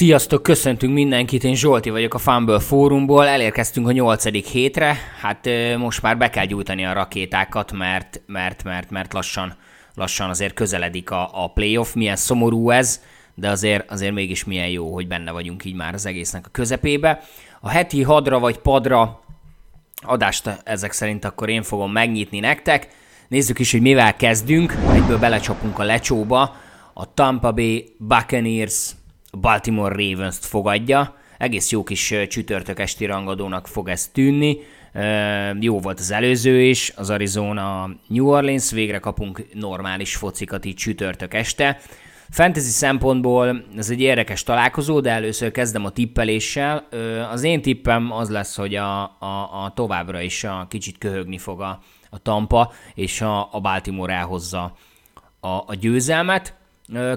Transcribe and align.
Sziasztok, 0.00 0.42
köszöntünk 0.42 0.92
mindenkit, 0.92 1.44
én 1.44 1.54
Zsolti 1.54 1.90
vagyok 1.90 2.14
a 2.14 2.18
Fumble 2.18 2.60
Fórumból, 2.60 3.26
elérkeztünk 3.26 3.88
a 3.88 3.92
nyolcadik 3.92 4.46
hétre, 4.46 4.96
hát 5.20 5.48
most 5.78 6.02
már 6.02 6.18
be 6.18 6.30
kell 6.30 6.44
gyújtani 6.44 6.84
a 6.84 6.92
rakétákat, 6.92 7.72
mert, 7.72 8.20
mert, 8.26 8.64
mert, 8.64 8.90
mert 8.90 9.12
lassan, 9.12 9.56
lassan 9.94 10.28
azért 10.30 10.54
közeledik 10.54 11.10
a, 11.10 11.44
a 11.44 11.52
playoff, 11.52 11.94
milyen 11.94 12.16
szomorú 12.16 12.70
ez, 12.70 13.00
de 13.34 13.48
azért, 13.48 13.90
azért 13.90 14.14
mégis 14.14 14.44
milyen 14.44 14.68
jó, 14.68 14.94
hogy 14.94 15.08
benne 15.08 15.30
vagyunk 15.30 15.64
így 15.64 15.74
már 15.74 15.94
az 15.94 16.06
egésznek 16.06 16.46
a 16.46 16.50
közepébe. 16.52 17.22
A 17.60 17.68
heti 17.68 18.02
hadra 18.02 18.38
vagy 18.38 18.58
padra 18.58 19.20
adást 20.02 20.60
ezek 20.64 20.92
szerint 20.92 21.24
akkor 21.24 21.48
én 21.48 21.62
fogom 21.62 21.92
megnyitni 21.92 22.38
nektek. 22.38 22.88
Nézzük 23.28 23.58
is, 23.58 23.72
hogy 23.72 23.80
mivel 23.80 24.16
kezdünk, 24.16 24.76
egyből 24.92 25.18
belecsapunk 25.18 25.78
a 25.78 25.84
lecsóba. 25.84 26.56
A 26.94 27.14
Tampa 27.14 27.52
Bay 27.52 27.94
Buccaneers 27.98 28.90
Baltimore 29.40 29.94
Ravens-t 29.94 30.44
fogadja. 30.44 31.14
Egész 31.38 31.70
jó 31.70 31.82
kis 31.82 32.14
csütörtök 32.28 32.78
esti 32.78 33.04
rangadónak 33.04 33.66
fog 33.66 33.88
ez 33.88 34.08
tűnni. 34.08 34.58
Jó 35.60 35.80
volt 35.80 35.98
az 35.98 36.10
előző 36.10 36.62
is, 36.62 36.92
az 36.96 37.10
Arizona 37.10 37.90
New 38.06 38.26
Orleans, 38.26 38.70
végre 38.70 38.98
kapunk 38.98 39.46
normális 39.54 40.16
focikat 40.16 40.64
így 40.64 40.74
csütörtök 40.74 41.34
este. 41.34 41.80
Fantasy 42.30 42.70
szempontból 42.70 43.64
ez 43.76 43.90
egy 43.90 44.00
érdekes 44.00 44.42
találkozó, 44.42 45.00
de 45.00 45.10
először 45.10 45.50
kezdem 45.50 45.84
a 45.84 45.90
tippeléssel. 45.90 46.88
Az 47.30 47.42
én 47.42 47.62
tippem 47.62 48.12
az 48.12 48.30
lesz, 48.30 48.56
hogy 48.56 48.74
a, 48.74 49.02
a, 49.02 49.64
a 49.64 49.72
továbbra 49.74 50.20
is 50.20 50.44
a 50.44 50.66
kicsit 50.68 50.98
köhögni 50.98 51.38
fog 51.38 51.60
a, 51.60 51.80
a 52.10 52.18
Tampa, 52.18 52.72
és 52.94 53.20
a, 53.20 53.48
a 53.52 53.60
Baltimore 53.60 54.14
elhozza 54.14 54.76
a, 55.40 55.48
a 55.48 55.74
győzelmet. 55.80 56.54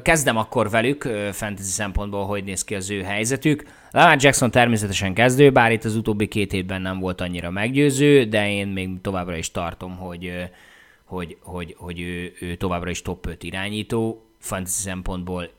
Kezdem 0.02 0.38
akkor 0.38 0.70
velük, 0.70 1.02
fantasy 1.32 1.70
szempontból, 1.70 2.26
hogy 2.26 2.44
néz 2.44 2.64
ki 2.64 2.76
az 2.76 2.90
ő 2.90 3.02
helyzetük. 3.02 3.64
Lamar 3.92 4.18
Jackson 4.20 4.52
természetesen 4.52 5.14
kezdő, 5.14 5.52
bár 5.52 5.72
itt 5.72 5.84
az 5.84 5.96
utóbbi 5.96 6.28
két 6.28 6.52
hétben 6.52 6.82
nem 6.82 7.00
volt 7.00 7.22
annyira 7.22 7.50
meggyőző, 7.50 8.24
de 8.24 8.52
én 8.52 8.68
még 8.68 9.02
továbbra 9.02 9.36
is 9.36 9.52
tartom, 9.52 9.98
hogy, 9.98 10.50
hogy, 11.04 11.38
hogy, 11.42 11.76
hogy 11.78 12.00
ő, 12.00 12.34
ő 12.40 12.56
továbbra 12.56 12.90
is 12.90 13.02
top 13.02 13.26
5 13.26 13.44
irányító, 13.44 14.26
fantasy 14.40 14.82
szempontból 14.82 15.50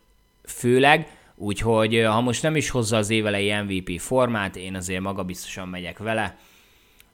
főleg, 0.45 1.09
úgyhogy 1.35 2.03
ha 2.05 2.21
most 2.21 2.43
nem 2.43 2.57
is 2.57 2.71
hozza 2.71 2.97
az 2.97 3.11
évelei 3.11 3.53
MVP 3.53 4.01
formát, 4.01 4.57
én 4.57 4.75
azért 4.75 5.01
magabiztosan 5.01 5.69
megyek 5.69 5.99
vele, 5.99 6.37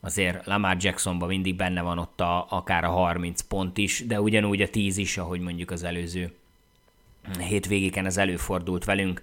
azért 0.01 0.47
Lamar 0.47 0.77
Jacksonban 0.81 1.29
mindig 1.29 1.57
benne 1.57 1.83
van 1.83 1.99
ott 1.99 2.21
a, 2.21 2.47
akár 2.51 2.85
a 2.85 2.91
30 2.91 3.41
pont 3.41 3.79
is, 3.79 4.05
de 4.07 4.21
ugyanúgy 4.21 4.61
a 4.61 4.69
10 4.69 4.97
is, 4.97 5.19
ahogy 5.19 5.41
mondjuk 5.41 5.71
az 5.71 5.85
előző 5.85 6.33
hétvégéken 7.39 8.07
ez 8.07 8.17
előfordult 8.17 8.85
velünk. 8.85 9.21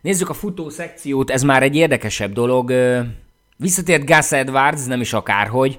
Nézzük 0.00 0.28
a 0.28 0.34
futó 0.34 0.68
szekciót, 0.68 1.30
ez 1.30 1.42
már 1.42 1.62
egy 1.62 1.76
érdekesebb 1.76 2.32
dolog. 2.32 2.72
Visszatért 3.56 4.04
Gus 4.04 4.32
Edwards, 4.32 4.86
nem 4.86 5.00
is 5.00 5.12
akárhogy. 5.12 5.78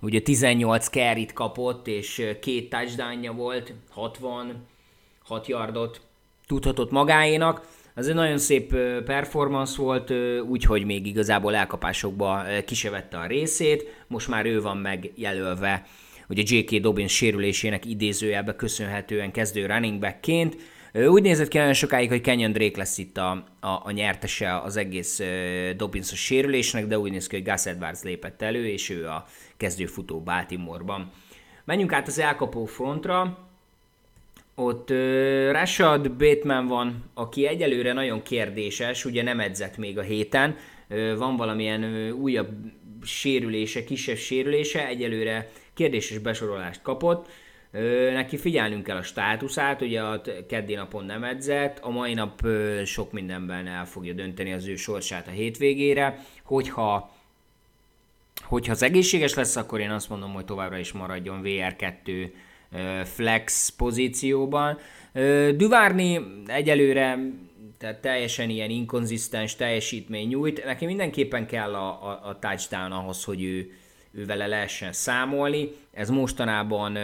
Ugye 0.00 0.20
18 0.20 0.88
carryt 0.88 1.32
kapott, 1.32 1.86
és 1.86 2.22
két 2.40 2.70
touchdownja 2.70 3.32
volt, 3.32 3.72
60, 3.90 4.66
6 5.24 5.46
yardot 5.46 6.00
tudhatott 6.46 6.90
magáénak. 6.90 7.66
Ez 7.94 8.06
egy 8.06 8.14
nagyon 8.14 8.38
szép 8.38 8.74
performance 9.04 9.82
volt, 9.82 10.12
úgyhogy 10.48 10.84
még 10.84 11.06
igazából 11.06 11.54
elkapásokba 11.54 12.42
kisevette 12.66 13.18
a 13.18 13.26
részét. 13.26 14.04
Most 14.06 14.28
már 14.28 14.46
ő 14.46 14.60
van 14.60 14.76
megjelölve 14.76 15.86
ugye 16.28 16.42
J.K. 16.46 16.80
Dobbins 16.80 17.12
sérülésének 17.12 17.84
idézőjelbe 17.84 18.56
köszönhetően 18.56 19.32
kezdő 19.32 19.66
running 19.66 19.98
backként 19.98 20.56
úgy 21.04 21.22
nézett 21.22 21.48
ki 21.48 21.58
nagyon 21.58 21.72
sokáig, 21.72 22.08
hogy 22.08 22.20
Kenyon 22.20 22.52
Drake 22.52 22.78
lesz 22.78 22.98
itt 22.98 23.16
a, 23.16 23.30
a, 23.60 23.68
a 23.84 23.90
nyertese 23.90 24.58
az 24.58 24.76
egész 24.76 25.22
Dobbinsos 25.76 26.24
sérülésnek, 26.24 26.86
de 26.86 26.98
úgy 26.98 27.10
néz 27.10 27.26
ki, 27.26 27.36
hogy 27.36 27.44
Gus 27.44 27.66
Edwards 27.66 28.02
lépett 28.02 28.42
elő, 28.42 28.66
és 28.66 28.90
ő 28.90 29.06
a 29.06 29.26
kezdőfutó 29.56 30.20
Baltimore-ban. 30.20 31.10
Menjünk 31.64 31.92
át 31.92 32.06
az 32.06 32.18
elkapó 32.18 32.64
frontra. 32.64 33.38
Ott 34.54 34.90
uh, 34.90 35.50
Rashad 35.50 36.10
Bateman 36.12 36.66
van, 36.66 37.04
aki 37.14 37.46
egyelőre 37.46 37.92
nagyon 37.92 38.22
kérdéses, 38.22 39.04
ugye 39.04 39.22
nem 39.22 39.40
edzett 39.40 39.76
még 39.76 39.98
a 39.98 40.02
héten, 40.02 40.56
uh, 40.88 41.16
van 41.16 41.36
valamilyen 41.36 41.82
uh, 41.82 42.20
újabb 42.20 42.48
sérülése, 43.02 43.84
kisebb 43.84 44.16
sérülése, 44.16 44.86
egyelőre 44.86 45.50
kérdéses 45.74 46.18
besorolást 46.18 46.82
kapott. 46.82 47.28
Neki 48.12 48.36
figyelnünk 48.36 48.84
kell 48.84 48.96
a 48.96 49.02
státuszát, 49.02 49.82
ugye 49.82 50.02
a 50.02 50.20
keddi 50.48 50.74
napon 50.74 51.04
nem 51.04 51.24
edzett, 51.24 51.78
a 51.78 51.90
mai 51.90 52.14
nap 52.14 52.46
sok 52.84 53.12
mindenben 53.12 53.66
el 53.66 53.86
fogja 53.86 54.12
dönteni 54.12 54.52
az 54.52 54.66
ő 54.66 54.76
sorsát 54.76 55.26
a 55.26 55.30
hétvégére, 55.30 56.24
hogyha 56.42 57.14
hogyha 58.42 58.72
az 58.72 58.82
egészséges 58.82 59.34
lesz, 59.34 59.56
akkor 59.56 59.80
én 59.80 59.90
azt 59.90 60.08
mondom, 60.08 60.32
hogy 60.32 60.44
továbbra 60.44 60.78
is 60.78 60.92
maradjon 60.92 61.40
VR2 61.44 62.30
flex 63.04 63.68
pozícióban. 63.68 64.78
Duvárni 65.56 66.20
egyelőre 66.46 67.18
tehát 67.78 67.96
teljesen 67.96 68.50
ilyen 68.50 68.70
inkonzisztens 68.70 69.56
teljesítmény 69.56 70.28
nyújt. 70.28 70.64
Neki 70.64 70.86
mindenképpen 70.86 71.46
kell 71.46 71.74
a, 71.74 71.88
a, 71.88 72.28
a 72.28 72.38
touchdown 72.38 72.92
ahhoz, 72.92 73.24
hogy 73.24 73.42
ő, 73.42 73.72
ő 74.12 74.26
vele 74.26 74.46
lehessen 74.46 74.92
számolni. 74.92 75.68
Ez 75.92 76.10
mostanában 76.10 76.98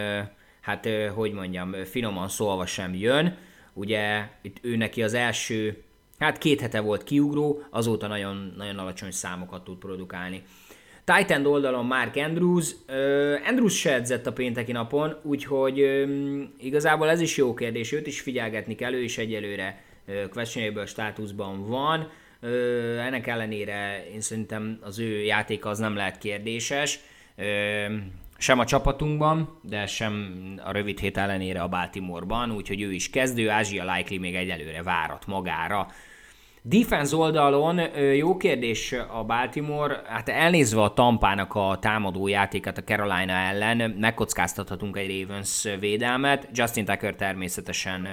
hát 0.63 0.89
hogy 1.13 1.31
mondjam, 1.31 1.73
finoman 1.83 2.29
szólva 2.29 2.65
sem 2.65 2.93
jön. 2.93 3.37
Ugye 3.73 4.27
itt 4.41 4.57
ő 4.61 4.75
neki 4.75 5.03
az 5.03 5.13
első, 5.13 5.83
hát 6.19 6.37
két 6.37 6.61
hete 6.61 6.79
volt 6.79 7.03
kiugró, 7.03 7.63
azóta 7.69 8.07
nagyon, 8.07 8.53
nagyon 8.57 8.77
alacsony 8.77 9.11
számokat 9.11 9.63
tud 9.63 9.77
produkálni. 9.77 10.43
Titan 11.03 11.45
oldalon 11.45 11.85
Mark 11.85 12.15
Andrews. 12.15 12.71
Uh, 12.87 13.47
Andrews 13.47 13.79
se 13.79 13.93
edzett 13.93 14.27
a 14.27 14.33
pénteki 14.33 14.71
napon, 14.71 15.15
úgyhogy 15.21 16.05
igazából 16.59 17.09
ez 17.09 17.21
is 17.21 17.37
jó 17.37 17.53
kérdés, 17.53 17.91
őt 17.91 18.07
is 18.07 18.21
figyelgetni 18.21 18.75
kell, 18.75 18.93
ő 18.93 19.03
is 19.03 19.17
egyelőre 19.17 19.83
uh, 20.07 20.29
questionable 20.29 20.85
státuszban 20.85 21.67
van. 21.67 22.09
Ennek 22.99 23.27
ellenére 23.27 24.05
én 24.13 24.21
szerintem 24.21 24.79
az 24.81 24.99
ő 24.99 25.23
játéka 25.23 25.69
az 25.69 25.79
nem 25.79 25.95
lehet 25.95 26.17
kérdéses. 26.17 26.99
Sem 28.43 28.59
a 28.59 28.65
csapatunkban, 28.65 29.59
de 29.61 29.85
sem 29.85 30.35
a 30.63 30.71
rövid 30.71 30.99
hét 30.99 31.17
ellenére 31.17 31.61
a 31.61 31.67
Baltimoreban, 31.67 32.51
úgyhogy 32.51 32.81
ő 32.81 32.93
is 32.93 33.09
kezdő, 33.09 33.49
Ázsia 33.49 33.93
Likely 33.93 34.17
még 34.17 34.35
egyelőre 34.35 34.83
várat 34.83 35.27
magára. 35.27 35.87
Defense 36.61 37.15
oldalon 37.15 37.79
jó 38.15 38.37
kérdés 38.37 38.91
a 38.91 39.23
Baltimore, 39.23 40.01
hát 40.05 40.29
elnézve 40.29 40.81
a 40.81 40.93
Tampának 40.93 41.55
a 41.55 41.77
támadó 41.81 42.27
játékát 42.27 42.77
a 42.77 42.83
Carolina 42.83 43.33
ellen, 43.33 43.89
megkockáztathatunk 43.89 44.97
egy 44.97 45.21
Ravens 45.21 45.67
védelmet, 45.79 46.47
Justin 46.53 46.85
Tucker 46.85 47.15
természetesen 47.15 48.07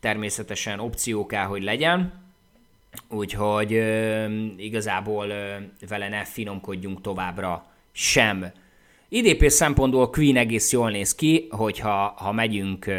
természetesen 0.00 0.78
opció 0.78 1.26
kell, 1.26 1.44
hogy 1.44 1.62
legyen, 1.62 2.12
úgyhogy 3.08 3.70
igazából 4.56 5.26
vele 5.88 6.08
ne 6.08 6.24
finomkodjunk 6.24 7.00
továbbra 7.00 7.66
sem. 7.92 8.52
IDP 9.16 9.48
szempontból 9.48 10.10
Queen 10.10 10.36
egész 10.36 10.72
jól 10.72 10.90
néz 10.90 11.14
ki, 11.14 11.46
hogyha 11.50 12.14
ha 12.16 12.32
megyünk, 12.32 12.90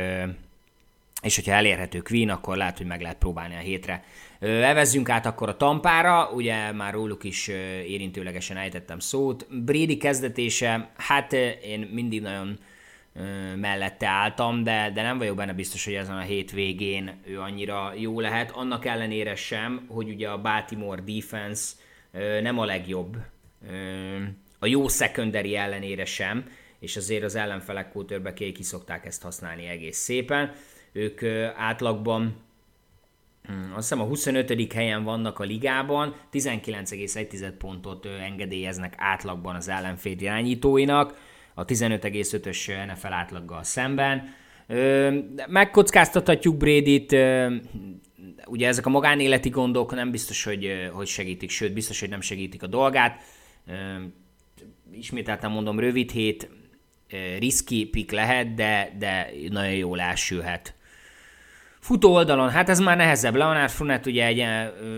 és 1.22 1.36
hogyha 1.36 1.52
elérhető 1.52 2.00
Queen, 2.00 2.30
akkor 2.30 2.58
lehet, 2.58 2.78
hogy 2.78 2.86
meg 2.86 3.02
lehet 3.02 3.18
próbálni 3.18 3.56
a 3.56 3.60
hétre. 3.60 4.04
Evezzünk 4.40 5.10
át 5.10 5.26
akkor 5.26 5.50
a 5.50 5.58
tampára, 5.58 6.30
ugye 6.30 6.72
már 6.72 6.94
róluk 6.94 7.24
is 7.24 7.48
érintőlegesen 7.88 8.58
ejtettem 8.58 9.00
szót. 9.00 9.48
Brady 9.64 9.98
kezdetése, 9.98 10.90
hát 10.96 11.34
én 11.64 11.90
mindig 11.94 12.22
nagyon 12.22 12.58
mellette 13.56 14.08
álltam, 14.08 14.64
de, 14.64 14.92
de 14.94 15.02
nem 15.02 15.18
vagyok 15.18 15.36
benne 15.36 15.54
biztos, 15.54 15.86
hogy 15.86 15.94
ezen 15.94 16.18
a 16.18 16.22
hétvégén 16.22 17.12
ő 17.26 17.40
annyira 17.40 17.94
jó 17.96 18.20
lehet. 18.20 18.52
Annak 18.52 18.86
ellenére 18.86 19.36
sem, 19.36 19.86
hogy 19.88 20.10
ugye 20.10 20.30
a 20.30 20.42
Baltimore 20.42 21.02
defense 21.06 21.74
nem 22.42 22.60
a 22.60 22.66
legjobb 22.66 23.18
a 24.60 24.66
jó 24.66 24.88
secondary 24.88 25.56
ellenére 25.56 26.06
sem, 26.06 26.46
és 26.80 26.96
azért 26.96 27.24
az 27.24 27.36
ellenfelek 27.36 27.92
quarterbackék 27.92 28.54
ki 28.54 28.64
szokták 28.64 29.06
ezt 29.06 29.22
használni 29.22 29.68
egész 29.68 29.98
szépen. 29.98 30.52
Ők 30.92 31.24
átlagban 31.56 32.36
hm, 33.44 33.54
azt 33.54 33.90
hiszem 33.90 34.02
a 34.02 34.08
25. 34.08 34.74
helyen 34.74 35.04
vannak 35.04 35.40
a 35.40 35.44
ligában, 35.44 36.16
19,1 36.32 37.52
pontot 37.58 38.06
engedélyeznek 38.06 38.94
átlagban 38.98 39.56
az 39.56 39.68
ellenfél 39.68 40.20
irányítóinak, 40.20 41.36
a 41.54 41.66
15,5-ös 41.66 42.86
NFL 42.88 43.14
átlaggal 43.14 43.64
szemben. 43.64 44.34
Megkockáztathatjuk 45.48 46.58
Brady-t, 46.58 47.12
ugye 48.46 48.68
ezek 48.68 48.86
a 48.86 48.90
magánéleti 48.90 49.50
gondok 49.50 49.96
nem 49.96 50.12
biztos, 50.12 50.44
hogy, 50.44 50.90
hogy 50.92 51.08
segítik, 51.08 51.50
sőt 51.50 51.74
biztos, 51.74 52.00
hogy 52.00 52.10
nem 52.10 52.22
segítik 52.22 52.64
a 52.64 52.68
dolgát 52.68 53.22
ismételten 54.92 55.52
mondom, 55.52 55.80
rövid 55.80 56.12
hét, 56.12 56.50
riski 57.40 57.88
pick 57.88 58.12
lehet, 58.12 58.54
de, 58.54 58.96
de 59.00 59.30
nagyon 59.50 59.76
jól 59.76 60.00
elsülhet. 60.00 60.76
Futó 61.80 62.14
oldalon, 62.14 62.50
hát 62.50 62.70
ez 62.70 62.80
már 62.80 62.98
nehezebb. 62.98 63.36
Leonard 63.36 63.70
Fournette 63.70 64.10
ugye 64.10 64.26
egy 64.26 64.46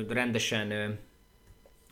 rendesen 0.09 0.99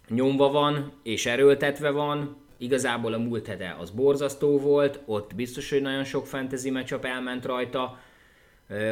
nyomva 0.09 0.51
van, 0.51 0.93
és 1.03 1.25
erőltetve 1.25 1.89
van. 1.89 2.37
Igazából 2.57 3.13
a 3.13 3.17
múlt 3.17 3.47
hete 3.47 3.75
az 3.79 3.89
borzasztó 3.89 4.59
volt, 4.59 4.99
ott 5.05 5.35
biztos, 5.35 5.69
hogy 5.69 5.81
nagyon 5.81 6.03
sok 6.03 6.27
fantasy 6.27 6.69
matchup 6.69 7.05
elment 7.05 7.45
rajta, 7.45 7.99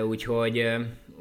úgyhogy, 0.07 0.65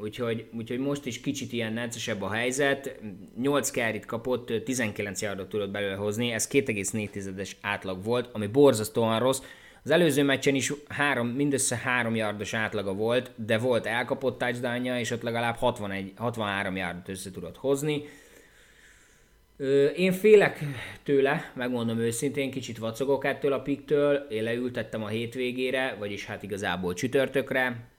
úgyhogy, 0.01 0.45
úgyhogy 0.53 0.79
most 0.79 1.05
is 1.05 1.21
kicsit 1.21 1.53
ilyen 1.53 1.73
neccesebb 1.73 2.21
a 2.21 2.31
helyzet. 2.31 2.99
8 3.41 3.69
carryt 3.69 4.05
kapott, 4.05 4.63
19 4.63 5.21
yardot 5.21 5.49
tudott 5.49 5.71
belőle 5.71 5.95
hozni, 5.95 6.31
ez 6.31 6.47
2,4-es 6.51 7.51
átlag 7.61 8.03
volt, 8.03 8.29
ami 8.31 8.47
borzasztóan 8.47 9.19
rossz. 9.19 9.41
Az 9.83 9.91
előző 9.91 10.23
meccsen 10.23 10.55
is 10.55 10.73
három, 10.87 11.27
mindössze 11.27 11.75
3 11.75 12.15
yardos 12.15 12.53
átlaga 12.53 12.93
volt, 12.93 13.31
de 13.35 13.57
volt 13.57 13.85
elkapott 13.85 14.37
touchdownja, 14.37 14.99
és 14.99 15.11
ott 15.11 15.21
legalább 15.21 15.55
61, 15.55 16.11
63 16.15 16.75
yardot 16.75 17.09
össze 17.09 17.31
tudott 17.31 17.57
hozni. 17.57 18.03
Én 19.95 20.11
félek 20.11 20.59
tőle, 21.03 21.51
megmondom 21.55 21.99
őszintén, 21.99 22.51
kicsit 22.51 22.77
vacogok 22.77 23.25
ettől 23.25 23.53
a 23.53 23.61
piktől, 23.61 24.15
én 24.15 24.43
leültettem 24.43 25.03
a 25.03 25.07
hétvégére, 25.07 25.95
vagyis 25.99 26.25
hát 26.25 26.43
igazából 26.43 26.93
csütörtökre. 26.93 27.93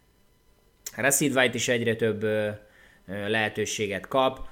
Rashid 0.96 1.36
White 1.36 1.54
is 1.54 1.68
egyre 1.68 1.94
több 1.94 2.26
lehetőséget 3.06 4.08
kap. 4.08 4.48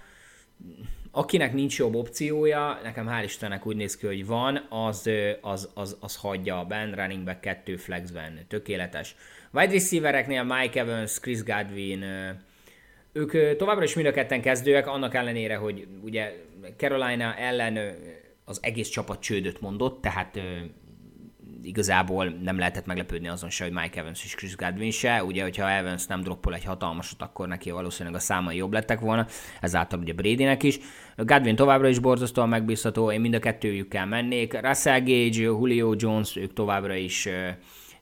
Akinek 1.10 1.52
nincs 1.52 1.78
jobb 1.78 1.94
opciója, 1.94 2.80
nekem 2.82 3.08
hál' 3.08 3.24
Istennek 3.24 3.66
úgy 3.66 3.76
néz 3.76 3.96
ki, 3.96 4.06
hogy 4.06 4.26
van, 4.26 4.66
az, 4.68 5.10
az, 5.40 5.70
az, 5.74 5.96
az 6.00 6.16
hagyja 6.16 6.58
a 6.58 6.64
Ben, 6.64 6.92
running 6.92 7.24
back 7.24 7.40
2 7.40 7.76
flexben, 7.76 8.44
tökéletes. 8.48 9.16
Wide 9.52 9.72
receivereknél 9.72 10.42
Mike 10.42 10.80
Evans, 10.80 11.18
Chris 11.20 11.42
Godwin, 11.42 12.04
ők 13.12 13.56
továbbra 13.56 13.84
is 13.84 13.94
mind 13.94 14.06
a 14.06 14.12
ketten 14.12 14.40
kezdőek, 14.40 14.86
annak 14.86 15.14
ellenére, 15.14 15.56
hogy 15.56 15.86
ugye 16.02 16.32
Carolina 16.76 17.34
ellen 17.36 17.96
az 18.44 18.58
egész 18.62 18.88
csapat 18.88 19.20
csődöt 19.20 19.60
mondott, 19.60 20.00
tehát 20.00 20.40
igazából 21.64 22.24
nem 22.42 22.58
lehetett 22.58 22.86
meglepődni 22.86 23.28
azon 23.28 23.50
se, 23.50 23.64
hogy 23.64 23.72
Mike 23.72 24.00
Evans 24.00 24.24
és 24.24 24.34
Chris 24.34 24.56
Godwin 24.56 24.90
se. 24.90 25.24
Ugye, 25.24 25.42
hogyha 25.42 25.70
Evans 25.70 26.06
nem 26.06 26.20
droppol 26.20 26.54
egy 26.54 26.64
hatalmasat, 26.64 27.22
akkor 27.22 27.48
neki 27.48 27.70
valószínűleg 27.70 28.18
a 28.18 28.22
számai 28.22 28.56
jobb 28.56 28.72
lettek 28.72 29.00
volna, 29.00 29.26
ezáltal 29.60 29.98
ugye 29.98 30.12
Bradynek 30.12 30.62
is. 30.62 30.78
Godwin 31.16 31.56
továbbra 31.56 31.88
is 31.88 31.98
borzasztóan 31.98 32.48
megbízható, 32.48 33.10
én 33.10 33.20
mind 33.20 33.34
a 33.34 33.38
kettőjükkel 33.38 34.06
mennék. 34.06 34.60
Russell 34.60 35.00
Gage, 35.00 35.40
Julio 35.40 35.94
Jones, 35.96 36.36
ők 36.36 36.52
továbbra 36.52 36.94
is 36.94 37.28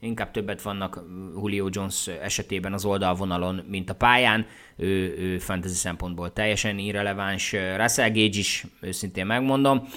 inkább 0.03 0.31
többet 0.31 0.63
vannak 0.63 1.05
Julio 1.35 1.69
Jones 1.71 2.07
esetében 2.07 2.73
az 2.73 2.85
oldalvonalon, 2.85 3.65
mint 3.69 3.91
a 3.91 3.95
pályán. 3.95 4.47
Ő, 4.77 5.17
ő 5.19 5.39
fantasy 5.39 5.75
szempontból 5.75 6.33
teljesen 6.33 6.79
irreleváns. 6.79 7.53
Russell 7.77 8.09
Gage 8.09 8.39
is, 8.39 8.65
őszintén 8.81 9.27
megmondom. 9.27 9.89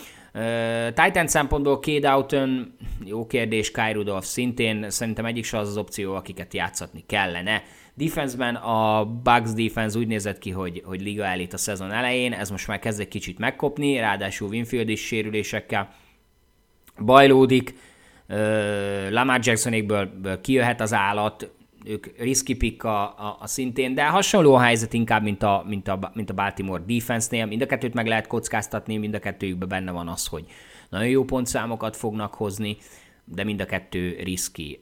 Titan 0.94 1.28
szempontból 1.28 1.76
Cade 1.76 2.10
Oughton, 2.10 2.76
jó 3.06 3.28
kérdés, 3.28 3.72
Kai 3.72 3.94
Rudolph 3.94 4.26
szintén, 4.26 4.90
szerintem 4.90 5.26
egyik 5.26 5.44
se 5.44 5.58
az 5.58 5.68
az 5.68 5.78
opció, 5.78 6.16
akiket 6.16 6.54
játszatni 6.54 7.04
kellene. 7.08 7.64
Defenseben 7.94 8.56
a 8.56 9.06
Bucks 9.06 9.54
defense 9.54 9.98
úgy 9.98 10.08
nézett 10.08 10.38
ki, 10.38 10.50
hogy, 10.50 10.82
hogy 10.86 11.02
liga 11.02 11.26
elit 11.26 11.54
a 11.54 11.58
szezon 11.58 11.92
elején, 11.92 12.34
ez 12.34 12.50
most 12.50 12.68
már 12.68 12.80
kezd 12.80 13.00
egy 13.00 13.08
kicsit 13.08 13.40
megkopni, 13.40 13.98
ráadásul 13.98 14.50
Winfield 14.50 14.90
is 14.90 15.06
sérülésekkel 15.06 15.94
bajlódik, 17.06 17.76
Lamar 19.10 19.40
Jacksonékből 19.44 20.42
kijöhet 20.42 20.82
az 20.82 20.94
állat, 20.94 21.52
ők 21.88 22.18
risky 22.18 22.56
pick 22.56 22.84
a, 22.84 23.02
a, 23.04 23.38
a 23.40 23.48
szintén, 23.48 23.94
de 23.96 24.06
hasonló 24.06 24.54
a 24.54 24.60
helyzet 24.60 24.94
inkább, 24.94 25.24
mint 25.24 25.44
a, 25.44 25.64
mint 25.68 25.88
a, 25.88 26.12
mint 26.14 26.30
a 26.30 26.34
Baltimore 26.34 26.84
defense-nél. 26.88 27.46
Mind 27.46 27.62
a 27.62 27.66
kettőt 27.66 27.94
meg 27.94 28.08
lehet 28.08 28.28
kockáztatni, 28.28 28.98
mind 28.98 29.14
a 29.14 29.20
kettőjükben 29.20 29.68
benne 29.68 29.92
van 29.92 30.08
az, 30.08 30.28
hogy 30.28 30.46
nagyon 30.90 31.08
jó 31.08 31.24
pontszámokat 31.24 31.96
fognak 31.96 32.34
hozni, 32.34 32.78
de 33.26 33.44
mind 33.44 33.62
a 33.62 33.66
kettő 33.66 34.20
riski. 34.24 34.82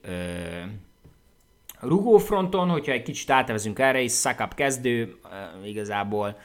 Rugófronton, 1.80 2.70
hogyha 2.70 2.92
egy 2.92 3.04
kicsit 3.04 3.30
átevezünk 3.30 3.80
erre 3.80 4.02
is, 4.02 4.12
Szakap 4.12 4.56
kezdő, 4.56 5.16
igazából 5.66 6.38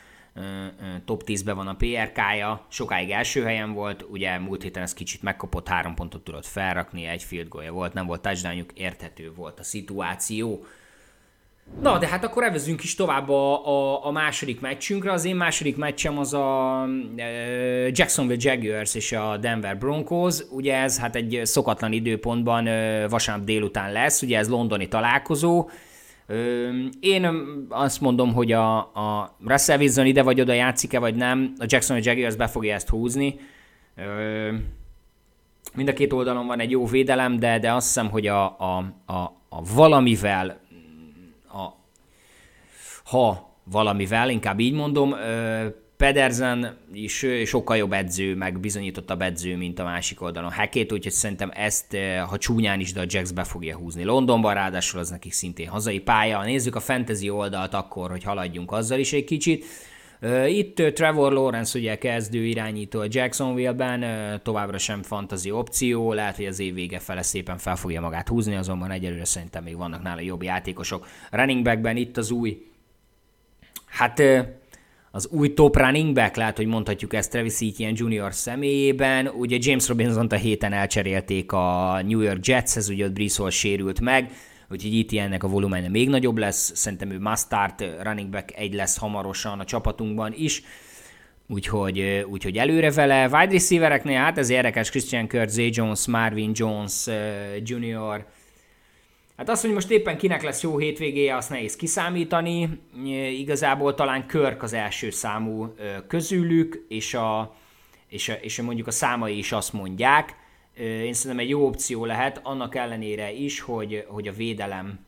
top 1.04 1.22
10-ben 1.26 1.56
van 1.56 1.68
a 1.68 1.76
PRK-ja, 1.76 2.66
sokáig 2.68 3.10
első 3.10 3.42
helyen 3.42 3.72
volt, 3.72 4.04
ugye 4.10 4.38
múlt 4.38 4.62
héten 4.62 4.82
ez 4.82 4.94
kicsit 4.94 5.22
megkapott, 5.22 5.68
három 5.68 5.94
pontot 5.94 6.24
tudott 6.24 6.46
felrakni, 6.46 7.04
egy 7.04 7.22
field 7.22 7.48
goalja 7.48 7.72
volt, 7.72 7.92
nem 7.92 8.06
volt 8.06 8.20
touchdownjuk, 8.20 8.72
érthető 8.72 9.32
volt 9.34 9.58
a 9.58 9.62
szituáció. 9.62 10.64
Na, 11.82 11.98
de 11.98 12.06
hát 12.06 12.24
akkor 12.24 12.42
evezünk 12.42 12.82
is 12.82 12.94
tovább 12.94 13.28
a, 13.28 13.66
a, 13.66 14.06
a 14.06 14.10
második 14.10 14.60
meccsünkre. 14.60 15.12
Az 15.12 15.24
én 15.24 15.36
második 15.36 15.76
meccsem 15.76 16.18
az 16.18 16.34
a 16.34 16.84
e, 17.16 17.24
Jacksonville 17.92 18.50
Jaguars 18.50 18.94
és 18.94 19.12
a 19.12 19.36
Denver 19.36 19.78
Broncos. 19.78 20.38
Ugye 20.50 20.76
ez 20.76 20.98
hát 20.98 21.16
egy 21.16 21.40
szokatlan 21.42 21.92
időpontban 21.92 22.66
e, 22.66 23.08
vasárnap 23.08 23.46
délután 23.46 23.92
lesz, 23.92 24.22
ugye 24.22 24.38
ez 24.38 24.48
londoni 24.48 24.88
találkozó. 24.88 25.68
Én 27.00 27.28
azt 27.68 28.00
mondom, 28.00 28.32
hogy 28.32 28.52
a, 28.52 28.76
a 28.78 29.36
Russell 29.46 29.78
Wilson 29.78 30.06
ide 30.06 30.22
vagy 30.22 30.40
oda 30.40 30.52
játszik-e, 30.52 30.98
vagy 30.98 31.14
nem, 31.14 31.52
a 31.58 31.64
Jackson 31.66 31.98
Jaguars 32.02 32.36
be 32.36 32.46
fogja 32.46 32.74
ezt 32.74 32.88
húzni. 32.88 33.40
Mind 35.74 35.88
a 35.88 35.92
két 35.92 36.12
oldalon 36.12 36.46
van 36.46 36.60
egy 36.60 36.70
jó 36.70 36.86
védelem, 36.86 37.38
de, 37.38 37.58
de 37.58 37.72
azt 37.72 37.86
hiszem, 37.86 38.10
hogy 38.10 38.26
a, 38.26 38.44
a, 38.44 38.76
a, 39.06 39.18
a 39.48 39.62
valamivel, 39.74 40.60
a, 41.52 41.66
ha 43.04 43.56
valamivel, 43.64 44.30
inkább 44.30 44.58
így 44.58 44.74
mondom, 44.74 45.14
Pedersen 45.98 46.76
is 46.92 47.26
sokkal 47.44 47.76
jobb 47.76 47.92
edző, 47.92 48.34
meg 48.34 48.60
bizonyítottabb 48.60 49.20
edző, 49.20 49.56
mint 49.56 49.78
a 49.78 49.84
másik 49.84 50.22
oldalon. 50.22 50.52
Hackett, 50.52 50.92
úgyhogy 50.92 51.12
szerintem 51.12 51.50
ezt, 51.54 51.94
eh, 51.94 52.20
ha 52.28 52.38
csúnyán 52.38 52.80
is, 52.80 52.92
de 52.92 53.00
a 53.00 53.04
Jacks 53.06 53.32
be 53.32 53.44
fogja 53.44 53.76
húzni 53.76 54.04
Londonban, 54.04 54.54
ráadásul 54.54 55.00
az 55.00 55.10
nekik 55.10 55.32
szintén 55.32 55.68
hazai 55.68 56.00
pálya. 56.00 56.44
Nézzük 56.44 56.74
a 56.74 56.80
fantasy 56.80 57.30
oldalt 57.30 57.74
akkor, 57.74 58.10
hogy 58.10 58.22
haladjunk 58.22 58.72
azzal 58.72 58.98
is 58.98 59.12
egy 59.12 59.24
kicsit. 59.24 59.64
Eh, 60.20 60.56
itt 60.56 60.78
eh, 60.80 60.90
Trevor 60.90 61.32
Lawrence 61.32 61.78
ugye 61.78 61.98
kezdő 61.98 62.44
irányító 62.44 63.00
a 63.00 63.06
Jacksonville-ben, 63.08 64.04
továbbra 64.42 64.78
sem 64.78 65.02
fantasy 65.02 65.50
opció, 65.50 66.12
lehet, 66.12 66.36
hogy 66.36 66.46
az 66.46 66.58
év 66.58 66.74
vége 66.74 66.98
fele 66.98 67.22
szépen 67.22 67.58
fel 67.58 67.76
fogja 67.76 68.00
magát 68.00 68.28
húzni, 68.28 68.54
azonban 68.54 68.90
egyelőre 68.90 69.24
szerintem 69.24 69.62
még 69.64 69.76
vannak 69.76 70.02
nála 70.02 70.20
jobb 70.20 70.42
játékosok. 70.42 71.06
Running 71.30 71.64
backben 71.64 71.96
itt 71.96 72.16
az 72.16 72.30
új, 72.30 72.66
hát 73.86 74.22
az 75.10 75.28
új 75.30 75.54
top 75.54 75.76
running 75.76 76.14
back, 76.14 76.36
lehet, 76.36 76.56
hogy 76.56 76.66
mondhatjuk 76.66 77.14
ezt 77.14 77.30
Travis 77.30 77.60
Etienne 77.60 77.96
Junior 77.96 78.34
személyében. 78.34 79.26
Ugye 79.26 79.56
James 79.60 79.88
robinson 79.88 80.26
a 80.26 80.34
héten 80.34 80.72
elcserélték 80.72 81.52
a 81.52 82.00
New 82.06 82.20
York 82.20 82.46
Jetshez, 82.46 82.88
ugye 82.88 83.04
ott 83.04 83.12
Brees 83.12 83.40
sérült 83.48 84.00
meg, 84.00 84.30
úgyhogy 84.70 84.94
itt 84.94 85.12
ennek 85.12 85.44
a 85.44 85.48
volumene 85.48 85.88
még 85.88 86.08
nagyobb 86.08 86.38
lesz, 86.38 86.72
szerintem 86.74 87.10
ő 87.10 87.18
must 87.18 87.46
running 88.02 88.30
back 88.30 88.52
egy 88.56 88.74
lesz 88.74 88.96
hamarosan 88.96 89.60
a 89.60 89.64
csapatunkban 89.64 90.32
is, 90.36 90.62
úgyhogy, 91.48 92.26
úgyhogy 92.30 92.58
előre 92.58 92.90
vele. 92.90 93.24
Wide 93.24 93.52
receivereknél 93.52 94.18
hát 94.18 94.38
ez 94.38 94.48
érdekes, 94.48 94.90
Christian 94.90 95.28
Kirk, 95.28 95.48
Zay 95.48 95.70
Jones, 95.72 96.06
Marvin 96.06 96.50
Jones 96.54 97.06
uh, 97.06 97.14
Junior, 97.62 98.26
Hát 99.38 99.48
azt, 99.48 99.62
hogy 99.62 99.72
most 99.72 99.90
éppen 99.90 100.18
kinek 100.18 100.42
lesz 100.42 100.62
jó 100.62 100.78
hétvégéje, 100.78 101.36
azt 101.36 101.50
nehéz 101.50 101.76
kiszámítani. 101.76 102.80
Igazából 103.38 103.94
talán 103.94 104.26
Körk 104.26 104.62
az 104.62 104.72
első 104.72 105.10
számú 105.10 105.74
közülük, 106.06 106.84
és, 106.88 107.14
a, 107.14 107.54
és, 108.08 108.28
a, 108.28 108.32
és 108.32 108.60
mondjuk 108.60 108.86
a 108.86 108.90
számai 108.90 109.38
is 109.38 109.52
azt 109.52 109.72
mondják. 109.72 110.34
Én 110.78 111.12
szerintem 111.12 111.44
egy 111.44 111.48
jó 111.48 111.66
opció 111.66 112.04
lehet, 112.04 112.40
annak 112.42 112.74
ellenére 112.74 113.32
is, 113.32 113.60
hogy, 113.60 114.04
hogy 114.08 114.28
a 114.28 114.32
védelem 114.32 114.98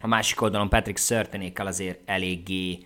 a 0.00 0.06
másik 0.06 0.40
oldalon 0.40 0.68
Patrick 0.68 0.98
Szörtenékkel 0.98 1.66
azért 1.66 1.98
eléggé 2.04 2.78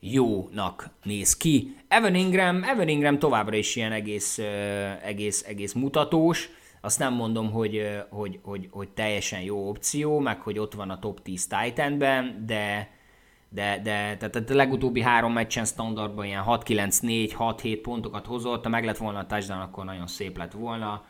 jónak 0.00 0.90
néz 1.02 1.36
ki. 1.36 1.76
Evan 1.88 2.14
Ingram, 2.14 2.62
Evan 2.62 2.88
Ingram 2.88 3.18
továbbra 3.18 3.56
is 3.56 3.76
ilyen 3.76 3.92
egész, 3.92 4.38
egész, 5.02 5.44
egész 5.46 5.72
mutatós, 5.72 6.50
azt 6.86 6.98
nem 6.98 7.14
mondom, 7.14 7.50
hogy, 7.50 7.88
hogy, 8.10 8.38
hogy, 8.42 8.68
hogy 8.70 8.88
teljesen 8.88 9.40
jó 9.40 9.68
opció, 9.68 10.18
meg 10.18 10.40
hogy 10.40 10.58
ott 10.58 10.74
van 10.74 10.90
a 10.90 10.98
top 10.98 11.22
10 11.22 11.46
Titanben, 11.46 12.42
de, 12.46 12.90
de, 13.48 13.80
de 13.82 14.16
tehát 14.16 14.50
a 14.50 14.54
legutóbbi 14.54 15.00
három 15.00 15.32
meccsen 15.32 15.64
standardban 15.64 16.24
ilyen 16.24 16.44
6-9-4, 16.46 17.32
6-7 17.38 17.78
pontokat 17.82 18.26
hozott, 18.26 18.62
ha 18.62 18.68
meg 18.68 18.84
lett 18.84 18.96
volna 18.96 19.18
a 19.18 19.26
touchdown, 19.26 19.60
akkor 19.60 19.84
nagyon 19.84 20.06
szép 20.06 20.36
lett 20.36 20.52
volna. 20.52 21.04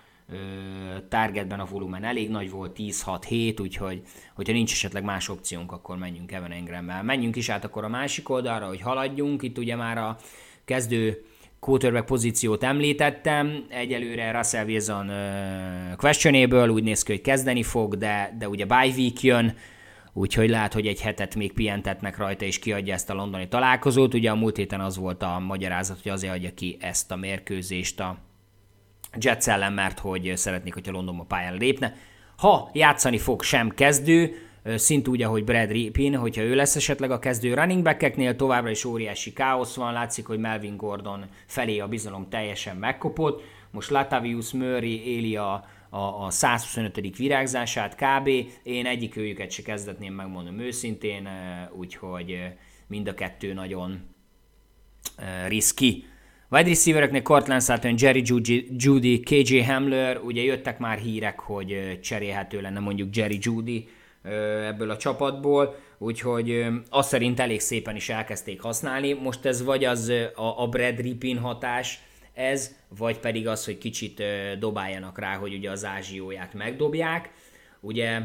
Targetben 1.09 1.61
a 1.61 1.65
volumen 1.65 2.05
elég 2.05 2.31
nagy 2.31 2.51
volt, 2.51 2.77
10-6-7, 2.79 3.61
úgyhogy 3.61 4.03
hogyha 4.35 4.53
nincs 4.53 4.73
esetleg 4.73 5.05
más 5.05 5.29
opciónk, 5.29 5.73
akkor 5.73 5.97
menjünk 5.97 6.33
Evan 6.33 6.53
Engrammel. 6.53 7.03
Menjünk 7.03 7.37
is 7.37 7.49
át 7.49 7.65
akkor 7.65 7.85
a 7.85 7.89
másik 7.89 8.29
oldalra, 8.29 8.67
hogy 8.67 8.81
haladjunk. 8.81 9.43
Itt 9.43 9.59
ugye 9.59 9.77
már 9.77 9.99
a 9.99 10.17
kezdő 10.65 11.25
quarterback 11.61 12.07
pozíciót 12.07 12.63
említettem, 12.63 13.67
egyelőre 13.69 14.31
Russell 14.31 14.65
Wilson 14.65 15.11
questionable, 15.97 16.71
úgy 16.71 16.83
néz 16.83 17.03
ki, 17.03 17.13
hogy 17.13 17.21
kezdeni 17.21 17.63
fog, 17.63 17.97
de, 17.97 18.37
de 18.39 18.49
ugye 18.49 18.65
bye 18.65 18.93
week 18.97 19.23
jön, 19.23 19.55
úgyhogy 20.13 20.49
lehet, 20.49 20.73
hogy 20.73 20.87
egy 20.87 21.01
hetet 21.01 21.35
még 21.35 21.53
pihentetnek 21.53 22.17
rajta, 22.17 22.45
és 22.45 22.59
kiadja 22.59 22.95
ezt 22.95 23.11
a 23.11 23.15
londoni 23.15 23.49
találkozót. 23.49 24.15
Ugye 24.15 24.31
a 24.31 24.35
múlt 24.35 24.57
héten 24.57 24.81
az 24.81 24.97
volt 24.97 25.23
a 25.23 25.39
magyarázat, 25.39 26.03
hogy 26.03 26.13
azért 26.13 26.35
adja 26.35 26.55
ki 26.55 26.77
ezt 26.81 27.11
a 27.11 27.17
mérkőzést 27.17 28.01
a 28.01 28.19
Jets 29.19 29.49
ellen, 29.49 29.73
mert 29.73 29.99
hogy 29.99 30.33
szeretnék, 30.35 30.75
hogyha 30.75 30.93
Londonba 30.93 31.25
pályára 31.25 31.57
lépne. 31.57 31.95
Ha 32.37 32.71
játszani 32.73 33.19
fog 33.19 33.43
sem 33.43 33.71
kezdő, 33.71 34.46
szint 34.75 35.09
úgy, 35.09 35.23
ahogy 35.23 35.45
Brad 35.45 35.71
Ripin, 35.71 36.15
hogyha 36.15 36.43
ő 36.43 36.55
lesz 36.55 36.77
esetleg 36.77 37.11
a 37.11 37.19
kezdő 37.19 37.55
running 37.55 37.83
backeknél, 37.83 38.37
továbbra 38.37 38.71
is 38.71 38.85
óriási 38.85 39.33
káosz 39.33 39.75
van, 39.75 39.93
látszik, 39.93 40.27
hogy 40.27 40.39
Melvin 40.39 40.77
Gordon 40.77 41.25
felé 41.47 41.79
a 41.79 41.89
bizalom 41.89 42.29
teljesen 42.29 42.77
megkopott, 42.77 43.43
most 43.71 43.91
Latavius 43.91 44.53
Murray 44.53 45.07
éli 45.07 45.37
a, 45.37 45.65
a, 45.91 46.25
a 46.25 46.31
125. 46.31 47.17
virágzását 47.17 47.95
kb. 47.95 48.29
Én 48.63 48.87
egyik 48.87 49.17
őjüket 49.17 49.51
se 49.51 49.63
kezdetném, 49.63 50.15
megmondom 50.15 50.59
őszintén, 50.59 51.29
úgyhogy 51.73 52.39
mind 52.87 53.09
a 53.09 53.15
kettő 53.15 53.53
nagyon 53.53 54.01
riski. 55.47 56.05
Wide 56.51 56.69
receivereknél 56.69 57.23
Cortland 57.23 57.63
Sutton, 57.63 57.95
Jerry 57.99 58.23
Judy, 58.77 59.21
KJ 59.21 59.59
Hamler, 59.59 60.19
ugye 60.19 60.43
jöttek 60.43 60.79
már 60.79 60.99
hírek, 60.99 61.41
hogy 61.41 61.99
cserélhető 62.03 62.61
lenne 62.61 62.81
mondjuk 62.81 63.17
Jerry 63.17 63.39
Judy 63.41 63.89
ebből 64.67 64.91
a 64.91 64.97
csapatból, 64.97 65.77
úgyhogy 65.99 66.67
azt 66.91 67.09
szerint 67.09 67.41
elég 67.41 67.61
szépen 67.61 67.97
is 67.97 68.09
elkezdték 68.09 68.61
használni. 68.61 69.13
Most 69.13 69.45
ez 69.45 69.65
vagy 69.65 69.85
az 69.85 70.09
a, 70.35 70.63
a 70.63 70.69
Brad 70.69 71.01
Ripin 71.01 71.39
hatás, 71.39 72.01
ez, 72.35 72.75
vagy 72.99 73.19
pedig 73.19 73.49
az, 73.49 73.65
hogy 73.65 73.79
kicsit 73.79 74.23
dobáljanak 74.59 75.19
rá, 75.19 75.35
hogy 75.35 75.55
ugye 75.55 75.71
az 75.71 75.85
ázsióját 75.85 76.55
megdobják. 76.55 77.31
Ugye 77.81 78.21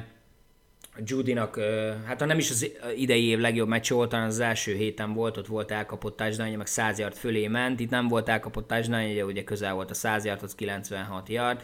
Judynak, 1.06 1.60
hát 2.06 2.20
ha 2.20 2.26
nem 2.26 2.38
is 2.38 2.50
az 2.50 2.72
idei 2.96 3.26
év 3.26 3.40
legjobb 3.40 3.68
meccs 3.68 3.90
volt, 3.92 4.12
hanem 4.12 4.28
az 4.28 4.40
első 4.40 4.76
héten 4.76 5.14
volt, 5.14 5.38
ott 5.38 5.48
volt 5.48 5.72
elkapott 5.72 6.18
touchdown 6.18 6.58
meg 6.58 6.68
100 6.68 7.00
yard 7.00 7.16
fölé 7.16 7.48
ment, 7.48 7.80
itt 7.80 7.90
nem 7.90 8.08
volt 8.08 8.30
elkapott 8.30 8.68
touchdown 8.68 9.22
ugye 9.22 9.44
közel 9.44 9.74
volt 9.74 9.90
a 9.90 9.94
100 9.94 10.26
yard, 10.26 10.44
az 10.44 10.56
96 10.56 11.30
yard. 11.30 11.62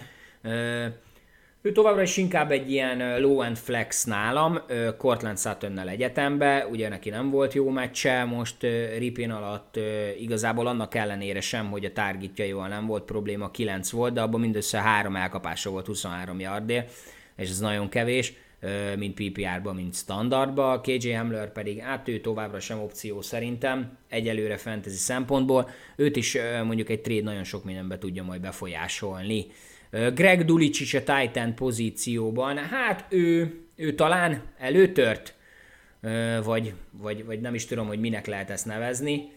Ő 1.68 1.72
továbbra 1.72 2.02
is 2.02 2.18
inkább 2.18 2.52
egy 2.52 2.72
ilyen 2.72 3.22
low 3.22 3.42
end 3.42 3.58
flex 3.58 4.04
nálam, 4.04 4.60
Cortland 4.98 5.40
sutton 5.40 5.80
egyetembe, 5.80 6.68
ugye 6.72 6.90
neki 6.90 7.10
nem 7.10 7.30
volt 7.30 7.54
jó 7.54 7.70
meccse, 7.70 8.24
most 8.24 8.56
Ripin 8.98 9.32
alatt 9.32 9.80
igazából 10.20 10.68
annak 10.68 10.96
ellenére 10.96 11.42
sem, 11.42 11.70
hogy 11.70 11.86
a 11.86 11.92
targetjaival 11.92 12.68
nem 12.68 12.86
volt 12.86 13.04
probléma, 13.04 13.52
9 13.52 13.90
volt, 13.90 14.14
de 14.14 14.22
abban 14.22 14.40
mindössze 14.40 14.82
három 14.82 15.16
elkapása 15.16 15.70
volt 15.70 15.86
23 15.86 16.40
yardért, 16.40 16.94
és 17.38 17.50
ez 17.50 17.60
nagyon 17.60 17.90
kevés 17.90 18.34
mint 18.98 19.14
PPR-ba, 19.14 19.74
mint 19.74 19.96
standardba. 19.96 20.82
KJ 20.82 21.12
Hamler 21.12 21.52
pedig, 21.52 21.80
hát 21.80 22.08
ő 22.08 22.20
továbbra 22.20 22.60
sem 22.60 22.80
opció 22.80 23.22
szerintem, 23.22 23.98
egyelőre 24.10 24.58
fantasy 24.58 24.96
szempontból. 24.96 25.70
Őt 25.96 26.16
is 26.16 26.38
mondjuk 26.64 26.90
egy 26.90 27.02
trade 27.02 27.24
nagyon 27.24 27.44
sok 27.44 27.64
mindenbe 27.64 27.98
tudja 27.98 28.24
majd 28.24 28.42
befolyásolni. 28.42 29.46
Greg 29.92 30.46
Dulicic 30.46 30.94
a 30.94 31.04
Titan 31.04 31.56
pozícióban, 31.56 32.58
hát 32.58 33.06
ő, 33.10 33.60
ő 33.76 33.94
talán 33.94 34.42
előtört, 34.58 35.36
vagy, 36.44 36.74
vagy, 36.92 37.26
vagy 37.26 37.42
nem 37.42 37.54
is 37.54 37.66
tudom, 37.66 37.88
hogy 37.88 38.00
minek 38.00 38.26
lehet 38.26 38.50
ezt 38.50 38.66
nevezni. 38.66 39.32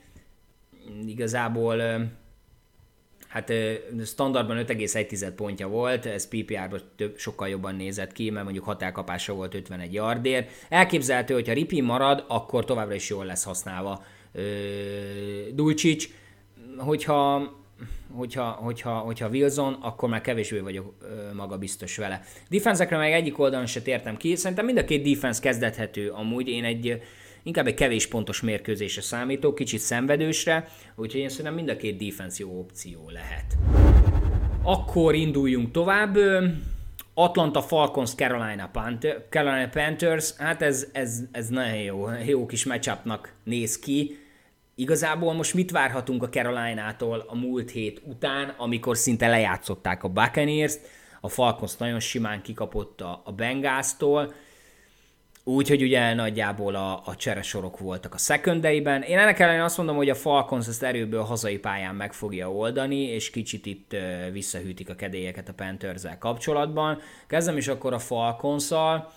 Igazából 1.07 1.83
hát 3.28 3.52
standardban 4.04 4.64
5,1 4.66 5.33
pontja 5.37 5.69
volt, 5.69 6.07
ez 6.07 6.28
PPR-ban 6.28 6.80
több, 6.97 7.19
sokkal 7.19 7.49
jobban 7.49 7.75
nézett 7.75 8.12
ki, 8.12 8.30
mert 8.30 8.45
mondjuk 8.45 8.64
határkapása 8.64 9.33
volt 9.33 9.54
51 9.54 9.92
yardért. 9.92 10.50
Elképzelhető, 10.69 11.35
hogy 11.35 11.47
ha 11.47 11.52
Ripi 11.52 11.80
marad, 11.80 12.25
akkor 12.28 12.64
továbbra 12.64 12.95
is 12.95 13.09
jól 13.09 13.25
lesz 13.25 13.45
használva 13.45 14.04
Dulcic. 15.54 16.09
Hogyha 16.76 17.52
hogyha, 18.12 18.44
hogyha, 18.44 18.99
hogyha 18.99 19.28
Wilson, 19.28 19.72
akkor 19.72 20.08
már 20.08 20.20
kevésbé 20.20 20.58
vagyok 20.58 20.94
ö, 21.02 21.34
maga 21.34 21.58
biztos 21.58 21.96
vele. 21.96 22.22
Defensekre 22.49 22.96
meg 22.96 23.12
egyik 23.12 23.38
oldalon 23.38 23.66
se 23.66 23.82
tértem 23.82 24.16
ki, 24.16 24.37
szerintem 24.37 24.64
mind 24.64 24.78
a 24.78 24.84
két 24.84 25.08
defense 25.08 25.40
kezdethető 25.40 26.08
amúgy, 26.08 26.49
én 26.49 26.64
egy 26.64 27.02
inkább 27.42 27.66
egy 27.66 27.75
kevés 27.75 28.06
pontos 28.06 28.40
mérkőzésre 28.40 29.02
számítok, 29.02 29.54
kicsit 29.54 29.80
szenvedősre, 29.80 30.68
úgyhogy 30.94 31.20
én 31.20 31.28
szerintem 31.28 31.54
mind 31.54 31.68
a 31.68 31.76
két 31.76 31.96
defense 31.96 32.37
jó 32.38 32.58
opció 32.58 33.10
lehet. 33.12 33.56
Akkor 34.62 35.14
induljunk 35.14 35.70
tovább. 35.70 36.18
Atlanta 37.14 37.62
Falcons, 37.62 38.14
Carolina, 38.14 38.68
Panther, 38.72 39.25
Carolina 39.30 39.68
Panthers, 39.68 40.37
hát 40.37 40.62
ez, 40.62 40.87
ez, 40.92 41.20
ez 41.32 41.49
nagyon 41.49 41.76
jó, 41.76 42.06
jó 42.26 42.46
kis 42.46 42.64
matchupnak 42.64 43.34
néz 43.44 43.78
ki 43.78 44.18
Igazából 44.80 45.32
most 45.32 45.54
mit 45.54 45.70
várhatunk 45.70 46.22
a 46.22 46.28
Carolina-tól 46.28 47.25
a 47.26 47.37
múlt 47.37 47.70
hét 47.70 48.02
után, 48.04 48.54
amikor 48.56 48.96
szinte 48.96 49.28
lejátszották 49.28 50.02
a 50.04 50.08
buccaneers 50.08 50.75
a 51.20 51.28
Falcons 51.28 51.76
nagyon 51.76 52.00
simán 52.00 52.42
kikapott 52.42 53.00
a, 53.00 53.22
a 53.25 53.32
Bengáztól, 53.32 54.32
úgyhogy 55.44 55.82
ugye 55.82 56.14
nagyjából 56.14 56.75
a, 56.75 57.02
a 57.04 57.16
cseresorok 57.16 57.78
voltak 57.78 58.14
a 58.14 58.18
secondary-ben. 58.18 59.02
Én 59.02 59.18
ennek 59.18 59.38
ellenére 59.38 59.64
azt 59.64 59.76
mondom, 59.76 59.96
hogy 59.96 60.08
a 60.08 60.14
Falcons 60.14 60.68
ezt 60.68 60.82
erőből 60.82 61.22
hazai 61.22 61.58
pályán 61.58 61.94
meg 61.94 62.12
fogja 62.12 62.52
oldani, 62.52 63.02
és 63.02 63.30
kicsit 63.30 63.66
itt 63.66 63.96
visszahűtik 64.32 64.90
a 64.90 64.94
kedélyeket 64.94 65.49
a 65.49 65.54
panthers 65.54 66.02
kapcsolatban. 66.18 66.99
Kezdem 67.26 67.56
is 67.56 67.68
akkor 67.68 67.92
a 67.92 67.99
Falcons-szal 67.99 69.12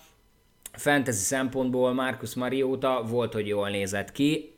fantasy 0.76 1.24
szempontból 1.24 1.92
Marcus 1.92 2.34
Mariota 2.34 3.04
volt, 3.08 3.32
hogy 3.32 3.46
jól 3.46 3.68
nézett 3.68 4.12
ki. 4.12 4.52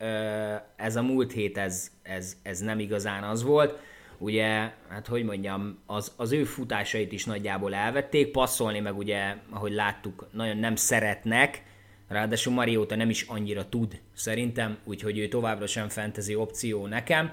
Ez 0.75 0.95
a 0.95 1.01
múlt 1.01 1.31
hét, 1.31 1.57
ez, 1.57 1.91
ez, 2.03 2.37
ez 2.43 2.59
nem 2.59 2.79
igazán 2.79 3.23
az 3.23 3.43
volt. 3.43 3.79
Ugye, 4.17 4.71
hát 4.89 5.07
hogy 5.07 5.23
mondjam, 5.23 5.79
az, 5.85 6.11
az 6.15 6.31
ő 6.31 6.43
futásait 6.43 7.11
is 7.11 7.25
nagyjából 7.25 7.73
elvették, 7.73 8.31
passzolni 8.31 8.79
meg 8.79 8.97
ugye, 8.97 9.35
ahogy 9.49 9.71
láttuk, 9.71 10.27
nagyon 10.31 10.57
nem 10.57 10.75
szeretnek, 10.75 11.63
ráadásul 12.07 12.53
Mariota 12.53 12.95
nem 12.95 13.09
is 13.09 13.21
annyira 13.21 13.69
tud 13.69 13.99
szerintem, 14.13 14.77
úgyhogy 14.83 15.17
ő 15.17 15.27
továbbra 15.27 15.67
sem 15.67 15.89
fantasy 15.89 16.35
opció 16.35 16.85
nekem. 16.85 17.31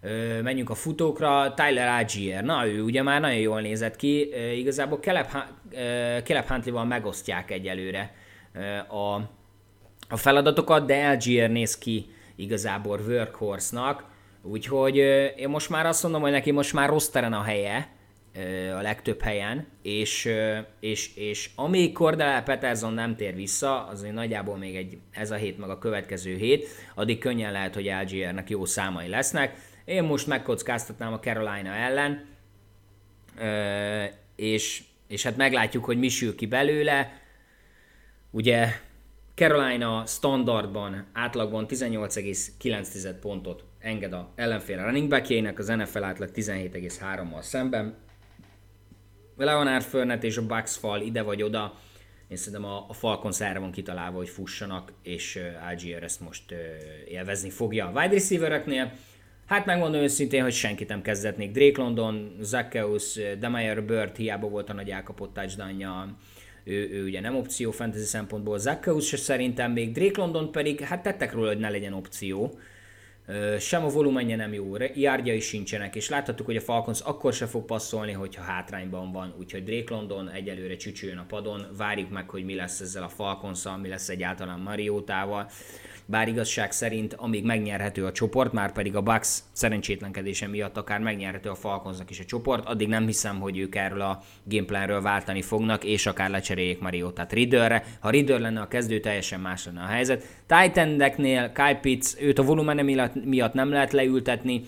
Ö, 0.00 0.42
menjünk 0.42 0.70
a 0.70 0.74
futókra, 0.74 1.54
Tyler 1.54 1.88
Algier, 1.88 2.44
na 2.44 2.66
ő 2.66 2.82
ugye 2.82 3.02
már 3.02 3.20
nagyon 3.20 3.40
jól 3.40 3.60
nézett 3.60 3.96
ki, 3.96 4.28
ö, 4.32 4.50
igazából 4.50 4.98
Caleb, 4.98 5.26
Caleb 6.24 6.46
Huntley-val 6.46 6.84
megosztják 6.84 7.50
egyelőre 7.50 8.14
a, 8.88 9.14
a 10.08 10.16
feladatokat, 10.16 10.86
de 10.86 11.06
Algier 11.06 11.50
néz 11.50 11.78
ki 11.78 12.06
igazából 12.36 13.00
workhorse-nak, 13.06 14.04
úgyhogy 14.42 14.96
én 15.36 15.48
most 15.48 15.68
már 15.70 15.86
azt 15.86 16.02
mondom, 16.02 16.20
hogy 16.20 16.30
neki 16.30 16.50
most 16.50 16.72
már 16.72 16.88
rossz 16.88 17.08
teren 17.08 17.32
a 17.32 17.42
helye, 17.42 17.88
a 18.76 18.80
legtöbb 18.80 19.20
helyen, 19.20 19.66
és, 19.82 20.28
és, 20.80 21.16
és 21.16 21.50
amíg 21.54 21.92
Cordell 21.92 22.42
Peterson 22.42 22.92
nem 22.92 23.16
tér 23.16 23.34
vissza, 23.34 23.86
azért 23.86 24.14
nagyjából 24.14 24.56
még 24.56 24.76
egy, 24.76 24.98
ez 25.10 25.30
a 25.30 25.34
hét 25.34 25.58
meg 25.58 25.70
a 25.70 25.78
következő 25.78 26.36
hét, 26.36 26.68
addig 26.94 27.18
könnyen 27.18 27.52
lehet, 27.52 27.74
hogy 27.74 27.88
Algiernek 27.88 28.50
jó 28.50 28.64
számai 28.64 29.08
lesznek. 29.08 29.54
Én 29.84 30.02
most 30.02 30.26
megkockáztatnám 30.26 31.12
a 31.12 31.18
Carolina 31.18 31.74
ellen, 31.74 32.26
és, 34.36 34.82
és 35.08 35.22
hát 35.22 35.36
meglátjuk, 35.36 35.84
hogy 35.84 35.98
mi 35.98 36.08
sül 36.08 36.34
ki 36.34 36.46
belőle. 36.46 37.19
Ugye 38.30 38.68
Carolina 39.34 40.06
standardban 40.06 41.06
átlagban 41.12 41.66
18,9 41.68 43.14
pontot 43.20 43.64
enged 43.78 44.12
a 44.12 44.32
ellenfél 44.34 44.84
running 44.84 45.08
backjének, 45.08 45.58
az 45.58 45.66
NFL 45.66 46.02
átlag 46.02 46.30
17,3-mal 46.34 47.42
szemben. 47.42 47.96
Leonard 49.36 49.84
Fournette 49.84 50.26
és 50.26 50.36
a 50.36 50.46
Bucks 50.46 50.76
fal 50.76 51.00
ide 51.00 51.22
vagy 51.22 51.42
oda, 51.42 51.78
én 52.30 52.36
szerintem 52.36 52.70
a, 52.70 52.86
a 52.88 52.92
Falcons 52.92 53.40
erre 53.40 53.58
van 53.58 53.70
kitalálva, 53.70 54.16
hogy 54.16 54.28
fussanak, 54.28 54.92
és 55.02 55.36
uh, 55.36 55.66
Algier 55.68 56.02
ezt 56.02 56.20
most 56.20 56.50
uh, 56.50 56.58
élvezni 57.08 57.50
fogja 57.50 57.86
a 57.86 58.00
wide 58.00 58.14
receivereknél. 58.14 58.92
Hát 59.46 59.66
megmondom 59.66 60.00
őszintén, 60.00 60.42
hogy 60.42 60.52
senkit 60.52 60.88
nem 60.88 61.02
kezdetnék. 61.02 61.52
Drake 61.52 61.82
London, 61.82 62.36
Zacchaeus, 62.40 63.18
Demeyer 63.38 63.84
Bird 63.84 64.16
hiába 64.16 64.48
volt 64.48 64.70
a 64.70 64.72
nagy 64.72 64.90
elkapott 64.90 65.34
touchdownja, 65.34 66.16
ő, 66.70 66.90
ő 66.90 67.04
ugye 67.04 67.20
nem 67.20 67.36
opció 67.36 67.70
fantasy 67.70 68.04
szempontból, 68.04 68.58
Zacchaeus 68.58 69.06
se 69.06 69.16
szerintem 69.16 69.72
még, 69.72 69.92
Drake 69.92 70.20
London 70.20 70.52
pedig, 70.52 70.80
hát 70.80 71.02
tettek 71.02 71.32
róla, 71.32 71.48
hogy 71.48 71.58
ne 71.58 71.70
legyen 71.70 71.92
opció, 71.92 72.58
sem 73.58 73.84
a 73.84 73.88
volumenje 73.88 74.36
nem 74.36 74.52
jó, 74.52 74.76
is 75.24 75.46
sincsenek, 75.46 75.96
és 75.96 76.08
láthattuk, 76.08 76.46
hogy 76.46 76.56
a 76.56 76.60
Falcons 76.60 77.00
akkor 77.00 77.32
se 77.32 77.46
fog 77.46 77.64
passzolni, 77.64 78.12
hogyha 78.12 78.42
hátrányban 78.42 79.12
van, 79.12 79.34
úgyhogy 79.38 79.64
Drake 79.64 79.94
London 79.94 80.30
egyelőre 80.30 80.76
csücsüljön 80.76 81.18
a 81.18 81.24
padon, 81.28 81.66
várjuk 81.76 82.10
meg, 82.10 82.30
hogy 82.30 82.44
mi 82.44 82.54
lesz 82.54 82.80
ezzel 82.80 83.02
a 83.02 83.08
falcons 83.08 83.64
mi 83.82 83.88
lesz 83.88 84.08
egyáltalán 84.08 84.60
Mariótával 84.60 85.50
bár 86.10 86.28
igazság 86.28 86.72
szerint 86.72 87.14
amíg 87.14 87.44
megnyerhető 87.44 88.04
a 88.04 88.12
csoport, 88.12 88.52
már 88.52 88.72
pedig 88.72 88.96
a 88.96 89.00
Bucks 89.00 89.38
szerencsétlenkedése 89.52 90.46
miatt 90.46 90.76
akár 90.76 91.00
megnyerhető 91.00 91.48
a 91.48 91.54
Falconsnak 91.54 92.10
is 92.10 92.20
a 92.20 92.24
csoport, 92.24 92.66
addig 92.68 92.88
nem 92.88 93.06
hiszem, 93.06 93.40
hogy 93.40 93.58
ők 93.58 93.74
erről 93.74 94.00
a 94.00 94.22
gameplanről 94.44 95.02
váltani 95.02 95.42
fognak, 95.42 95.84
és 95.84 96.06
akár 96.06 96.30
lecseréljék 96.30 96.80
Mariotát 96.80 97.32
Ridderre. 97.32 97.84
Ha 98.00 98.10
Ridder 98.10 98.40
lenne 98.40 98.60
a 98.60 98.68
kezdő, 98.68 99.00
teljesen 99.00 99.40
más 99.40 99.64
lenne 99.64 99.80
a 99.82 99.86
helyzet. 99.86 100.26
Titan-deknél 100.46 101.52
Kyle 101.52 101.78
Pitts, 101.80 102.14
őt 102.20 102.38
a 102.38 102.42
volumene 102.42 102.82
miatt 103.24 103.52
nem 103.52 103.70
lehet 103.70 103.92
leültetni, 103.92 104.62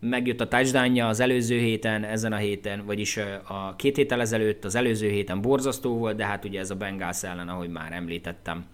megjött 0.00 0.40
a 0.40 0.48
touchdown 0.48 1.00
az 1.00 1.20
előző 1.20 1.58
héten, 1.58 2.04
ezen 2.04 2.32
a 2.32 2.36
héten, 2.36 2.84
vagyis 2.86 3.16
a 3.48 3.74
két 3.76 3.96
héttel 3.96 4.20
ezelőtt, 4.20 4.64
az 4.64 4.74
előző 4.74 5.08
héten 5.08 5.40
borzasztó 5.40 5.96
volt, 5.96 6.16
de 6.16 6.24
hát 6.24 6.44
ugye 6.44 6.60
ez 6.60 6.70
a 6.70 6.74
Bengals 6.74 7.22
ellen, 7.22 7.48
ahogy 7.48 7.68
már 7.68 7.92
említettem, 7.92 8.64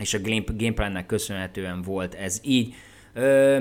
és 0.00 0.14
a 0.14 0.18
gameplannek 0.56 1.06
köszönhetően 1.06 1.82
volt 1.82 2.14
ez 2.14 2.40
így. 2.42 2.74
Ö, 3.14 3.58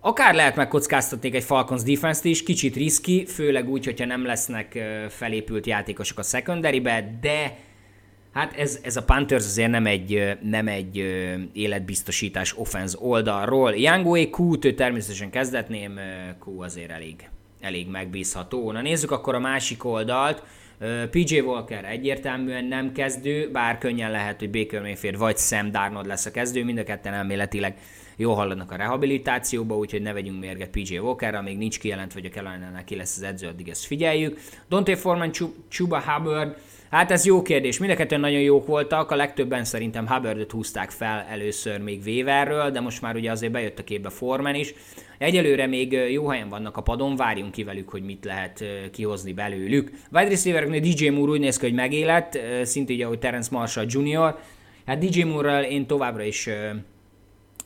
akár 0.00 0.34
lehet 0.34 0.56
megkockáztatni 0.56 1.34
egy 1.34 1.44
Falcons 1.44 1.82
defense 1.82 2.28
is, 2.28 2.42
kicsit 2.42 2.76
riski, 2.76 3.24
főleg 3.26 3.68
úgy, 3.68 3.84
hogyha 3.84 4.06
nem 4.06 4.24
lesznek 4.24 4.78
felépült 5.08 5.66
játékosok 5.66 6.18
a 6.18 6.22
secondary-be, 6.22 7.18
de 7.20 7.58
hát 8.32 8.54
ez, 8.56 8.78
ez 8.82 8.96
a 8.96 9.02
Panthers 9.02 9.44
azért 9.44 9.70
nem 9.70 9.86
egy, 9.86 10.38
nem 10.42 10.68
egy 10.68 10.96
életbiztosítás 11.52 12.56
offense 12.56 12.96
oldalról. 13.00 13.74
Youngway 13.74 14.28
Q-t 14.30 14.74
természetesen 14.74 15.30
kezdetném, 15.30 15.98
Q 16.44 16.60
azért 16.60 16.90
elég, 16.90 17.28
elég 17.60 17.88
megbízható. 17.88 18.72
Na 18.72 18.80
nézzük 18.80 19.10
akkor 19.10 19.34
a 19.34 19.38
másik 19.38 19.84
oldalt. 19.84 20.42
PJ 21.10 21.38
Walker 21.40 21.84
egyértelműen 21.84 22.64
nem 22.64 22.92
kezdő, 22.92 23.50
bár 23.50 23.78
könnyen 23.78 24.10
lehet, 24.10 24.38
hogy 24.38 24.50
Baker 24.50 24.82
Mayfield 24.82 25.18
vagy 25.18 25.36
Sam 25.36 25.70
Darnold 25.70 26.06
lesz 26.06 26.26
a 26.26 26.30
kezdő, 26.30 26.64
mind 26.64 26.78
a 26.78 26.84
ketten 26.84 27.14
elméletileg 27.14 27.78
jól 28.16 28.34
haladnak 28.34 28.72
a 28.72 28.76
rehabilitációba, 28.76 29.76
úgyhogy 29.76 30.02
ne 30.02 30.12
vegyünk 30.12 30.40
mérget 30.40 30.70
PJ 30.70 30.98
Walkerra, 30.98 31.42
még 31.42 31.58
nincs 31.58 31.78
kijelentve, 31.78 32.20
hogy 32.20 32.30
a 32.32 32.34
carolina 32.34 32.84
ki 32.84 32.96
lesz 32.96 33.16
az 33.16 33.22
edző, 33.22 33.46
addig 33.46 33.68
ezt 33.68 33.84
figyeljük. 33.84 34.40
Dante 34.68 34.96
Foreman, 34.96 35.30
Chuba 35.68 36.00
Hubbard, 36.00 36.56
Hát 36.90 37.10
ez 37.10 37.24
jó 37.24 37.42
kérdés. 37.42 37.78
Mind 37.78 38.00
a 38.10 38.16
nagyon 38.16 38.40
jók 38.40 38.66
voltak, 38.66 39.10
a 39.10 39.16
legtöbben 39.16 39.64
szerintem 39.64 40.06
Hubbardot 40.06 40.50
húzták 40.50 40.90
fel 40.90 41.26
először 41.30 41.80
még 41.80 42.02
Weaverről, 42.06 42.70
de 42.70 42.80
most 42.80 43.02
már 43.02 43.14
ugye 43.14 43.30
azért 43.30 43.52
bejött 43.52 43.78
a 43.78 43.84
képbe 43.84 44.08
Forman 44.08 44.54
is. 44.54 44.74
Egyelőre 45.18 45.66
még 45.66 45.92
jó 45.92 46.28
helyen 46.28 46.48
vannak 46.48 46.76
a 46.76 46.82
padon, 46.82 47.16
várjunk 47.16 47.52
ki 47.52 47.64
velük, 47.64 47.88
hogy 47.88 48.02
mit 48.02 48.24
lehet 48.24 48.64
kihozni 48.92 49.32
belőlük. 49.32 49.90
Wide 50.12 50.28
receiver 50.28 50.68
DJ 50.68 51.08
Moore 51.08 51.30
úgy 51.30 51.40
néz 51.40 51.56
ki, 51.56 51.64
hogy 51.64 51.74
megélet, 51.74 52.38
szintén 52.62 53.04
ahogy 53.04 53.18
Terence 53.18 53.48
Marshall 53.52 53.86
Jr. 53.88 54.36
Hát 54.86 54.98
DJ 54.98 55.22
Moore-ral 55.22 55.62
én 55.62 55.86
továbbra 55.86 56.22
is 56.22 56.48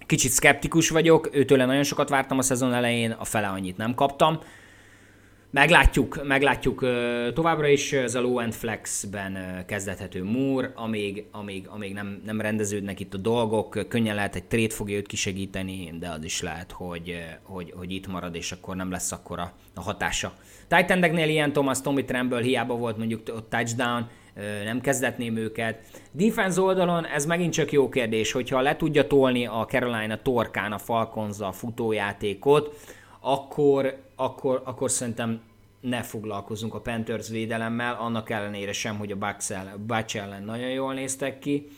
kicsit 0.06 0.30
szkeptikus 0.30 0.88
vagyok, 0.88 1.28
őtőle 1.32 1.64
nagyon 1.64 1.82
sokat 1.82 2.08
vártam 2.08 2.38
a 2.38 2.42
szezon 2.42 2.74
elején, 2.74 3.10
a 3.10 3.24
fele 3.24 3.46
annyit 3.46 3.76
nem 3.76 3.94
kaptam. 3.94 4.40
Meglátjuk, 5.52 6.26
meglátjuk 6.26 6.80
továbbra 7.34 7.66
is 7.66 7.92
ez 7.92 8.14
a 8.14 8.20
low 8.20 8.38
end 8.38 8.52
flexben 8.52 9.64
kezdethető 9.66 10.24
Moore, 10.24 10.72
amíg, 10.74 11.24
amíg, 11.30 11.66
amíg 11.68 11.92
nem, 11.92 12.22
nem 12.24 12.40
rendeződnek 12.40 13.00
itt 13.00 13.14
a 13.14 13.18
dolgok, 13.18 13.88
könnyen 13.88 14.14
lehet 14.14 14.34
egy 14.34 14.44
trade 14.44 14.74
fogja 14.74 14.96
őt 14.96 15.06
kisegíteni, 15.06 15.92
de 15.98 16.08
az 16.08 16.24
is 16.24 16.42
lehet, 16.42 16.72
hogy, 16.72 17.24
hogy, 17.42 17.72
hogy 17.76 17.92
itt 17.92 18.06
marad, 18.06 18.34
és 18.34 18.52
akkor 18.52 18.76
nem 18.76 18.90
lesz 18.90 19.12
akkora 19.12 19.52
a 19.74 19.80
hatása. 19.80 20.32
titan 20.68 21.18
ilyen 21.28 21.52
Thomas, 21.52 21.80
Tommy 21.80 22.04
Tremble 22.04 22.42
hiába 22.42 22.74
volt 22.74 22.96
mondjuk 22.96 23.28
a 23.28 23.48
touchdown, 23.48 24.08
nem 24.64 24.80
kezdetném 24.80 25.36
őket. 25.36 25.78
Defense 26.12 26.60
oldalon 26.60 27.06
ez 27.06 27.26
megint 27.26 27.52
csak 27.52 27.72
jó 27.72 27.88
kérdés, 27.88 28.32
hogyha 28.32 28.60
le 28.60 28.76
tudja 28.76 29.06
tolni 29.06 29.46
a 29.46 29.66
Carolina 29.68 30.22
torkán 30.22 30.72
a 30.72 30.78
Falcons 30.78 31.40
a 31.40 31.52
futójátékot, 31.52 32.76
akkor, 33.20 34.02
akkor, 34.16 34.62
akkor 34.64 34.90
szerintem 34.90 35.40
ne 35.80 36.02
foglalkozunk 36.02 36.74
a 36.74 36.80
Panthers 36.80 37.28
védelemmel, 37.28 37.94
annak 37.94 38.30
ellenére 38.30 38.72
sem, 38.72 38.98
hogy 38.98 39.12
a 39.12 39.16
Bucks 39.16 39.50
ellen, 39.50 39.86
Bucks 39.86 40.14
ellen 40.14 40.42
nagyon 40.42 40.70
jól 40.70 40.94
néztek 40.94 41.38
ki. 41.38 41.68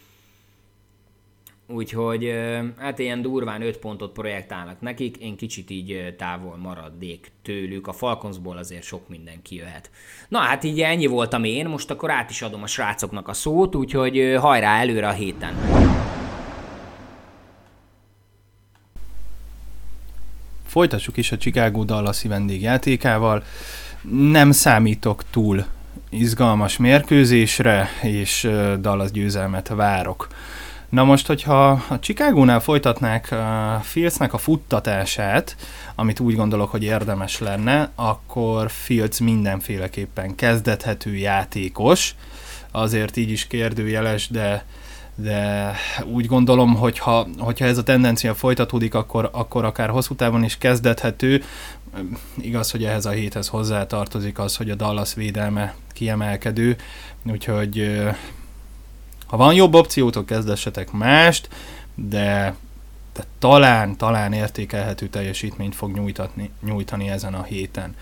Úgyhogy 1.66 2.34
hát 2.78 2.98
ilyen 2.98 3.22
durván 3.22 3.62
5 3.62 3.78
pontot 3.78 4.12
projektálnak 4.12 4.80
nekik, 4.80 5.16
én 5.16 5.36
kicsit 5.36 5.70
így 5.70 6.14
távol 6.18 6.56
maradnék 6.56 7.30
tőlük, 7.42 7.86
a 7.86 7.92
Falconsból 7.92 8.56
azért 8.56 8.82
sok 8.82 9.08
minden 9.08 9.42
kijöhet. 9.42 9.90
Na 10.28 10.38
hát 10.38 10.64
így 10.64 10.80
ennyi 10.80 11.06
voltam 11.06 11.44
én, 11.44 11.68
most 11.68 11.90
akkor 11.90 12.10
át 12.10 12.30
is 12.30 12.42
adom 12.42 12.62
a 12.62 12.66
srácoknak 12.66 13.28
a 13.28 13.32
szót, 13.32 13.74
úgyhogy 13.74 14.34
hajrá 14.38 14.80
előre 14.80 15.08
a 15.08 15.12
héten! 15.12 15.54
Folytassuk 20.66 21.16
is 21.16 21.32
a 21.32 21.36
Chicago 21.36 21.84
Dallasi 21.84 22.28
vendégjátékával. 22.28 23.44
Nem 24.10 24.50
számítok 24.50 25.22
túl 25.30 25.64
izgalmas 26.10 26.76
mérkőzésre, 26.76 27.88
és 28.02 28.50
Dallas 28.80 29.10
győzelmet 29.10 29.68
várok. 29.68 30.28
Na 30.88 31.04
most, 31.04 31.26
hogyha 31.26 31.70
a 31.70 31.98
Chicagónál 32.00 32.60
folytatnák 32.60 33.32
a 33.32 33.80
Fieldsnek 33.82 34.32
a 34.32 34.38
futtatását, 34.38 35.56
amit 35.94 36.20
úgy 36.20 36.36
gondolok, 36.36 36.70
hogy 36.70 36.82
érdemes 36.82 37.38
lenne, 37.38 37.90
akkor 37.94 38.70
Fields 38.70 39.18
mindenféleképpen 39.18 40.34
kezdethető 40.34 41.16
játékos, 41.16 42.14
azért 42.70 43.16
így 43.16 43.30
is 43.30 43.46
kérdőjeles, 43.46 44.28
de 44.28 44.64
de 45.14 45.72
úgy 46.04 46.26
gondolom, 46.26 46.74
hogy 46.74 46.98
ha, 46.98 47.26
hogyha 47.38 47.64
ez 47.64 47.78
a 47.78 47.82
tendencia 47.82 48.34
folytatódik, 48.34 48.94
akkor, 48.94 49.28
akkor 49.32 49.64
akár 49.64 49.88
hosszú 49.88 50.14
távon 50.14 50.44
is 50.44 50.58
kezdethető. 50.58 51.42
Igaz, 52.40 52.70
hogy 52.70 52.84
ehhez 52.84 53.06
a 53.06 53.10
héthez 53.10 53.48
hozzá 53.48 53.86
tartozik 53.86 54.38
az, 54.38 54.56
hogy 54.56 54.70
a 54.70 54.74
Dallas 54.74 55.14
védelme 55.14 55.74
kiemelkedő, 55.92 56.76
úgyhogy 57.30 58.00
ha 59.26 59.36
van 59.36 59.54
jobb 59.54 59.74
opciótok, 59.74 60.26
kezdessetek 60.26 60.90
mást, 60.90 61.48
de, 61.94 62.54
de 63.14 63.24
talán, 63.38 63.96
talán 63.96 64.32
értékelhető 64.32 65.08
teljesítményt 65.08 65.74
fog 65.74 65.94
nyújtatni, 65.94 66.50
nyújtani 66.64 67.08
ezen 67.08 67.34
a 67.34 67.42
héten. 67.42 67.96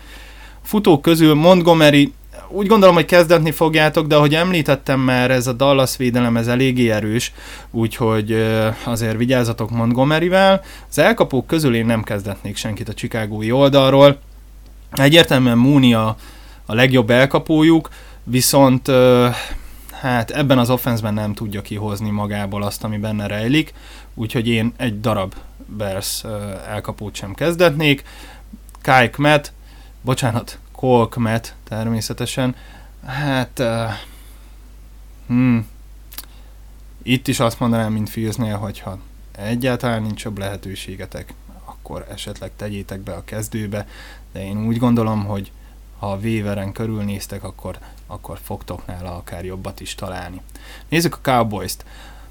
Futók 0.61 1.01
közül 1.01 1.33
Montgomery 1.33 2.13
úgy 2.51 2.67
gondolom, 2.67 2.95
hogy 2.95 3.05
kezdetni 3.05 3.51
fogjátok, 3.51 4.07
de 4.07 4.15
ahogy 4.15 4.35
említettem 4.35 4.99
már, 4.99 5.31
ez 5.31 5.47
a 5.47 5.53
Dallas 5.53 5.97
védelem 5.97 6.37
ez 6.37 6.47
eléggé 6.47 6.89
erős, 6.89 7.33
úgyhogy 7.71 8.45
azért 8.83 9.17
vigyázzatok 9.17 9.69
Montgomeryvel. 9.69 10.63
Az 10.89 10.97
elkapók 10.97 11.47
közül 11.47 11.75
én 11.75 11.85
nem 11.85 12.03
kezdetnék 12.03 12.55
senkit 12.55 12.89
a 12.89 12.93
Chicagói 12.93 13.51
oldalról. 13.51 14.19
Egyértelműen 14.91 15.57
Mooney 15.57 15.93
a, 15.93 16.15
a 16.65 16.73
legjobb 16.73 17.09
elkapójuk, 17.09 17.89
viszont 18.23 18.91
hát 20.01 20.31
ebben 20.31 20.57
az 20.57 20.69
offenszben 20.69 21.13
nem 21.13 21.33
tudja 21.33 21.61
kihozni 21.61 22.09
magából 22.09 22.63
azt, 22.63 22.83
ami 22.83 22.97
benne 22.97 23.27
rejlik, 23.27 23.73
úgyhogy 24.13 24.47
én 24.47 24.73
egy 24.77 24.99
darab 24.99 25.33
Bears 25.77 26.23
elkapót 26.69 27.15
sem 27.15 27.33
kezdetnék. 27.33 28.03
Kai 28.81 29.09
Kmet, 29.09 29.53
bocsánat, 30.01 30.57
Kolkmet 30.81 31.55
természetesen. 31.63 32.55
Hát, 33.05 33.59
uh, 33.59 33.91
hmm, 35.27 35.67
itt 37.03 37.27
is 37.27 37.39
azt 37.39 37.59
mondanám, 37.59 37.91
mint 37.91 38.09
Fieldsnél, 38.09 38.57
hogyha 38.57 38.99
egyáltalán 39.31 40.01
nincs 40.01 40.23
jobb 40.23 40.37
lehetőségetek, 40.37 41.33
akkor 41.65 42.07
esetleg 42.11 42.51
tegyétek 42.55 42.99
be 42.99 43.13
a 43.13 43.23
kezdőbe, 43.23 43.87
de 44.31 44.43
én 44.43 44.65
úgy 44.65 44.77
gondolom, 44.77 45.25
hogy 45.25 45.51
ha 45.99 46.11
a 46.11 46.17
Waveren 46.23 46.71
körülnéztek, 46.71 47.43
akkor, 47.43 47.77
akkor 48.07 48.39
fogtok 48.43 48.85
nála 48.85 49.15
akár 49.15 49.45
jobbat 49.45 49.79
is 49.79 49.95
találni. 49.95 50.41
Nézzük 50.89 51.15
a 51.15 51.31
Cowboys-t. 51.31 51.85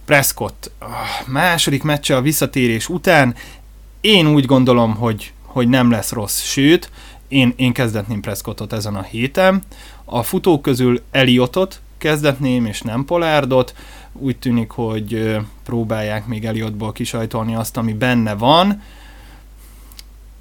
Prescott 0.05 0.71
a 0.81 1.25
második 1.27 1.83
meccse 1.83 2.17
a 2.17 2.23
visszatérés 2.23 2.89
után, 2.89 3.35
én 4.01 4.27
úgy 4.27 4.45
gondolom, 4.45 4.95
hogy, 4.95 5.33
hogy 5.43 5.69
nem 5.69 5.91
lesz 5.91 6.13
rossz, 6.13 6.43
sőt, 6.43 6.91
én, 7.31 7.53
én 7.57 7.73
kezdetném 7.73 8.21
Prescottot 8.21 8.73
ezen 8.73 8.95
a 8.95 9.03
héten. 9.03 9.63
A 10.05 10.23
futók 10.23 10.63
közül 10.63 11.03
Eliotot 11.11 11.81
kezdetném, 11.99 12.67
és 12.67 12.83
nem 12.83 13.05
Polárdot. 13.05 13.75
Úgy 14.13 14.37
tűnik, 14.37 14.71
hogy 14.71 15.37
próbálják 15.65 16.27
még 16.27 16.45
Eliotból 16.45 16.93
kisajtolni 16.93 17.55
azt, 17.55 17.77
ami 17.77 17.93
benne 17.93 18.35
van. 18.35 18.83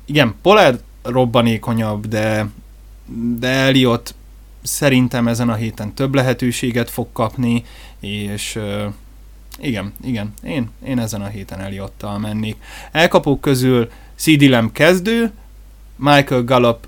Igen, 0.05 0.35
Polárd 0.41 0.83
robbanékonyabb, 1.03 2.07
de, 2.07 2.47
de 3.39 3.47
Eliot 3.47 4.15
szerintem 4.61 5.27
ezen 5.27 5.49
a 5.49 5.55
héten 5.55 5.93
több 5.93 6.15
lehetőséget 6.15 6.89
fog 6.89 7.07
kapni, 7.11 7.63
és 7.99 8.59
Igen, 9.61 9.93
igen. 10.03 10.33
Én, 10.43 10.69
én 10.85 10.99
ezen 10.99 11.21
a 11.21 11.27
héten 11.27 11.59
Eliottal 11.59 12.19
mennék. 12.19 12.55
Elkapók 12.91 13.41
közül 13.41 13.89
CD 14.15 14.71
kezdő, 14.71 15.31
Michael 15.99 16.43
Gallup 16.43 16.87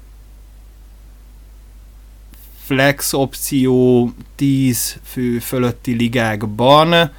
flex 2.63 3.13
opció 3.13 4.09
10 4.35 4.99
fő 5.03 5.39
fölötti 5.39 5.93
ligákban. 5.93 7.11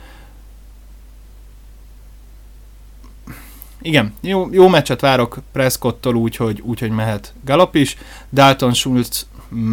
Igen, 3.83 4.14
jó, 4.20 4.48
jó 4.52 4.68
meccset 4.68 5.00
várok 5.00 5.38
Prescottól 5.52 6.14
úgy, 6.14 6.37
hogy, 6.37 6.61
úgy, 6.61 6.81
hogy 6.81 6.90
mehet 6.90 7.35
Gallup 7.44 7.74
is. 7.74 7.96
Dalton 8.31 8.74
Schultz 8.74 9.26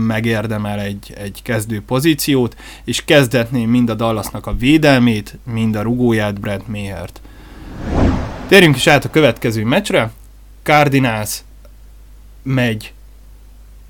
megérdemel 0.07 0.79
egy, 0.79 1.13
egy 1.17 1.41
kezdő 1.43 1.81
pozíciót, 1.81 2.55
és 2.83 3.05
kezdetném 3.05 3.69
mind 3.69 3.89
a 3.89 3.93
Dallasnak 3.93 4.45
a 4.47 4.55
védelmét, 4.55 5.37
mind 5.43 5.75
a 5.75 5.81
rugóját 5.81 6.39
Brent 6.39 6.67
Mayert. 6.67 7.21
Térjünk 8.47 8.75
is 8.75 8.87
át 8.87 9.05
a 9.05 9.09
következő 9.09 9.63
meccsre. 9.63 10.11
Cardinals 10.63 11.41
megy 12.43 12.93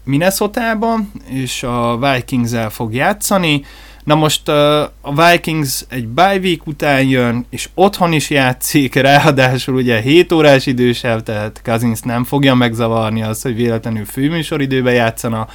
minnesota 0.03 0.99
és 1.27 1.63
a 1.63 1.97
Vikings-el 1.97 2.69
fog 2.69 2.93
játszani. 2.93 3.65
Na 4.03 4.15
most 4.15 4.47
a 4.47 5.13
Vikings 5.15 5.85
egy 5.89 6.07
bye 6.07 6.38
week 6.38 6.67
után 6.67 7.03
jön, 7.03 7.45
és 7.49 7.69
otthon 7.73 8.13
is 8.13 8.29
játszik, 8.29 8.95
ráadásul 8.95 9.75
ugye 9.75 9.99
7 9.99 10.31
órás 10.31 10.65
idősebb, 10.65 11.23
tehát 11.23 11.62
Cousins 11.63 11.99
nem 11.99 12.23
fogja 12.23 12.53
megzavarni 12.55 13.23
azt, 13.23 13.41
hogy 13.41 13.55
véletlenül 13.55 14.05
főműsoridőben 14.05 14.93
játszana. 14.93 15.47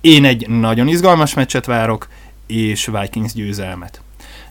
Én 0.00 0.24
egy 0.24 0.48
nagyon 0.48 0.88
izgalmas 0.88 1.34
meccset 1.34 1.66
várok, 1.66 2.08
és 2.46 2.90
Vikings 3.00 3.32
győzelmet. 3.32 4.00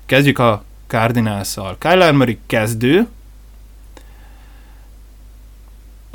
Kezdjük 0.05 0.39
a 0.39 0.63
Cardinals-szal. 0.87 1.77
Kyler 1.79 2.13
Murray 2.13 2.37
kezdő, 2.47 3.07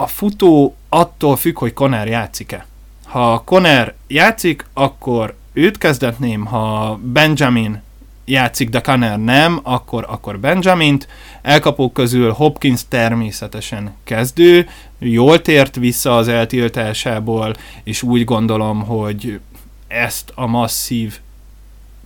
a 0.01 0.07
futó 0.07 0.77
attól 0.89 1.37
függ, 1.37 1.59
hogy 1.59 1.73
Conner 1.73 2.07
játszik-e. 2.07 2.67
Ha 3.05 3.43
Conner 3.45 3.95
játszik, 4.07 4.67
akkor 4.73 5.35
őt 5.53 5.79
kezdetném, 5.79 6.45
ha 6.45 6.99
Benjamin 7.03 7.83
játszik, 8.25 8.69
de 8.69 8.81
Conner 8.81 9.19
nem, 9.19 9.61
akkor, 9.63 10.07
akkor 10.09 10.39
Benjamint. 10.39 11.09
Elkapók 11.43 11.93
közül 11.93 12.33
Hopkins 12.33 12.81
természetesen 12.89 13.95
kezdő, 14.05 14.69
jól 14.99 15.43
tért 15.43 15.77
vissza 15.77 16.17
az 16.17 16.29
eltiltásából, 16.29 17.55
és 17.85 18.03
úgy 18.03 18.25
gondolom, 18.25 18.83
hogy 18.83 19.41
ezt 19.89 20.33
a 20.35 20.47
masszív 20.47 21.19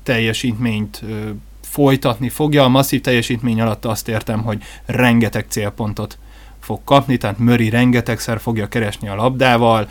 teljesítményt 0.03 1.03
folytatni 1.61 2.29
fogja. 2.29 2.65
A 2.65 2.69
masszív 2.69 3.01
teljesítmény 3.01 3.61
alatt 3.61 3.85
azt 3.85 4.09
értem, 4.09 4.43
hogy 4.43 4.63
rengeteg 4.87 5.47
célpontot 5.49 6.19
fog 6.65 6.81
kapni, 6.85 7.17
tehát 7.17 7.39
Möri 7.39 7.69
rengetegszer 7.69 8.41
fogja 8.41 8.69
keresni 8.69 9.09
a 9.09 9.15
labdával, 9.15 9.89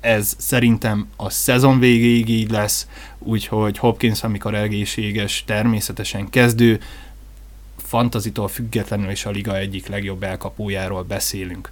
ez 0.00 0.34
szerintem 0.38 1.06
a 1.16 1.30
szezon 1.30 1.78
végéig 1.78 2.28
így 2.28 2.50
lesz, 2.50 2.86
úgyhogy 3.18 3.78
Hopkins, 3.78 4.22
amikor 4.22 4.54
egészséges, 4.54 5.44
természetesen 5.46 6.30
kezdő, 6.30 6.80
fantazitól 7.76 8.48
függetlenül 8.48 9.10
is 9.10 9.24
a 9.24 9.30
liga 9.30 9.56
egyik 9.56 9.86
legjobb 9.86 10.22
elkapójáról 10.22 11.02
beszélünk. 11.02 11.70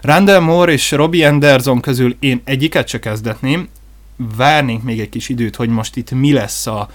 Randall 0.00 0.40
Moore 0.40 0.72
és 0.72 0.90
Robbie 0.90 1.28
Anderson 1.28 1.80
közül 1.80 2.16
én 2.18 2.40
egyiket 2.44 2.88
se 2.88 2.98
kezdetném, 2.98 3.68
várnénk 4.16 4.82
még 4.82 5.00
egy 5.00 5.08
kis 5.08 5.28
időt, 5.28 5.56
hogy 5.56 5.68
most 5.68 5.96
itt 5.96 6.10
mi 6.10 6.32
lesz 6.32 6.66
a, 6.66 6.90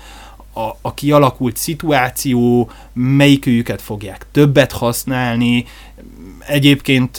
a, 0.53 0.77
a 0.81 0.93
kialakult 0.93 1.57
szituáció, 1.57 2.71
melyikőjüket 2.93 3.81
fogják 3.81 4.25
többet 4.31 4.71
használni. 4.71 5.65
Egyébként 6.49 7.17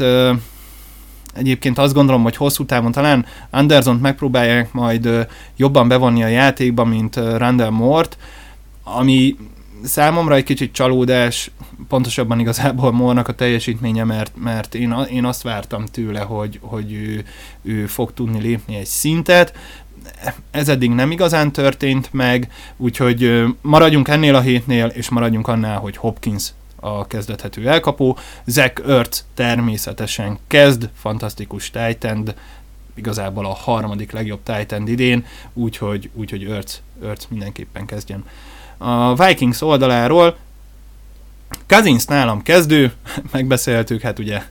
egyébként 1.34 1.78
azt 1.78 1.94
gondolom, 1.94 2.22
hogy 2.22 2.36
hosszú 2.36 2.64
távon 2.64 2.92
talán 2.92 3.26
anderson 3.50 3.96
megpróbálják 3.96 4.72
majd 4.72 5.26
jobban 5.56 5.88
bevonni 5.88 6.22
a 6.22 6.26
játékba, 6.26 6.84
mint 6.84 7.16
Randall 7.16 7.70
Mort, 7.70 8.16
ami 8.82 9.36
számomra 9.82 10.34
egy 10.34 10.44
kicsit 10.44 10.72
csalódás, 10.72 11.50
pontosabban 11.88 12.40
igazából 12.40 12.92
Mornak 12.92 13.28
a 13.28 13.34
teljesítménye, 13.34 14.04
mert, 14.04 14.32
mert 14.42 14.74
én, 14.74 14.94
én 15.10 15.24
azt 15.24 15.42
vártam 15.42 15.86
tőle, 15.86 16.20
hogy, 16.20 16.58
hogy 16.62 16.92
ő, 16.92 17.24
ő 17.62 17.86
fog 17.86 18.12
tudni 18.14 18.40
lépni 18.40 18.76
egy 18.76 18.86
szintet, 18.86 19.52
ez 20.50 20.68
eddig 20.68 20.90
nem 20.90 21.10
igazán 21.10 21.52
történt 21.52 22.08
meg, 22.12 22.52
úgyhogy 22.76 23.44
maradjunk 23.62 24.08
ennél 24.08 24.34
a 24.34 24.40
hétnél, 24.40 24.86
és 24.86 25.08
maradjunk 25.08 25.48
annál, 25.48 25.78
hogy 25.78 25.96
Hopkins 25.96 26.52
a 26.80 27.06
kezdethető 27.06 27.68
elkapó. 27.68 28.18
Zach 28.44 28.88
Ertz 28.88 29.24
természetesen 29.34 30.38
kezd, 30.46 30.88
fantasztikus 30.94 31.70
tight 31.70 32.34
igazából 32.94 33.46
a 33.46 33.54
harmadik 33.54 34.12
legjobb 34.12 34.40
tight 34.42 34.88
idén, 34.88 35.26
úgyhogy, 35.52 36.10
úgyhogy 36.14 36.44
Ertz, 36.44 36.82
Ertz 37.02 37.26
mindenképpen 37.30 37.86
kezdjen. 37.86 38.24
A 38.78 39.24
Vikings 39.26 39.60
oldaláról 39.60 40.36
Cousins 41.66 42.04
nálam 42.04 42.42
kezdő, 42.42 42.92
megbeszéltük, 43.32 44.00
hát 44.00 44.18
ugye 44.18 44.42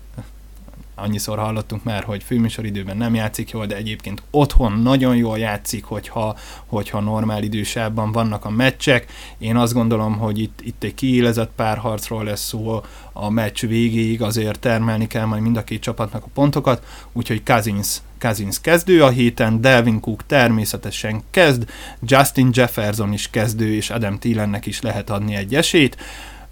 annyiszor 1.01 1.37
hallottunk 1.37 1.83
már, 1.83 2.03
hogy 2.03 2.23
főműsoridőben 2.23 2.97
nem 2.97 3.15
játszik 3.15 3.49
jól, 3.49 3.65
de 3.65 3.75
egyébként 3.75 4.21
otthon 4.31 4.71
nagyon 4.71 5.15
jól 5.15 5.37
játszik, 5.37 5.83
hogyha, 5.83 6.35
hogyha 6.65 6.99
normál 6.99 7.43
idősában 7.43 8.11
vannak 8.11 8.45
a 8.45 8.49
meccsek. 8.49 9.11
Én 9.37 9.55
azt 9.55 9.73
gondolom, 9.73 10.17
hogy 10.17 10.39
itt, 10.39 10.59
itt 10.63 10.83
egy 10.83 10.93
kiélezett 10.93 11.51
párharcról 11.55 12.23
lesz 12.23 12.45
szó 12.45 12.81
a 13.13 13.29
meccs 13.29 13.65
végéig, 13.65 14.21
azért 14.21 14.59
termelni 14.59 15.07
kell 15.07 15.25
majd 15.25 15.41
mind 15.41 15.57
a 15.57 15.63
két 15.63 15.81
csapatnak 15.81 16.23
a 16.23 16.29
pontokat, 16.33 16.85
úgyhogy 17.13 17.43
Cousins 17.43 18.01
Cousins 18.19 18.61
kezdő 18.61 19.03
a 19.03 19.09
héten, 19.09 19.61
Delvin 19.61 19.99
Cook 19.99 20.25
természetesen 20.25 21.23
kezd, 21.31 21.69
Justin 22.01 22.49
Jefferson 22.53 23.13
is 23.13 23.29
kezdő, 23.29 23.73
és 23.73 23.89
Adam 23.89 24.19
Thielennek 24.19 24.65
is 24.65 24.81
lehet 24.81 25.09
adni 25.09 25.35
egy 25.35 25.55
esélyt. 25.55 25.97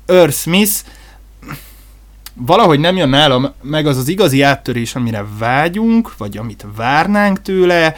Earl 0.06 0.30
Smith 0.30 0.74
valahogy 2.40 2.80
nem 2.80 2.98
jön 2.98 3.10
nálam 3.10 3.54
meg 3.62 3.88
az 3.88 3.98
az 3.98 4.08
igazi 4.08 4.42
áttörés, 4.42 4.96
amire 4.96 5.26
vágyunk, 5.38 6.18
vagy 6.18 6.38
amit 6.38 6.66
várnánk 6.76 7.42
tőle. 7.42 7.96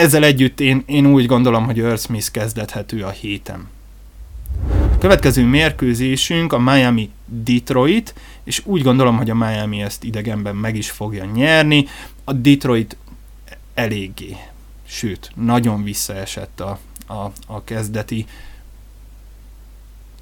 Ezzel 0.00 0.24
együtt 0.24 0.60
én, 0.60 0.82
én 0.86 1.06
úgy 1.06 1.26
gondolom, 1.26 1.64
hogy 1.64 1.78
Earl 1.78 1.94
Smith 1.94 2.30
kezdethető 2.30 3.02
a 3.02 3.10
héten. 3.10 3.68
A 4.68 4.98
következő 4.98 5.44
mérkőzésünk 5.44 6.52
a 6.52 6.58
Miami 6.58 7.10
Detroit, 7.24 8.14
és 8.44 8.62
úgy 8.64 8.82
gondolom, 8.82 9.16
hogy 9.16 9.30
a 9.30 9.34
Miami 9.34 9.82
ezt 9.82 10.04
idegenben 10.04 10.56
meg 10.56 10.76
is 10.76 10.90
fogja 10.90 11.24
nyerni. 11.24 11.86
A 12.24 12.32
Detroit 12.32 12.96
eléggé, 13.74 14.36
sőt, 14.86 15.30
nagyon 15.34 15.82
visszaesett 15.82 16.60
a, 16.60 16.78
a, 17.06 17.32
a 17.46 17.64
kezdeti 17.64 18.26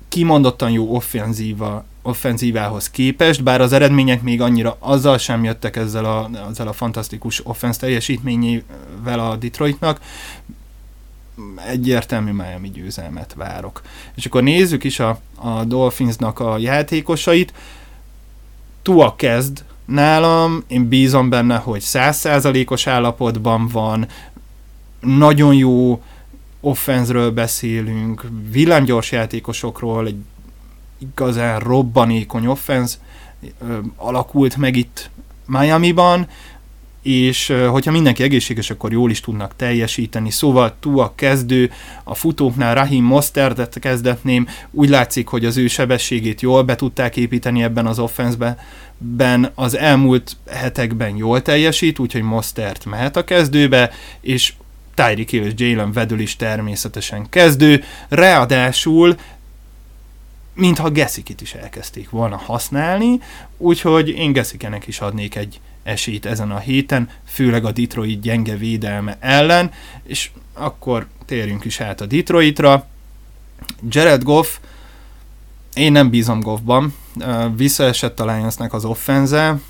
kimondottan 0.09 0.71
jó 0.71 0.95
offenzíva 0.95 1.85
offenzívához 2.07 2.91
képest, 2.91 3.43
bár 3.43 3.61
az 3.61 3.73
eredmények 3.73 4.23
még 4.23 4.41
annyira 4.41 4.77
azzal 4.81 5.19
sem 5.19 5.45
jöttek 5.45 5.77
ezzel 5.77 6.05
a, 6.05 6.31
ezzel 6.51 6.69
a 6.69 6.73
fantasztikus 6.73 7.47
offensz 7.47 7.77
teljesítményével 7.77 9.19
a 9.19 9.37
Detroitnak, 9.37 10.01
egyértelmű 11.67 12.31
Miami 12.31 12.71
győzelmet 12.71 13.35
várok. 13.35 13.83
És 14.15 14.27
akkor 14.27 14.43
nézzük 14.43 14.85
is 14.85 15.01
a, 15.01 15.21
a 15.35 15.65
Dolphinsnak 15.65 16.41
a 16.41 16.59
játékosait. 16.59 17.53
Tua 18.83 19.15
kezd 19.17 19.65
nálam, 19.85 20.65
én 20.67 20.89
bízom 20.89 21.29
benne, 21.29 21.57
hogy 21.57 21.81
százszázalékos 21.81 22.87
állapotban 22.87 23.69
van, 23.69 24.07
nagyon 25.01 25.55
jó 25.55 26.03
offenzről 26.61 27.31
beszélünk, 27.31 28.27
villámgyors 28.51 29.13
játékosokról, 29.13 30.07
egy 30.07 30.17
igazán 31.13 31.61
robbanékony 31.61 32.47
offense 32.47 32.97
alakult 33.97 34.57
meg 34.57 34.77
itt 34.77 35.11
Miami-ban, 35.47 36.27
és 37.03 37.53
hogyha 37.71 37.91
mindenki 37.91 38.23
egészséges, 38.23 38.71
akkor 38.71 38.93
jól 38.93 39.11
is 39.11 39.21
tudnak 39.21 39.57
teljesíteni. 39.57 40.31
Szóval 40.31 40.75
Tua 40.81 41.13
kezdő, 41.15 41.71
a 42.05 42.15
futóknál 42.15 42.75
Rahim 42.75 43.05
Mosterdet 43.05 43.79
kezdetném, 43.79 44.49
úgy 44.71 44.89
látszik, 44.89 45.29
hogy 45.29 45.45
az 45.45 45.57
ő 45.57 45.67
sebességét 45.67 46.41
jól 46.41 46.63
be 46.63 46.77
tudták 46.77 47.17
építeni 47.17 47.63
ebben 47.63 47.87
az 47.87 47.99
offenszben, 47.99 48.59
ben 48.99 49.51
az 49.55 49.77
elmúlt 49.77 50.37
hetekben 50.51 51.17
jól 51.17 51.43
teljesít, 51.43 51.99
úgyhogy 51.99 52.23
Mostert 52.23 52.85
mehet 52.85 53.17
a 53.17 53.25
kezdőbe, 53.25 53.91
és 54.21 54.53
Tyreek 54.95 55.29
Hill 55.29 55.45
és 55.45 55.53
Jalen 55.57 55.93
Vedül 55.93 56.21
is 56.21 56.37
természetesen 56.37 57.29
kezdő, 57.29 57.85
ráadásul 58.09 59.17
mintha 60.55 60.91
Gessikit 60.91 61.41
is 61.41 61.55
elkezdték 61.55 62.11
volna 62.11 62.37
használni, 62.37 63.21
úgyhogy 63.57 64.09
én 64.09 64.33
Gessikenek 64.33 64.87
is 64.87 65.01
adnék 65.01 65.35
egy 65.35 65.61
esélyt 65.83 66.27
ezen 66.27 66.51
a 66.51 66.59
héten, 66.59 67.09
főleg 67.25 67.65
a 67.65 67.73
Detroit 67.73 68.21
gyenge 68.21 68.57
védelme 68.57 69.17
ellen, 69.21 69.71
és 70.03 70.31
akkor 70.53 71.07
térjünk 71.25 71.65
is 71.65 71.81
át 71.81 72.01
a 72.01 72.07
Detroitra. 72.07 72.87
Jared 73.89 74.23
Goff 74.23 74.59
én 75.75 75.93
nem 75.93 76.11
bízom 76.11 76.41
Goffban. 76.41 76.95
Visszaesett 77.57 78.21
a 78.21 78.35
Lionsnek 78.35 78.73
az 78.73 78.85
offenze, 78.85 79.61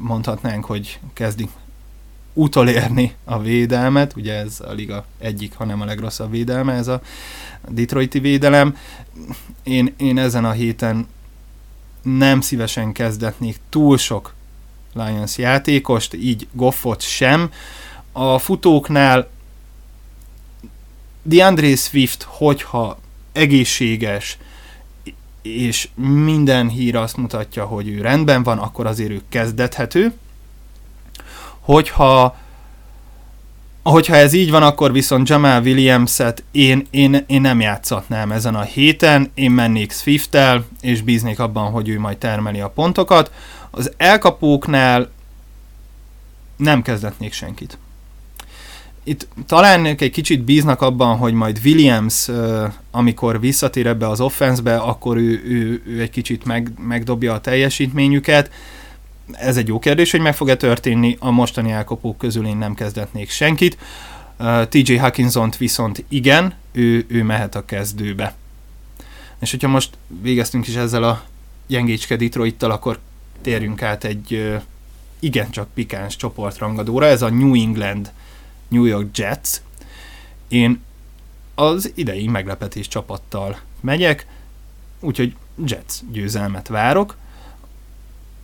mondhatnánk, 0.00 0.64
hogy 0.64 0.98
kezdik 1.12 1.48
utolérni 2.34 3.14
a 3.24 3.38
védelmet, 3.38 4.16
ugye 4.16 4.34
ez 4.34 4.60
a 4.60 4.72
liga 4.72 5.04
egyik, 5.18 5.54
hanem 5.54 5.80
a 5.80 5.84
legrosszabb 5.84 6.30
védelme, 6.30 6.72
ez 6.72 6.88
a 6.88 7.00
Detroiti 7.68 8.18
védelem. 8.18 8.76
Én, 9.62 9.94
én 9.96 10.18
ezen 10.18 10.44
a 10.44 10.50
héten 10.50 11.06
nem 12.02 12.40
szívesen 12.40 12.92
kezdetnék 12.92 13.56
túl 13.68 13.98
sok 13.98 14.34
Lions 14.92 15.38
játékost, 15.38 16.14
így 16.14 16.46
Goffot 16.52 17.00
sem. 17.00 17.50
A 18.12 18.38
futóknál 18.38 19.28
DeAndre 21.22 21.76
Swift, 21.76 22.22
hogyha 22.22 22.98
egészséges, 23.32 24.38
és 25.42 25.88
minden 25.94 26.68
hír 26.68 26.96
azt 26.96 27.16
mutatja, 27.16 27.64
hogy 27.64 27.88
ő 27.88 28.00
rendben 28.00 28.42
van, 28.42 28.58
akkor 28.58 28.86
azért 28.86 29.10
ő 29.10 29.22
kezdethető. 29.28 30.12
Hogyha 31.64 32.36
Hogyha 33.82 34.16
ez 34.16 34.32
így 34.32 34.50
van, 34.50 34.62
akkor 34.62 34.92
viszont 34.92 35.28
Jamal 35.28 35.62
Williams-et 35.62 36.42
én, 36.50 36.86
én, 36.90 37.24
én 37.26 37.40
nem 37.40 37.60
játszatnám 37.60 38.32
ezen 38.32 38.54
a 38.54 38.62
héten, 38.62 39.30
én 39.34 39.50
mennék 39.50 39.92
Swift-tel, 39.92 40.64
és 40.80 41.00
bíznék 41.00 41.38
abban, 41.38 41.70
hogy 41.70 41.88
ő 41.88 41.98
majd 41.98 42.16
termeli 42.16 42.60
a 42.60 42.68
pontokat. 42.68 43.32
Az 43.70 43.92
elkapóknál 43.96 45.10
nem 46.56 46.82
kezdetnék 46.82 47.32
senkit. 47.32 47.78
Itt 49.02 49.28
talán 49.46 49.86
egy 49.86 50.10
kicsit 50.10 50.42
bíznak 50.42 50.80
abban, 50.80 51.16
hogy 51.16 51.32
majd 51.32 51.60
Williams, 51.64 52.28
amikor 52.90 53.40
visszatér 53.40 53.86
ebbe 53.86 54.08
az 54.08 54.20
offenszbe, 54.20 54.76
akkor 54.76 55.16
ő, 55.16 55.42
ő, 55.44 55.82
ő 55.86 56.00
egy 56.00 56.10
kicsit 56.10 56.44
meg, 56.44 56.72
megdobja 56.78 57.32
a 57.32 57.40
teljesítményüket, 57.40 58.50
ez 59.32 59.56
egy 59.56 59.68
jó 59.68 59.78
kérdés, 59.78 60.10
hogy 60.10 60.20
meg 60.20 60.34
fog-e 60.34 60.56
történni, 60.56 61.16
a 61.20 61.30
mostani 61.30 61.70
elkapók 61.70 62.18
közül 62.18 62.46
én 62.46 62.56
nem 62.56 62.74
kezdetnék 62.74 63.30
senkit. 63.30 63.78
TJ 64.68 64.94
hawkinson 64.94 65.52
viszont 65.58 66.04
igen, 66.08 66.54
ő, 66.72 67.04
ő 67.08 67.22
mehet 67.22 67.54
a 67.54 67.64
kezdőbe. 67.64 68.34
És 69.38 69.50
hogyha 69.50 69.68
most 69.68 69.96
végeztünk 70.22 70.66
is 70.66 70.74
ezzel 70.74 71.02
a 71.02 71.22
gyengécske 71.66 72.16
Detroit-tal, 72.16 72.70
akkor 72.70 72.98
térjünk 73.40 73.82
át 73.82 74.04
egy 74.04 74.32
uh, 74.32 74.62
igencsak 75.18 75.68
pikáns 75.74 76.16
csoportrangadóra, 76.16 77.06
ez 77.06 77.22
a 77.22 77.30
New 77.30 77.54
England 77.54 78.12
New 78.68 78.84
York 78.84 79.18
Jets. 79.18 79.50
Én 80.48 80.82
az 81.54 81.92
idei 81.94 82.26
meglepetés 82.26 82.88
csapattal 82.88 83.60
megyek, 83.80 84.26
úgyhogy 85.00 85.34
Jets 85.64 85.94
győzelmet 86.12 86.68
várok 86.68 87.16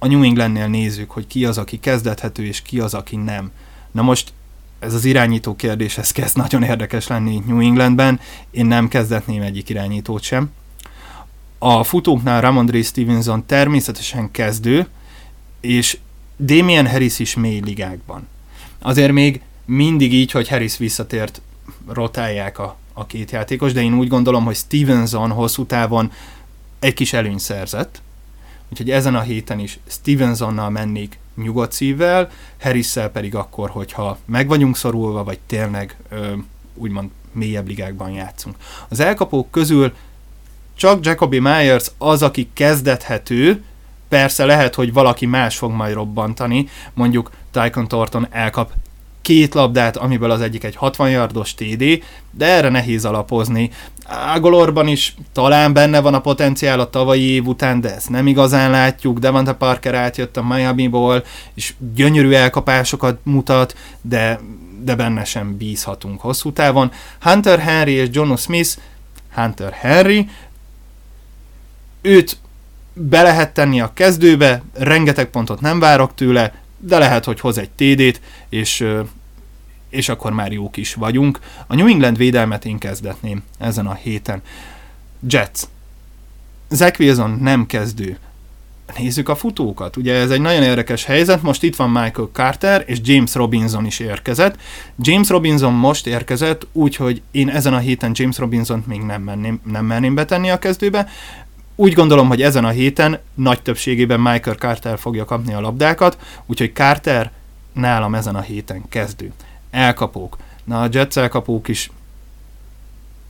a 0.03 0.07
New 0.07 0.23
Englandnél 0.23 0.67
nézzük, 0.67 1.11
hogy 1.11 1.27
ki 1.27 1.45
az, 1.45 1.59
aki 1.59 1.79
kezdethető, 1.79 2.45
és 2.45 2.63
ki 2.63 2.81
az, 2.81 2.95
aki 2.95 3.17
nem. 3.17 3.51
Na 3.91 4.03
most 4.03 4.33
ez 4.79 4.95
az 4.95 5.05
irányító 5.05 5.57
kérdés, 5.57 5.99
ez 5.99 6.13
kezd 6.13 6.37
nagyon 6.37 6.63
érdekes 6.63 7.07
lenni 7.07 7.43
New 7.47 7.61
Englandben, 7.61 8.21
én 8.51 8.67
nem 8.67 8.89
kezdetném 8.89 9.43
egyik 9.43 9.69
irányítót 9.69 10.23
sem. 10.23 10.51
A 11.59 11.85
futóknál 11.85 12.41
Ramondre 12.41 12.83
Stevenson 12.83 13.47
természetesen 13.47 14.31
kezdő, 14.31 14.89
és 15.61 15.99
Damien 16.39 16.89
Harris 16.89 17.19
is 17.19 17.35
mély 17.35 17.61
ligákban. 17.65 18.29
Azért 18.79 19.13
még 19.13 19.41
mindig 19.65 20.13
így, 20.13 20.31
hogy 20.31 20.49
Harris 20.49 20.77
visszatért, 20.77 21.41
rotálják 21.89 22.59
a, 22.59 22.77
a 22.93 23.07
két 23.07 23.31
játékos, 23.31 23.73
de 23.73 23.83
én 23.83 23.95
úgy 23.95 24.09
gondolom, 24.09 24.45
hogy 24.45 24.57
Stevenson 24.57 25.31
hosszú 25.31 25.65
távon 25.65 26.13
egy 26.79 26.95
kis 26.95 27.13
előny 27.13 27.39
szerzett, 27.39 28.03
Úgyhogy 28.71 28.91
ezen 28.91 29.15
a 29.15 29.21
héten 29.21 29.59
is 29.59 29.79
Stevensonnal 29.87 30.71
mennék 30.71 31.19
nyugodt 31.37 31.73
szívvel, 31.73 32.31
harris 32.61 32.93
pedig 33.13 33.35
akkor, 33.35 33.71
hogyha 33.71 34.19
meg 34.25 34.49
vagyunk 34.49 34.77
szorulva, 34.77 35.25
vagy 35.25 35.39
tényleg 35.47 35.97
ö, 36.09 36.33
úgymond 36.75 37.11
mélyebb 37.33 37.67
ligákban 37.67 38.11
játszunk. 38.11 38.57
Az 38.89 39.01
elkapók 39.01 39.51
közül 39.51 39.93
csak 40.77 41.05
Jacoby 41.05 41.39
Myers 41.39 41.91
az, 41.99 42.23
aki 42.23 42.49
kezdethető, 42.53 43.65
persze 44.09 44.45
lehet, 44.45 44.75
hogy 44.75 44.93
valaki 44.93 45.27
más 45.27 45.57
fog 45.57 45.71
majd 45.71 45.95
robbantani, 45.95 46.69
mondjuk 46.95 47.31
Tycon 47.51 47.89
Thornton 47.89 48.27
elkap 48.31 48.73
két 49.23 49.55
labdát, 49.55 49.97
amiből 49.97 50.31
az 50.31 50.41
egyik 50.41 50.65
egy 50.65 50.77
60 50.77 51.11
yardos 51.11 51.55
TD, 51.55 52.03
de 52.31 52.47
erre 52.47 52.69
nehéz 52.69 53.05
alapozni. 53.05 53.71
Ágolorban 54.07 54.87
is 54.87 55.15
talán 55.33 55.73
benne 55.73 56.01
van 56.01 56.15
a 56.15 56.21
potenciál 56.21 56.81
a 56.81 56.91
tavalyi 56.91 57.23
év 57.23 57.47
után, 57.47 57.81
de 57.81 57.95
ezt 57.95 58.09
nem 58.09 58.27
igazán 58.27 58.71
látjuk. 58.71 59.19
Devante 59.19 59.53
Parker 59.53 59.95
átjött 59.95 60.37
a 60.37 60.43
Miami-ból, 60.43 61.25
és 61.55 61.75
gyönyörű 61.95 62.33
elkapásokat 62.33 63.19
mutat, 63.23 63.77
de, 64.01 64.41
de 64.83 64.95
benne 64.95 65.25
sem 65.25 65.57
bízhatunk 65.57 66.21
hosszú 66.21 66.53
távon. 66.53 66.93
Hunter 67.21 67.59
Henry 67.59 67.93
és 67.93 68.09
John 68.11 68.35
Smith, 68.35 68.71
Hunter 69.35 69.73
Henry, 69.73 70.29
őt 72.03 72.37
be 72.93 73.23
lehet 73.23 73.55
tenni 73.55 73.81
a 73.81 73.91
kezdőbe, 73.95 74.63
rengeteg 74.73 75.27
pontot 75.27 75.61
nem 75.61 75.79
várok 75.79 76.15
tőle, 76.15 76.53
de 76.81 76.99
lehet, 76.99 77.25
hogy 77.25 77.41
hoz 77.41 77.59
egy 77.59 77.71
TD-t, 77.71 78.21
és, 78.49 78.85
és 79.89 80.09
akkor 80.09 80.33
már 80.33 80.53
jók 80.53 80.77
is 80.77 80.95
vagyunk. 80.95 81.39
A 81.67 81.75
New 81.75 81.87
England 81.87 82.17
védelmet 82.17 82.65
én 82.65 82.79
kezdetném 82.79 83.43
ezen 83.59 83.87
a 83.87 83.95
héten. 83.95 84.43
Jets. 85.29 85.61
Zach 86.71 87.01
Wilson 87.01 87.39
nem 87.41 87.67
kezdő. 87.67 88.19
Nézzük 88.99 89.29
a 89.29 89.35
futókat. 89.35 89.97
Ugye 89.97 90.15
ez 90.15 90.31
egy 90.31 90.41
nagyon 90.41 90.63
érdekes 90.63 91.05
helyzet. 91.05 91.43
Most 91.43 91.63
itt 91.63 91.77
van 91.77 91.91
Michael 91.91 92.29
Carter, 92.33 92.85
és 92.87 92.99
James 93.03 93.35
Robinson 93.35 93.87
is 93.87 93.99
érkezett. 93.99 94.57
James 94.99 95.29
Robinson 95.29 95.73
most 95.73 96.07
érkezett, 96.07 96.67
úgyhogy 96.73 97.23
én 97.31 97.49
ezen 97.49 97.75
a 97.75 97.79
héten 97.79 98.11
James 98.15 98.39
Robinson-t 98.39 98.87
még 98.87 99.01
nem 99.01 99.23
merném, 99.23 99.61
nem 99.65 99.85
merném 99.85 100.15
betenni 100.15 100.51
a 100.51 100.59
kezdőbe. 100.59 101.09
Úgy 101.81 101.93
gondolom, 101.93 102.29
hogy 102.29 102.43
ezen 102.43 102.65
a 102.65 102.69
héten 102.69 103.19
nagy 103.35 103.63
többségében 103.63 104.21
Michael 104.21 104.57
Carter 104.57 104.99
fogja 104.99 105.25
kapni 105.25 105.53
a 105.55 105.61
labdákat, 105.61 106.19
úgyhogy 106.47 106.73
Carter 106.73 107.33
nálam 107.73 108.15
ezen 108.15 108.37
a 108.37 108.41
héten 108.41 108.83
kezdő. 108.89 109.33
Elkapók. 109.71 110.37
Na 110.65 110.83
a 110.83 110.89
Jets 110.91 111.17
elkapók 111.17 111.69
is 111.69 111.91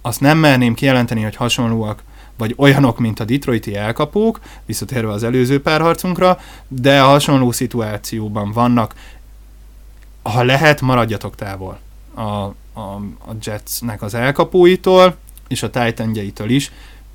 azt 0.00 0.20
nem 0.20 0.38
merném 0.38 0.74
kijelenteni, 0.74 1.22
hogy 1.22 1.36
hasonlóak 1.36 2.02
vagy 2.36 2.54
olyanok, 2.56 2.98
mint 2.98 3.20
a 3.20 3.24
Detroiti 3.24 3.76
elkapók, 3.76 4.40
visszatérve 4.66 5.12
az 5.12 5.22
előző 5.22 5.62
párharcunkra, 5.62 6.38
de 6.68 7.00
hasonló 7.00 7.52
szituációban 7.52 8.52
vannak. 8.52 8.94
Ha 10.22 10.42
lehet, 10.42 10.80
maradjatok 10.80 11.34
távol 11.34 11.78
a, 12.14 12.20
a, 12.20 12.54
a 13.26 13.34
Jetsnek 13.42 14.02
az 14.02 14.14
elkapóitól, 14.14 15.16
és 15.48 15.62
a 15.62 15.70
titan 15.70 16.48
is. 16.48 16.72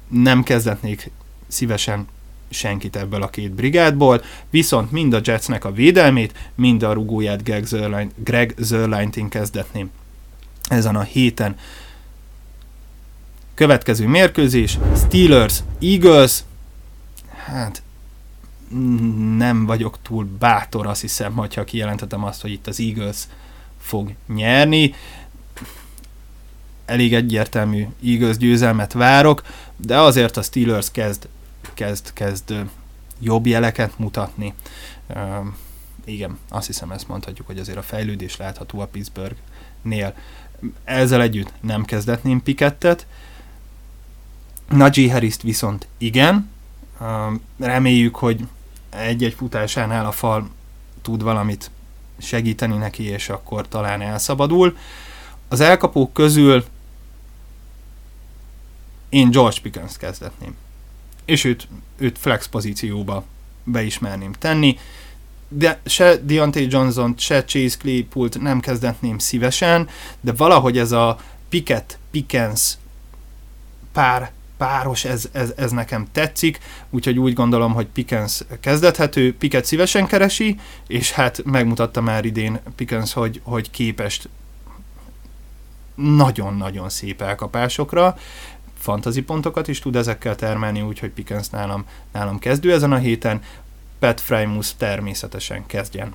Nem 0.08 0.44
kezdetnék 0.44 1.12
szívesen 1.56 2.08
senkit 2.50 2.96
ebből 2.96 3.24
a 3.24 3.30
két 3.30 3.52
brigádból, 3.52 4.22
viszont 4.50 4.92
mind 4.92 5.14
a 5.14 5.20
Jetsnek 5.24 5.66
a 5.66 5.72
védelmét, 5.72 6.52
mind 6.56 6.84
a 6.84 6.94
rugóját 6.94 7.44
Greg 7.44 7.66
Zerline, 7.66 8.10
Greg 8.16 8.54
Zerline-t 8.58 9.18
én 9.18 9.30
kezdetném 9.30 9.92
ezen 10.70 10.96
a 10.96 11.02
héten. 11.02 11.58
Következő 13.54 14.08
mérkőzés, 14.08 14.78
Steelers, 14.96 15.60
Eagles, 15.82 16.44
hát 17.46 17.82
nem 19.38 19.66
vagyok 19.66 19.98
túl 20.02 20.28
bátor, 20.40 20.88
azt 20.88 21.02
hiszem, 21.02 21.34
hogyha 21.34 21.64
kijelentetem 21.64 22.24
azt, 22.24 22.42
hogy 22.42 22.52
itt 22.52 22.68
az 22.68 22.80
Eagles 22.80 23.18
fog 23.80 24.12
nyerni. 24.28 24.94
Elég 26.86 27.14
egyértelmű 27.14 27.88
Eagles 28.06 28.38
győzelmet 28.38 28.94
várok, 28.94 29.44
de 29.78 30.00
azért 30.00 30.38
a 30.38 30.42
Steelers 30.42 30.92
kezd 30.92 31.28
kezd, 31.76 32.14
kezd 32.14 32.54
jobb 33.20 33.46
jeleket 33.46 34.00
mutatni. 34.00 34.54
Igen, 36.04 36.40
azt 36.50 36.68
hiszem 36.68 36.92
ezt 36.92 37.08
mondhatjuk, 37.08 37.48
hogy 37.48 37.60
azért 37.60 37.78
a 37.78 37.82
fejlődés 37.82 38.38
látható 38.38 38.80
a 38.80 38.88
Pittsburghnél. 38.88 40.16
Ezzel 40.84 41.22
együtt 41.22 41.54
nem 41.62 41.86
kezdetném 41.86 42.44
Pikettet. 42.44 43.08
Najee 44.70 45.12
harris 45.12 45.36
viszont 45.42 45.88
igen. 45.98 46.50
Reméljük, 47.60 48.16
hogy 48.16 48.48
egy-egy 48.90 49.34
futásánál 49.34 50.06
a 50.06 50.12
fal 50.12 50.50
tud 51.02 51.24
valamit 51.24 51.72
segíteni 52.18 52.78
neki, 52.78 53.04
és 53.04 53.30
akkor 53.30 53.68
talán 53.68 54.02
elszabadul. 54.02 54.78
Az 55.48 55.60
elkapók 55.60 56.14
közül 56.14 56.66
én 59.10 59.32
George 59.32 59.62
Pickens 59.62 59.98
kezdetném 59.98 60.56
és 61.26 61.44
őt, 61.44 61.68
őt 61.98 62.18
flex 62.18 62.48
pozícióba 62.48 63.24
beismerném 63.64 64.32
tenni, 64.32 64.78
de 65.48 65.80
se 65.86 66.16
Deontay 66.16 66.68
Johnson, 66.70 67.14
se 67.18 67.44
Chase 67.44 67.78
Claypool 67.78 68.30
nem 68.40 68.60
kezdetném 68.60 69.18
szívesen, 69.18 69.90
de 70.22 70.32
valahogy 70.32 70.78
ez 70.78 70.92
a 70.92 71.20
Pickett, 71.50 71.98
Pickens 72.12 72.78
pár 73.92 74.32
páros, 74.58 75.06
ez, 75.06 75.30
ez, 75.32 75.54
ez 75.56 75.72
nekem 75.72 76.08
tetszik, 76.12 76.60
úgyhogy 76.90 77.20
úgy 77.20 77.34
gondolom, 77.34 77.74
hogy 77.74 77.86
Pickens 77.88 78.44
kezdethető, 78.60 79.36
Piket 79.38 79.66
szívesen 79.66 80.08
keresi, 80.08 80.60
és 80.88 81.12
hát 81.12 81.42
megmutatta 81.44 82.02
már 82.02 82.26
idén 82.26 82.60
Pickens, 82.76 83.14
hogy, 83.14 83.42
hogy 83.44 83.70
képest 83.72 84.30
nagyon-nagyon 85.96 86.90
szép 86.90 87.22
elkapásokra, 87.22 88.18
fantazi 88.86 89.22
pontokat 89.22 89.68
is 89.68 89.80
tud 89.80 89.96
ezekkel 89.96 90.36
termelni, 90.36 90.82
úgyhogy 90.82 91.10
Pickens 91.10 91.50
nálam, 91.50 91.86
nálam 92.12 92.40
kezdő 92.40 92.74
ezen 92.74 92.92
a 92.92 92.98
héten, 92.98 93.42
Pat 94.00 94.22
Frymus 94.22 94.76
természetesen 94.78 95.66
kezdjen. 95.66 96.14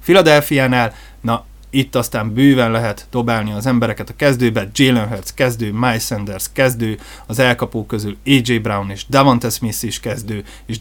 Philadelphia-nál, 0.00 0.94
na 1.20 1.44
itt 1.70 1.94
aztán 1.94 2.34
bőven 2.34 2.70
lehet 2.70 3.06
dobálni 3.10 3.52
az 3.52 3.66
embereket 3.66 4.10
a 4.10 4.16
kezdőbe, 4.16 4.68
Jalen 4.74 5.08
Hurts 5.08 5.30
kezdő, 5.34 5.72
Miles 5.72 6.04
Sanders 6.04 6.46
kezdő, 6.52 6.98
az 7.26 7.38
elkapók 7.38 7.86
közül 7.86 8.16
AJ 8.26 8.58
Brown 8.58 8.90
és 8.90 9.06
Davante 9.08 9.50
Smith 9.50 9.84
is 9.84 10.00
kezdő, 10.00 10.44
és 10.66 10.80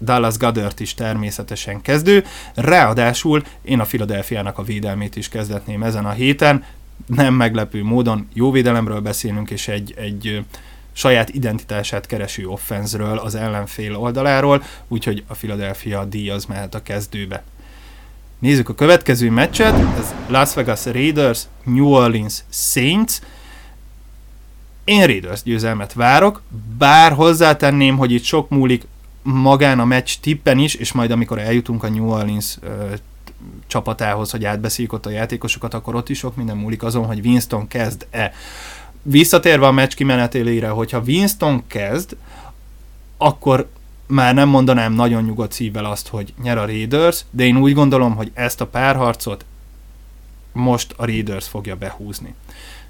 Dallas 0.00 0.36
Goddard 0.36 0.80
is 0.80 0.94
természetesen 0.94 1.82
kezdő. 1.82 2.24
Ráadásul 2.54 3.42
én 3.62 3.80
a 3.80 3.84
Philadelphia-nak 3.84 4.58
a 4.58 4.62
védelmét 4.62 5.16
is 5.16 5.28
kezdetném 5.28 5.82
ezen 5.82 6.06
a 6.06 6.10
héten, 6.10 6.64
nem 7.06 7.34
meglepő 7.34 7.82
módon 7.82 8.28
jó 8.32 8.50
védelemről 8.50 9.00
beszélünk, 9.00 9.50
és 9.50 9.68
egy, 9.68 9.94
egy 9.96 10.44
saját 10.92 11.28
identitását 11.28 12.06
kereső 12.06 12.46
offenzről 12.46 13.18
az 13.18 13.34
ellenfél 13.34 13.96
oldaláról, 13.96 14.62
úgyhogy 14.88 15.24
a 15.26 15.34
Philadelphia 15.34 16.04
díjaz 16.04 16.44
mehet 16.46 16.74
a 16.74 16.82
kezdőbe. 16.82 17.42
Nézzük 18.38 18.68
a 18.68 18.74
következő 18.74 19.30
meccset, 19.30 19.74
ez 19.98 20.14
Las 20.26 20.54
Vegas 20.54 20.84
Raiders, 20.84 21.42
New 21.64 21.86
Orleans 21.86 22.44
Saints. 22.48 23.18
Én 24.84 25.06
Raiders 25.06 25.42
győzelmet 25.42 25.92
várok, 25.92 26.42
bár 26.78 27.12
hozzátenném, 27.12 27.96
hogy 27.96 28.12
itt 28.12 28.24
sok 28.24 28.48
múlik 28.48 28.86
magán 29.22 29.80
a 29.80 29.84
meccs 29.84 30.14
tippen 30.20 30.58
is, 30.58 30.74
és 30.74 30.92
majd 30.92 31.10
amikor 31.10 31.38
eljutunk 31.38 31.82
a 31.82 31.88
New 31.88 32.08
Orleans 32.08 32.58
csapatához, 33.66 34.30
hogy 34.30 34.44
átbeszéljük 34.44 34.92
ott 34.92 35.06
a 35.06 35.10
játékosokat, 35.10 35.74
akkor 35.74 35.94
ott 35.94 36.08
is 36.08 36.18
sok 36.18 36.36
minden 36.36 36.56
múlik 36.56 36.82
azon, 36.82 37.04
hogy 37.04 37.26
Winston 37.26 37.68
kezd-e. 37.68 38.32
Visszatérve 39.02 39.66
a 39.66 39.72
meccs 39.72 39.94
kimenetélére, 39.94 40.68
hogyha 40.68 41.02
Winston 41.06 41.66
kezd, 41.66 42.16
akkor 43.16 43.68
már 44.06 44.34
nem 44.34 44.48
mondanám 44.48 44.92
nagyon 44.92 45.24
nyugodt 45.24 45.52
szívvel 45.52 45.84
azt, 45.84 46.08
hogy 46.08 46.34
nyer 46.42 46.58
a 46.58 46.66
Raiders, 46.66 47.24
de 47.30 47.44
én 47.44 47.56
úgy 47.56 47.74
gondolom, 47.74 48.14
hogy 48.14 48.30
ezt 48.34 48.60
a 48.60 48.66
párharcot 48.66 49.44
most 50.52 50.94
a 50.96 51.04
Raiders 51.04 51.48
fogja 51.48 51.76
behúzni. 51.76 52.34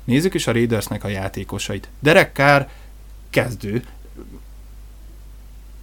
Nézzük 0.05 0.35
is 0.35 0.47
a 0.47 0.53
Raidersnek 0.53 1.05
a 1.05 1.09
játékosait. 1.09 1.89
Derek 2.01 2.35
Carr 2.35 2.67
kezdő, 3.31 3.85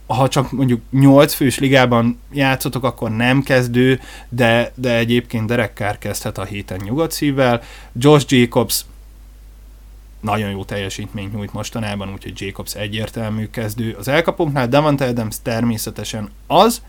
ha 0.08 0.28
csak 0.28 0.52
mondjuk 0.52 0.82
8 0.92 1.34
fős 1.34 1.60
ligában 1.60 2.20
játszotok, 2.32 2.84
akkor 2.84 3.12
nem 3.12 3.42
kezdő, 3.42 4.00
de, 4.30 4.72
de 4.76 4.96
egyébként 4.96 5.48
Derek 5.48 5.74
Carr 5.76 5.98
kezdhet 5.98 6.38
a 6.38 6.44
héten 6.44 6.80
nyugodt 6.84 7.12
szívvel. 7.12 7.62
Josh 7.94 8.26
Jacobs 8.34 8.86
nagyon 10.20 10.50
jó 10.50 10.64
teljesítményt 10.64 11.34
nyújt 11.34 11.54
mostanában, 11.54 12.12
úgyhogy 12.14 12.42
Jacobs 12.42 12.74
egyértelmű 12.74 13.50
kezdő. 13.50 13.96
Az 14.00 14.08
elkapóknál 14.08 14.68
Davante 14.68 15.06
Adams 15.06 15.36
természetesen 15.42 16.30
az, 16.48 16.82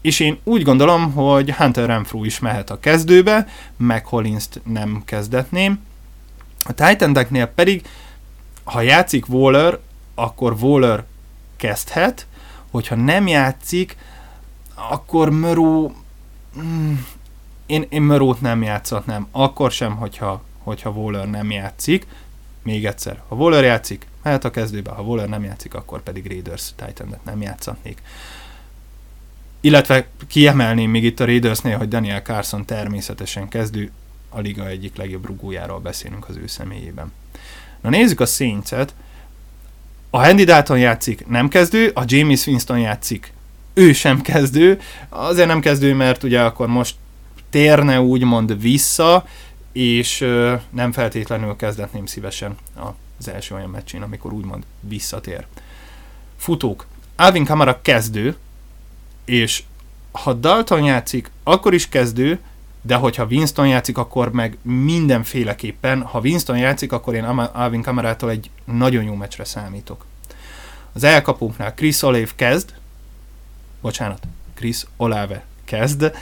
és 0.00 0.20
én 0.20 0.38
úgy 0.42 0.62
gondolom, 0.62 1.12
hogy 1.12 1.50
Hunter 1.50 1.86
Renfrew 1.86 2.24
is 2.24 2.38
mehet 2.38 2.70
a 2.70 2.78
kezdőbe, 2.78 3.46
meg 3.76 4.06
Hollins-t 4.06 4.60
nem 4.64 5.02
kezdetném. 5.04 5.80
A 6.64 6.72
titan 6.72 7.28
pedig, 7.54 7.86
ha 8.64 8.80
játszik 8.80 9.28
Waller, 9.28 9.78
akkor 10.14 10.56
Waller 10.60 11.04
kezdhet, 11.56 12.26
hogyha 12.74 12.94
nem 12.94 13.26
játszik, 13.26 13.96
akkor 14.74 15.30
Möró... 15.30 15.94
Mm, 16.58 16.94
én, 17.66 17.86
én 17.88 18.02
Mörót 18.02 18.40
nem 18.40 18.62
játszatnám, 18.62 19.26
akkor 19.30 19.70
sem, 19.70 19.96
hogyha, 19.96 20.42
hogyha 20.58 20.90
Waller 20.90 21.30
nem 21.30 21.50
játszik. 21.50 22.06
Még 22.62 22.86
egyszer, 22.86 23.22
ha 23.28 23.36
Waller 23.36 23.64
játszik, 23.64 24.06
mehet 24.22 24.44
a 24.44 24.50
kezdőbe, 24.50 24.90
ha 24.90 25.02
Waller 25.02 25.28
nem 25.28 25.44
játszik, 25.44 25.74
akkor 25.74 26.02
pedig 26.02 26.26
Raiders 26.26 26.72
titan 26.76 27.16
nem 27.24 27.42
játszatnék. 27.42 28.02
Illetve 29.60 30.06
kiemelném 30.28 30.90
még 30.90 31.04
itt 31.04 31.20
a 31.20 31.24
Raidersnél, 31.24 31.76
hogy 31.76 31.88
Daniel 31.88 32.22
Carson 32.22 32.64
természetesen 32.64 33.48
kezdő, 33.48 33.90
a 34.28 34.40
liga 34.40 34.66
egyik 34.66 34.96
legjobb 34.96 35.26
rugójáról 35.26 35.80
beszélünk 35.80 36.28
az 36.28 36.36
ő 36.36 36.46
személyében. 36.46 37.12
Na 37.80 37.88
nézzük 37.88 38.20
a 38.20 38.26
saints. 38.26 38.72
A 40.14 40.26
Andy 40.26 40.44
Dalton 40.44 40.78
játszik, 40.78 41.26
nem 41.26 41.48
kezdő, 41.48 41.90
a 41.94 42.02
James 42.06 42.46
Winston 42.46 42.78
játszik, 42.78 43.32
ő 43.72 43.92
sem 43.92 44.20
kezdő. 44.20 44.80
Azért 45.08 45.48
nem 45.48 45.60
kezdő, 45.60 45.94
mert 45.94 46.22
ugye 46.22 46.40
akkor 46.40 46.68
most 46.68 46.94
térne 47.50 48.00
úgymond 48.00 48.60
vissza, 48.60 49.26
és 49.72 50.18
nem 50.70 50.92
feltétlenül 50.92 51.56
kezdetném 51.56 52.06
szívesen 52.06 52.56
az 53.18 53.28
első 53.28 53.54
olyan 53.54 53.70
meccsén, 53.70 54.02
amikor 54.02 54.32
úgymond 54.32 54.64
visszatér. 54.80 55.46
Futók. 56.36 56.86
Alvin 57.16 57.44
Kamara 57.44 57.82
kezdő, 57.82 58.36
és 59.24 59.62
ha 60.12 60.32
Dalton 60.32 60.82
játszik, 60.84 61.30
akkor 61.42 61.74
is 61.74 61.88
kezdő, 61.88 62.38
de 62.86 62.94
hogyha 62.94 63.24
Winston 63.24 63.68
játszik, 63.68 63.98
akkor 63.98 64.32
meg 64.32 64.58
mindenféleképpen, 64.62 66.02
ha 66.02 66.20
Winston 66.20 66.58
játszik, 66.58 66.92
akkor 66.92 67.14
én 67.14 67.24
Alvin 67.24 67.82
Kamarától 67.82 68.30
egy 68.30 68.50
nagyon 68.64 69.04
jó 69.04 69.14
meccsre 69.14 69.44
számítok. 69.44 70.04
Az 70.92 71.04
elkapóknál 71.04 71.74
Chris 71.74 72.02
Olave 72.02 72.28
kezd, 72.36 72.74
bocsánat, 73.80 74.22
Chris 74.54 74.84
Olave 74.96 75.44
kezd, 75.64 76.12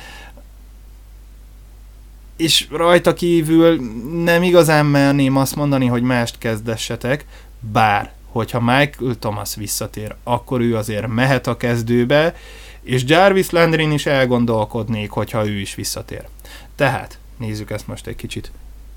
és 2.36 2.66
rajta 2.70 3.14
kívül 3.14 3.80
nem 4.24 4.42
igazán 4.42 4.86
merném 4.86 5.36
azt 5.36 5.56
mondani, 5.56 5.86
hogy 5.86 6.02
mást 6.02 6.38
kezdessetek, 6.38 7.26
bár 7.60 8.12
hogyha 8.26 8.60
Michael 8.60 9.14
Thomas 9.18 9.54
visszatér, 9.54 10.14
akkor 10.22 10.60
ő 10.60 10.76
azért 10.76 11.06
mehet 11.06 11.46
a 11.46 11.56
kezdőbe, 11.56 12.34
és 12.82 13.02
Jarvis 13.06 13.50
Landrin 13.50 13.92
is 13.92 14.06
elgondolkodnék, 14.06 15.10
hogyha 15.10 15.46
ő 15.46 15.60
is 15.60 15.74
visszatér. 15.74 16.24
Tehát, 16.74 17.18
nézzük 17.36 17.70
ezt 17.70 17.86
most 17.86 18.06
egy 18.06 18.16
kicsit 18.16 18.50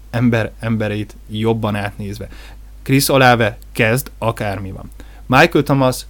ember 0.09 0.51
embereit 0.59 1.15
jobban 1.29 1.75
átnézve. 1.75 2.27
Chris 2.81 3.09
Olave 3.09 3.57
kezd, 3.71 4.11
akármi 4.17 4.71
van. 4.71 4.91
Michael 5.25 5.63
Thomas, 5.63 6.05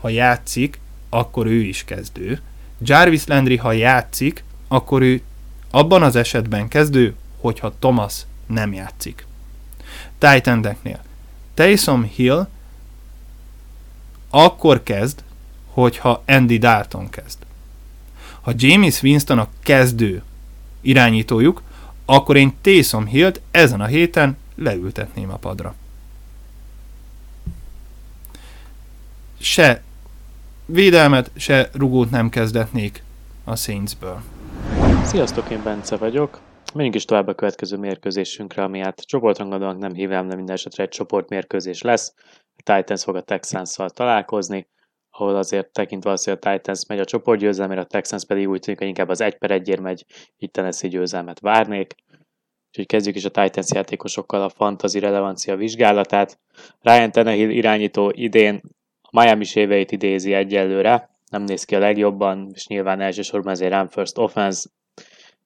ha 0.00 0.08
játszik, 0.08 0.80
akkor 1.08 1.46
ő 1.46 1.60
is 1.60 1.84
kezdő. 1.84 2.40
Jarvis 2.78 3.26
Landry, 3.26 3.56
ha 3.56 3.72
játszik, 3.72 4.44
akkor 4.68 5.02
ő 5.02 5.22
abban 5.70 6.02
az 6.02 6.16
esetben 6.16 6.68
kezdő, 6.68 7.14
hogyha 7.40 7.74
Thomas 7.78 8.26
nem 8.46 8.72
játszik. 8.72 9.26
Titan 10.18 10.76
Taysom 11.54 12.04
Hill 12.04 12.48
akkor 14.30 14.82
kezd, 14.82 15.22
hogyha 15.66 16.22
Andy 16.26 16.58
Dalton 16.58 17.10
kezd. 17.10 17.38
Ha 18.40 18.52
James 18.56 19.02
Winston 19.02 19.38
a 19.38 19.48
kezdő 19.62 20.22
irányítójuk, 20.88 21.62
akkor 22.04 22.36
én 22.36 22.56
Taysom 22.60 23.06
Hill-t 23.06 23.40
ezen 23.50 23.80
a 23.80 23.86
héten 23.86 24.36
leültetném 24.54 25.30
a 25.30 25.36
padra. 25.36 25.74
Se 29.40 29.82
védelmet, 30.66 31.30
se 31.36 31.70
rugót 31.72 32.10
nem 32.10 32.28
kezdetnék 32.28 33.02
a 33.44 33.56
Saintsből. 33.56 34.22
Sziasztok, 35.04 35.50
én 35.50 35.62
Bence 35.62 35.96
vagyok. 35.96 36.40
Menjünk 36.74 36.94
is 36.94 37.04
tovább 37.04 37.28
a 37.28 37.34
következő 37.34 37.76
mérkőzésünkre, 37.76 38.62
ami 38.62 38.78
hát 38.78 39.00
csoportrangadónak 39.00 39.78
nem 39.78 39.94
hívám, 39.94 40.28
de 40.28 40.34
minden 40.34 40.54
esetre 40.54 40.82
egy 40.82 40.88
csoportmérkőzés 40.88 41.82
lesz. 41.82 42.12
A 42.56 42.74
Titans 42.74 43.02
fog 43.02 43.16
a 43.16 43.22
Texans-szal 43.22 43.90
találkozni, 43.90 44.66
ahol 45.18 45.36
azért 45.36 45.72
tekintve 45.72 46.10
az, 46.10 46.24
hogy 46.24 46.38
a 46.40 46.50
Titans 46.50 46.86
megy 46.86 46.98
a 46.98 47.04
csoportgyőzelmére, 47.04 47.80
a 47.80 47.84
Texans 47.84 48.24
pedig 48.24 48.48
úgy 48.48 48.60
tűnik, 48.60 48.78
hogy 48.78 48.88
inkább 48.88 49.08
az 49.08 49.20
egy 49.20 49.38
per 49.38 49.50
egyért 49.50 49.80
megy, 49.80 50.04
itt 50.36 50.52
Tennessee 50.52 50.90
győzelmet 50.90 51.40
várnék. 51.40 51.94
Úgyhogy 52.68 52.86
kezdjük 52.86 53.16
is 53.16 53.24
a 53.24 53.30
Titans 53.30 53.66
játékosokkal 53.74 54.42
a 54.42 54.48
fantasy 54.48 54.98
relevancia 54.98 55.56
vizsgálatát. 55.56 56.38
Ryan 56.80 57.10
Tannehill 57.10 57.50
irányító 57.50 58.12
idén 58.14 58.60
a 59.02 59.20
Miami 59.20 59.44
éveit 59.54 59.92
idézi 59.92 60.32
egyelőre, 60.32 61.10
nem 61.30 61.42
néz 61.42 61.64
ki 61.64 61.74
a 61.74 61.78
legjobban, 61.78 62.50
és 62.54 62.66
nyilván 62.66 63.00
elsősorban 63.00 63.52
ezért 63.52 63.72
run 63.74 63.88
first 63.88 64.18
offense, 64.18 64.68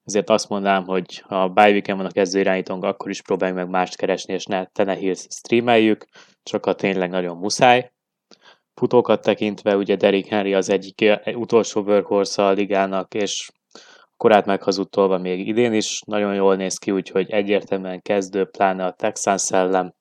ezért 0.03 0.29
azt 0.29 0.49
mondanám, 0.49 0.83
hogy 0.83 1.19
ha 1.19 1.47
bye 1.47 1.81
van 1.85 2.05
a 2.05 2.11
kezdő 2.11 2.39
irányítónk, 2.39 2.83
akkor 2.83 3.09
is 3.09 3.21
próbáljuk 3.21 3.57
meg 3.57 3.69
mást 3.69 3.97
keresni, 3.97 4.33
és 4.33 4.45
ne 4.45 4.65
Tenehill 4.65 5.13
streameljük, 5.13 6.05
csak 6.43 6.65
a 6.65 6.73
tényleg 6.73 7.09
nagyon 7.09 7.37
muszáj. 7.37 7.91
Futókat 8.81 9.21
tekintve, 9.21 9.75
ugye 9.77 9.95
Derrick 9.95 10.27
Henry 10.27 10.53
az 10.53 10.69
egyik 10.69 11.19
utolsó 11.25 11.81
workhorse 11.81 12.45
a 12.45 12.51
ligának, 12.51 13.13
és 13.13 13.51
korát 14.17 14.45
meghazudtolva 14.45 15.17
még 15.17 15.47
idén 15.47 15.73
is 15.73 16.01
nagyon 16.05 16.35
jól 16.35 16.55
néz 16.55 16.77
ki, 16.77 16.91
úgyhogy 16.91 17.29
egyértelműen 17.29 18.01
kezdő, 18.01 18.45
pláne 18.45 18.85
a 18.85 18.91
Texans 18.91 19.41
szellem. 19.41 19.93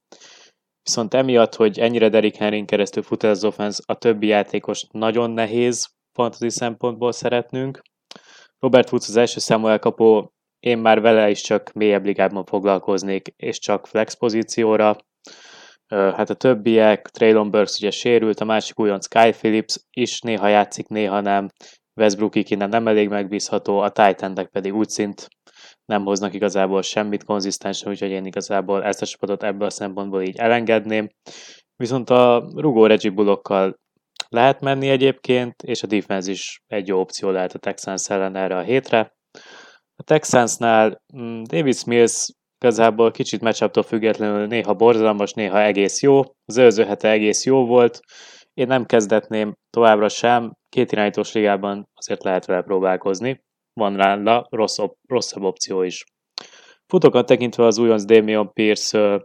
viszont 0.82 1.14
emiatt, 1.14 1.54
hogy 1.54 1.78
ennyire 1.78 2.08
Derrick 2.08 2.36
Henry 2.36 2.64
keresztül 2.64 3.02
fut 3.02 3.22
az 3.22 3.44
offense, 3.44 3.82
a 3.86 3.94
többi 3.94 4.26
játékos 4.26 4.86
nagyon 4.90 5.30
nehéz 5.30 5.88
fantasy 6.12 6.50
szempontból 6.50 7.12
szeretnünk. 7.12 7.82
Robert 8.58 8.92
Woods 8.92 9.08
az 9.08 9.16
első 9.16 9.40
számú 9.40 9.66
elkapó, 9.66 10.32
én 10.60 10.78
már 10.78 11.00
vele 11.00 11.30
is 11.30 11.40
csak 11.40 11.72
mélyebb 11.72 12.04
ligában 12.04 12.44
foglalkoznék, 12.44 13.28
és 13.36 13.58
csak 13.58 13.86
flex 13.86 14.14
pozícióra. 14.14 14.96
Hát 15.90 16.30
a 16.30 16.34
többiek, 16.34 17.08
Traylon 17.08 17.50
Burks 17.50 17.78
ugye 17.78 17.90
sérült, 17.90 18.40
a 18.40 18.44
másik 18.44 18.78
újon 18.78 19.00
Sky 19.00 19.30
Phillips 19.30 19.76
is 19.90 20.20
néha 20.20 20.48
játszik, 20.48 20.88
néha 20.88 21.20
nem. 21.20 21.48
Westbrook 21.94 22.50
innen 22.50 22.68
nem 22.68 22.88
elég 22.88 23.08
megbízható, 23.08 23.78
a 23.78 23.90
titan 23.90 24.48
pedig 24.52 24.74
úgy 24.74 24.88
szint 24.88 25.28
nem 25.84 26.04
hoznak 26.04 26.34
igazából 26.34 26.82
semmit 26.82 27.24
konzisztensen, 27.24 27.90
úgyhogy 27.90 28.10
én 28.10 28.24
igazából 28.24 28.84
ezt 28.84 29.02
a 29.02 29.06
csapatot 29.06 29.42
ebből 29.42 29.66
a 29.66 29.70
szempontból 29.70 30.22
így 30.22 30.36
elengedném. 30.36 31.08
Viszont 31.76 32.10
a 32.10 32.50
rugó 32.54 32.86
Reggie 32.86 33.10
Bullockkal 33.10 33.78
lehet 34.28 34.60
menni 34.60 34.88
egyébként, 34.88 35.62
és 35.62 35.82
a 35.82 35.86
defense 35.86 36.30
is 36.30 36.62
egy 36.66 36.88
jó 36.88 37.00
opció 37.00 37.30
lehet 37.30 37.52
a 37.54 37.58
Texans 37.58 38.10
ellen 38.10 38.36
erre 38.36 38.56
a 38.56 38.62
hétre. 38.62 39.12
A 39.96 40.02
Texansnál 40.02 41.02
mm, 41.16 41.42
David 41.42 41.76
Mills 41.86 42.28
igazából 42.60 43.10
kicsit 43.10 43.40
matchuptól 43.40 43.82
függetlenül 43.82 44.46
néha 44.46 44.74
borzalmas, 44.74 45.32
néha 45.32 45.62
egész 45.62 46.02
jó. 46.02 46.20
Az 46.44 46.58
előző 46.58 46.84
hete 46.84 47.10
egész 47.10 47.44
jó 47.44 47.66
volt. 47.66 48.00
Én 48.54 48.66
nem 48.66 48.86
kezdetném 48.86 49.54
továbbra 49.70 50.08
sem, 50.08 50.52
két 50.68 50.92
irányítós 50.92 51.32
ligában 51.32 51.88
azért 51.94 52.24
lehet 52.24 52.46
vele 52.46 52.62
próbálkozni. 52.62 53.40
Van 53.72 53.96
rá 53.96 54.42
rosszabb, 54.48 54.92
rosszabb 55.08 55.42
opció 55.42 55.82
is. 55.82 56.04
Futókat 56.86 57.26
tekintve 57.26 57.64
az 57.64 57.78
újonc 57.78 58.04
Damian 58.04 58.52
Pierce 58.52 59.20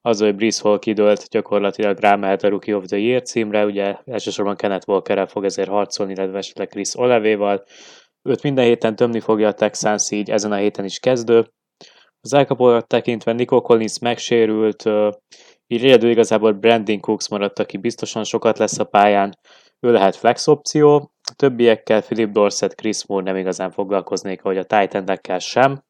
az, 0.00 0.20
hogy 0.20 0.34
Brice 0.34 0.60
Hall 0.62 0.78
kidőlt, 0.78 1.28
gyakorlatilag 1.28 1.98
rámehet 1.98 2.42
a 2.42 2.48
Rookie 2.48 2.76
of 2.76 2.84
the 2.84 2.96
Year 2.96 3.22
címre, 3.22 3.64
ugye 3.64 3.96
elsősorban 4.04 4.56
Kenneth 4.56 4.88
Walkerrel 4.88 5.26
fog 5.26 5.44
ezért 5.44 5.68
harcolni, 5.68 6.12
illetve 6.12 6.38
esetleg 6.38 6.68
Chris 6.68 6.98
Olevéval. 6.98 7.64
Őt 8.22 8.42
minden 8.42 8.64
héten 8.64 8.96
tömni 8.96 9.20
fogja 9.20 9.48
a 9.48 9.52
Texans, 9.52 10.10
így 10.10 10.30
ezen 10.30 10.52
a 10.52 10.56
héten 10.56 10.84
is 10.84 10.98
kezdő. 10.98 11.46
Az 12.20 12.32
elkapórat 12.32 12.86
tekintve 12.86 13.32
Nico 13.32 13.60
Collins 13.60 13.98
megsérült, 13.98 14.82
így 15.66 15.84
egyedül 15.84 16.10
igazából 16.10 16.52
Brandon 16.52 17.00
Cooks 17.00 17.28
maradt, 17.28 17.58
aki 17.58 17.76
biztosan 17.76 18.24
sokat 18.24 18.58
lesz 18.58 18.78
a 18.78 18.84
pályán, 18.84 19.38
ő 19.80 19.92
lehet 19.92 20.16
flex 20.16 20.46
opció, 20.46 21.12
a 21.30 21.34
többiekkel 21.36 22.02
Philip 22.02 22.30
Dorset, 22.30 22.74
Chris 22.74 23.06
Moore 23.06 23.24
nem 23.24 23.36
igazán 23.36 23.70
foglalkoznék, 23.70 24.44
ahogy 24.44 24.58
a 24.58 24.64
titan 24.64 25.38
sem, 25.38 25.82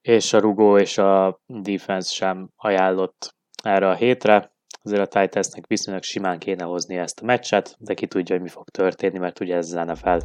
és 0.00 0.32
a 0.32 0.40
rugó 0.40 0.78
és 0.78 0.98
a 0.98 1.40
defense 1.46 2.14
sem 2.14 2.50
ajánlott 2.56 3.34
erre 3.62 3.88
a 3.88 3.94
hétre. 3.94 4.52
Azért 4.82 5.14
a 5.14 5.20
Titansnek 5.20 5.66
viszonylag 5.66 6.02
simán 6.02 6.38
kéne 6.38 6.64
hozni 6.64 6.96
ezt 6.96 7.20
a 7.20 7.24
meccset, 7.24 7.76
de 7.78 7.94
ki 7.94 8.06
tudja, 8.06 8.34
hogy 8.34 8.44
mi 8.44 8.50
fog 8.50 8.68
történni, 8.68 9.18
mert 9.18 9.40
ugye 9.40 9.56
ez 9.56 9.74
lenne 9.74 9.94
fel. 9.94 10.20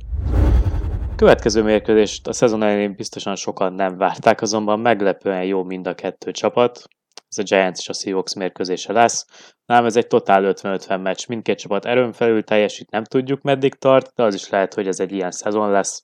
Következő 1.20 1.64
mérkőzést 1.64 2.28
a 2.28 2.34
szezon 2.34 2.64
elején 2.64 2.96
biztosan 2.96 3.36
sokan 3.36 3.74
nem 3.74 3.98
várták, 3.98 4.42
azonban 4.42 4.80
meglepően 4.80 5.44
jó 5.44 5.64
mind 5.64 5.88
a 5.88 5.96
kettő 5.96 6.32
csapat. 6.32 6.82
Ez 7.30 7.38
a 7.38 7.44
Giants 7.44 7.80
és 7.80 7.90
a 7.90 7.94
Seahawks 7.94 8.34
mérkőzése 8.34 8.94
lesz. 8.94 9.26
Nem, 9.66 9.86
ez 9.86 9.96
egy 9.96 10.08
totál 10.08 10.54
50-50 10.56 11.02
meccs. 11.02 11.28
Mindkét 11.28 11.60
csapat 11.60 11.86
erőn 11.86 12.12
felül 12.12 12.44
teljesít, 12.44 12.92
nem 12.92 13.04
tudjuk 13.04 13.42
meddig 13.42 13.74
tart, 13.74 14.12
de 14.16 14.24
az 14.24 14.34
is 14.34 14.50
lehet, 14.50 14.74
hogy 14.74 14.88
ez 14.88 15.00
egy 15.00 15.12
ilyen 15.12 15.32
szezon 15.32 15.72
lesz. 15.72 16.04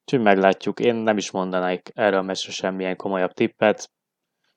Úgyhogy 0.00 0.20
meglátjuk. 0.20 0.80
Én 0.80 0.94
nem 0.94 1.16
is 1.16 1.30
mondanék 1.30 1.90
erre 1.94 2.18
a 2.18 2.22
meccsre 2.22 2.52
semmilyen 2.52 2.96
komolyabb 2.96 3.32
tippet. 3.32 3.90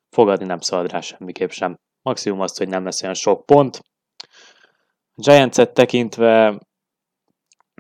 Fogadni 0.10 0.46
nem 0.46 0.60
szabad 0.60 0.92
rá 0.92 1.00
semmiképp 1.00 1.50
sem. 1.50 1.80
Maximum 2.02 2.42
azt, 2.42 2.58
hogy 2.58 2.68
nem 2.68 2.84
lesz 2.84 3.02
olyan 3.02 3.16
sok 3.16 3.46
pont. 3.46 3.80
Giants-et 5.16 5.74
tekintve 5.74 6.60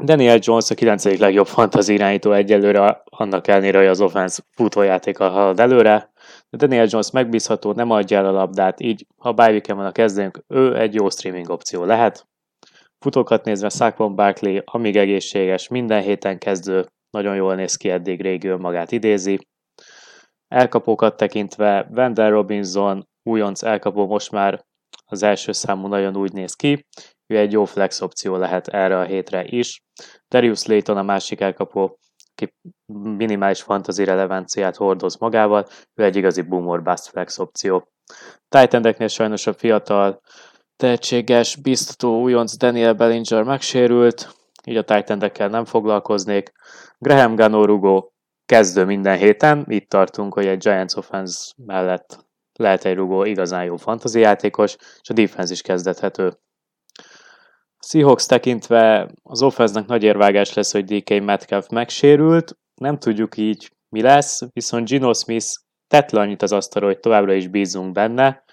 Daniel 0.03 0.39
Jones 0.41 0.69
a 0.69 0.75
9. 0.75 1.19
legjobb 1.19 1.47
fantasy 1.47 1.93
irányító 1.93 2.31
egyelőre, 2.31 3.03
annak 3.05 3.47
ellenére, 3.47 3.77
hogy 3.77 3.87
az 3.87 4.01
offense 4.01 4.43
futójátékkal 4.51 5.29
halad 5.29 5.59
előre. 5.59 6.11
De 6.49 6.57
Daniel 6.57 6.85
Jones 6.89 7.11
megbízható, 7.11 7.71
nem 7.71 7.89
adja 7.91 8.17
el 8.17 8.25
a 8.25 8.31
labdát, 8.31 8.79
így 8.79 9.05
ha 9.17 9.31
bye 9.31 9.61
van 9.67 9.85
a 9.85 9.91
kezdőnk, 9.91 10.43
ő 10.47 10.77
egy 10.77 10.93
jó 10.93 11.09
streaming 11.09 11.49
opció 11.49 11.83
lehet. 11.83 12.27
Futókat 12.99 13.45
nézve 13.45 13.69
Saquon 13.69 14.15
Barkley, 14.15 14.61
amíg 14.65 14.95
egészséges, 14.95 15.67
minden 15.67 16.01
héten 16.01 16.37
kezdő, 16.37 16.85
nagyon 17.09 17.35
jól 17.35 17.55
néz 17.55 17.75
ki 17.75 17.89
eddig, 17.89 18.21
régi 18.21 18.47
magát 18.47 18.91
idézi. 18.91 19.47
Elkapókat 20.47 21.17
tekintve 21.17 21.87
Wendell 21.91 22.29
Robinson, 22.29 23.07
újonc 23.23 23.63
elkapó 23.63 24.07
most 24.07 24.31
már 24.31 24.65
az 25.05 25.23
első 25.23 25.51
számú 25.51 25.87
nagyon 25.87 26.17
úgy 26.17 26.33
néz 26.33 26.53
ki, 26.53 26.85
ő 27.27 27.37
egy 27.37 27.51
jó 27.51 27.65
flex 27.65 28.01
opció 28.01 28.35
lehet 28.35 28.67
erre 28.67 28.99
a 28.99 29.03
hétre 29.03 29.43
is. 29.45 29.83
Darius 30.27 30.65
Layton 30.65 30.97
a 30.97 31.03
másik 31.03 31.41
elkapó, 31.41 31.97
aki 32.31 32.53
minimális 33.17 33.61
fantasy 33.61 34.03
relevanciát 34.03 34.75
hordoz 34.75 35.17
magával, 35.17 35.67
ő 35.93 36.03
egy 36.03 36.15
igazi 36.15 36.41
boomer 36.41 36.81
bust 36.81 37.07
flex 37.07 37.37
opció. 37.39 37.87
titan 38.49 39.09
sajnos 39.09 39.47
a 39.47 39.53
fiatal, 39.53 40.21
tehetséges, 40.75 41.55
biztató 41.55 42.21
újonc 42.21 42.57
Daniel 42.57 42.93
Bellinger 42.93 43.43
megsérült, 43.43 44.35
így 44.65 44.77
a 44.77 44.83
titan 44.83 45.31
nem 45.49 45.65
foglalkoznék. 45.65 46.51
Graham 46.97 47.35
Gano 47.35 48.09
kezdő 48.45 48.85
minden 48.85 49.17
héten, 49.17 49.65
itt 49.67 49.89
tartunk, 49.89 50.33
hogy 50.33 50.45
egy 50.45 50.57
Giants 50.57 50.95
offense 50.95 51.53
mellett 51.65 52.25
lehet 52.57 52.85
egy 52.85 52.95
rugó 52.95 53.23
igazán 53.23 53.63
jó 53.63 53.75
fantasy 53.75 54.19
játékos, 54.19 54.75
és 55.01 55.09
a 55.09 55.13
defense 55.13 55.53
is 55.53 55.61
kezdethető. 55.61 56.37
Seahawks 57.85 58.25
tekintve 58.25 59.11
az 59.23 59.41
offense 59.41 59.83
nagy 59.87 60.03
érvágás 60.03 60.53
lesz, 60.53 60.71
hogy 60.71 60.85
DK 60.85 61.23
Metcalf 61.23 61.67
megsérült, 61.69 62.57
nem 62.75 62.99
tudjuk 62.99 63.37
így 63.37 63.71
mi 63.89 64.01
lesz, 64.01 64.39
viszont 64.53 64.87
Gino 64.87 65.13
Smith 65.13 65.47
tett 65.87 66.11
le 66.11 66.19
annyit 66.19 66.41
az 66.41 66.51
asztalra, 66.51 66.87
hogy 66.87 66.99
továbbra 66.99 67.33
is 67.33 67.47
bízunk 67.47 67.91
benne, 67.91 68.43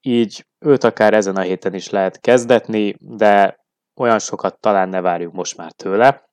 így 0.00 0.46
őt 0.58 0.84
akár 0.84 1.14
ezen 1.14 1.36
a 1.36 1.40
héten 1.40 1.74
is 1.74 1.90
lehet 1.90 2.20
kezdetni, 2.20 2.94
de 2.98 3.64
olyan 4.00 4.18
sokat 4.18 4.60
talán 4.60 4.88
ne 4.88 5.00
várjuk 5.00 5.32
most 5.32 5.56
már 5.56 5.72
tőle. 5.72 6.24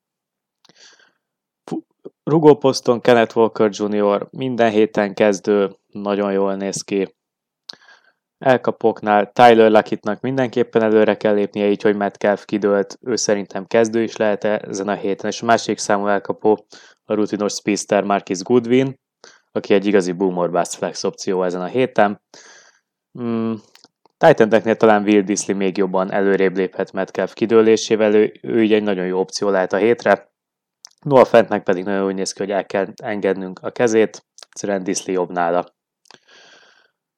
Rugóposzton 2.24 3.02
Kenneth 3.02 3.38
Walker 3.38 3.70
Jr. 3.72 4.28
minden 4.30 4.72
héten 4.72 5.14
kezdő, 5.14 5.78
nagyon 5.88 6.32
jól 6.32 6.56
néz 6.56 6.82
ki 6.82 7.16
elkapoknál 8.44 9.32
Tyler 9.32 9.72
Luckitnak 9.72 10.22
mindenképpen 10.22 10.82
előre 10.82 11.18
kell 11.18 11.34
lépnie, 11.34 11.70
így 11.70 11.82
hogy 11.82 11.96
Metcalf 11.96 12.46
kidőlt, 12.46 12.98
ő 13.02 13.16
szerintem 13.16 13.66
kezdő 13.66 14.04
is 14.04 14.16
lehet 14.16 14.44
ezen 14.44 14.88
a 14.88 14.94
héten, 14.94 15.30
és 15.30 15.41
a 15.41 15.46
másik 15.46 15.78
számú 15.78 16.08
elkapó 16.08 16.66
a 17.06 17.14
rutinos 17.14 17.54
speedster 17.54 18.04
Marcus 18.04 18.41
Goodwin, 18.41 19.00
aki 19.52 19.74
egy 19.74 19.86
igazi 19.86 20.12
boomer 20.12 20.50
bust 20.50 20.74
flex 20.74 21.04
opció 21.04 21.44
ezen 21.44 21.62
a 21.62 21.66
héten. 21.66 22.22
Mm, 23.22 23.54
titan 24.18 24.78
talán 24.78 25.04
Will 25.04 25.22
Disley 25.22 25.58
még 25.58 25.78
jobban 25.78 26.12
előrébb 26.12 26.56
léphet 26.56 26.91
Metcalf 26.91 27.34
kidőlésével, 27.34 28.14
ő, 28.14 28.34
ő 28.41 28.64
így 28.64 28.74
egy 28.74 28.84
nagyon 28.84 29.06
jó 29.06 29.20
opció 29.20 29.50
lehet 29.50 29.74
a 29.74 29.78
hétre. 29.78 30.32
Noah 31.06 31.26
Fentnek 31.26 31.64
pedig 31.64 31.84
nagyon 31.84 32.06
úgy 32.06 32.16
néz 32.16 32.34
ki, 32.34 32.41
hogy 32.41 32.52
el 32.52 32.66
kell 32.66 32.88
engednünk 33.04 33.60
a 33.62 33.72
kezét, 33.72 34.26
egyszerűen 34.50 34.84
Disley 34.84 35.16
jobb 35.16 35.32
nála. 35.32 35.66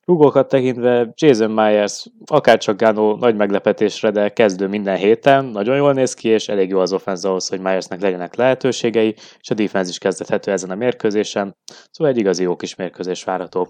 Rugókat 0.05 0.47
tekintve 0.47 1.11
Jason 1.15 1.51
Myers 1.51 2.05
akárcsak 2.25 2.77
Gano 2.77 3.15
nagy 3.15 3.35
meglepetésre, 3.35 4.11
de 4.11 4.29
kezdő 4.29 4.67
minden 4.67 4.97
héten, 4.97 5.45
nagyon 5.45 5.75
jól 5.75 5.93
néz 5.93 6.13
ki, 6.13 6.27
és 6.27 6.47
elég 6.47 6.69
jó 6.69 6.79
az 6.79 6.93
offense 6.93 7.27
ahhoz, 7.27 7.47
hogy 7.49 7.59
Myersnek 7.59 8.01
legyenek 8.01 8.35
lehetőségei, 8.35 9.15
és 9.39 9.49
a 9.49 9.53
defense 9.53 9.89
is 9.89 9.97
kezdethető 9.97 10.51
ezen 10.51 10.69
a 10.69 10.75
mérkőzésen, 10.75 11.55
szóval 11.91 12.13
egy 12.13 12.19
igazi 12.19 12.43
jó 12.43 12.55
kis 12.55 12.75
mérkőzés 12.75 13.23
várható. 13.23 13.67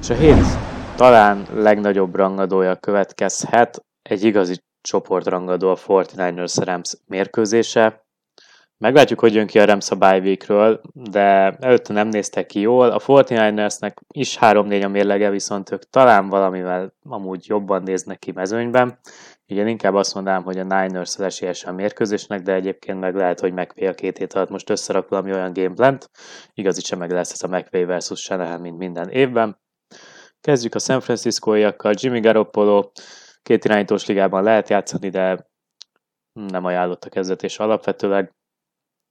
És 0.00 0.10
a 0.10 0.14
hét 0.14 0.44
talán 0.96 1.46
legnagyobb 1.54 2.14
rangadója 2.14 2.76
következhet, 2.76 3.84
egy 4.02 4.24
igazi 4.24 4.54
csoportrangadó 4.80 5.68
a 5.68 5.76
49ers 5.76 6.62
Rams 6.64 6.94
mérkőzése. 7.06 8.01
Meglátjuk, 8.82 9.20
hogy 9.20 9.34
jön 9.34 9.46
ki 9.46 9.58
a 9.58 9.64
Rams 9.64 9.90
a 9.90 10.80
de 10.92 11.56
előtte 11.60 11.92
nem 11.92 12.08
néztek 12.08 12.46
ki 12.46 12.60
jól. 12.60 12.90
A 12.90 12.98
49ersnek 12.98 13.94
is 14.14 14.38
3-4 14.40 14.84
a 14.84 14.88
mérlege, 14.88 15.30
viszont 15.30 15.70
ők 15.70 15.82
talán 15.90 16.28
valamivel 16.28 16.94
amúgy 17.02 17.44
jobban 17.46 17.82
néznek 17.82 18.18
ki 18.18 18.32
mezőnyben. 18.32 18.98
Igen, 19.46 19.68
inkább 19.68 19.94
azt 19.94 20.14
mondanám, 20.14 20.42
hogy 20.42 20.58
a 20.58 20.62
Niners 20.62 21.14
az 21.14 21.20
esélyes 21.20 21.64
a 21.64 21.72
mérkőzésnek, 21.72 22.42
de 22.42 22.52
egyébként 22.52 23.00
meg 23.00 23.14
lehet, 23.14 23.40
hogy 23.40 23.52
McVay 23.52 23.86
a 23.86 23.94
két 23.94 24.18
hét 24.18 24.32
alatt 24.32 24.50
most 24.50 24.70
összerak 24.70 25.08
valami 25.08 25.32
olyan 25.32 25.52
gameplant. 25.52 26.10
Igazítsa 26.54 26.96
meg 26.96 27.10
lesz 27.10 27.32
ez 27.32 27.42
a 27.42 27.56
McVay 27.56 27.84
versus 27.84 28.20
Shanahan, 28.20 28.60
mint 28.60 28.78
minden 28.78 29.08
évben. 29.08 29.58
Kezdjük 30.40 30.74
a 30.74 30.78
San 30.78 31.00
Francisco-iakkal. 31.00 31.92
Jimmy 31.96 32.20
Garoppolo 32.20 32.90
két 33.42 33.64
irányítós 33.64 34.06
ligában 34.06 34.42
lehet 34.42 34.68
játszani, 34.68 35.08
de 35.08 35.50
nem 36.32 36.64
ajánlott 36.64 37.04
a 37.04 37.08
kezdetés 37.08 37.58
alapvetőleg. 37.58 38.32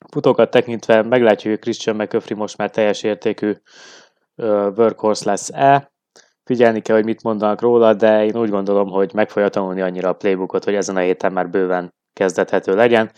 Futókat 0.10 0.50
tekintve 0.50 1.02
meglátjuk, 1.02 1.54
hogy 1.54 1.62
Christian 1.62 1.96
McCaffrey 1.96 2.38
most 2.38 2.58
már 2.58 2.70
teljes 2.70 3.04
értékű 3.04 3.54
workhorse 4.76 5.30
lesz-e. 5.30 5.92
figyelni 6.44 6.82
kell, 6.82 6.96
hogy 6.96 7.06
mit 7.06 7.24
mondanak 7.24 7.62
róla, 7.62 7.94
de 7.94 8.26
én 8.26 8.38
úgy 8.38 8.50
gondolom, 8.50 8.90
hogy 8.90 9.14
meg 9.14 9.30
fogja 9.30 9.50
tanulni 9.50 9.82
annyira 9.82 10.10
a 10.10 10.14
playbookot, 10.14 10.64
hogy 10.64 10.76
ezen 10.76 10.96
a 10.96 11.00
héten 11.00 11.34
már 11.34 11.50
bőven 11.50 11.94
kezdethető 12.14 12.76
legyen. 12.76 13.12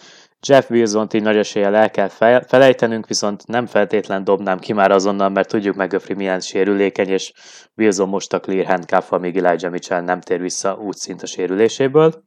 Jeff 0.47 0.69
Wilson-t 0.69 1.13
így 1.13 1.21
nagy 1.21 1.37
eséllyel 1.37 1.75
el 1.75 1.91
kell 1.91 2.07
felejtenünk, 2.47 3.07
viszont 3.07 3.47
nem 3.47 3.65
feltétlen 3.65 4.23
dobnám 4.23 4.59
ki 4.59 4.73
már 4.73 4.91
azonnal, 4.91 5.29
mert 5.29 5.49
tudjuk 5.49 5.75
McGuffrey 5.75 6.15
milyen 6.15 6.39
sérülékeny, 6.39 7.09
és 7.09 7.33
Wilson 7.75 8.09
most 8.09 8.33
a 8.33 8.39
clear 8.39 8.65
handcuff, 8.65 9.11
amíg 9.11 9.37
Elijah 9.37 9.71
Mitchell 9.71 10.01
nem 10.01 10.21
tér 10.21 10.41
vissza 10.41 10.75
úgy 10.75 10.95
szint 10.95 11.21
a 11.21 11.25
sérüléséből. 11.25 12.23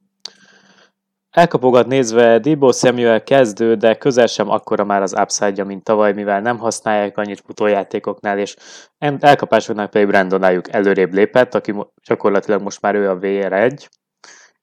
Elkapogat 1.37 1.87
nézve 1.87 2.39
Debo 2.39 2.71
Samuel 2.71 3.23
kezdő, 3.23 3.75
de 3.75 3.95
közel 3.95 4.27
sem 4.27 4.49
akkora 4.49 4.83
már 4.83 5.01
az 5.01 5.15
upside 5.19 5.63
mint 5.63 5.83
tavaly, 5.83 6.13
mivel 6.13 6.41
nem 6.41 6.57
használják 6.57 7.17
annyit 7.17 7.41
futójátékoknál, 7.45 8.39
és 8.39 8.55
elkapásoknál 9.19 9.87
pedig 9.87 10.07
Brandon 10.07 10.43
Ayuk 10.43 10.73
előrébb 10.73 11.13
lépett, 11.13 11.53
aki 11.55 11.75
gyakorlatilag 12.07 12.61
most 12.61 12.81
már 12.81 12.95
ő 12.95 13.09
a 13.09 13.17
VR1. 13.17 13.87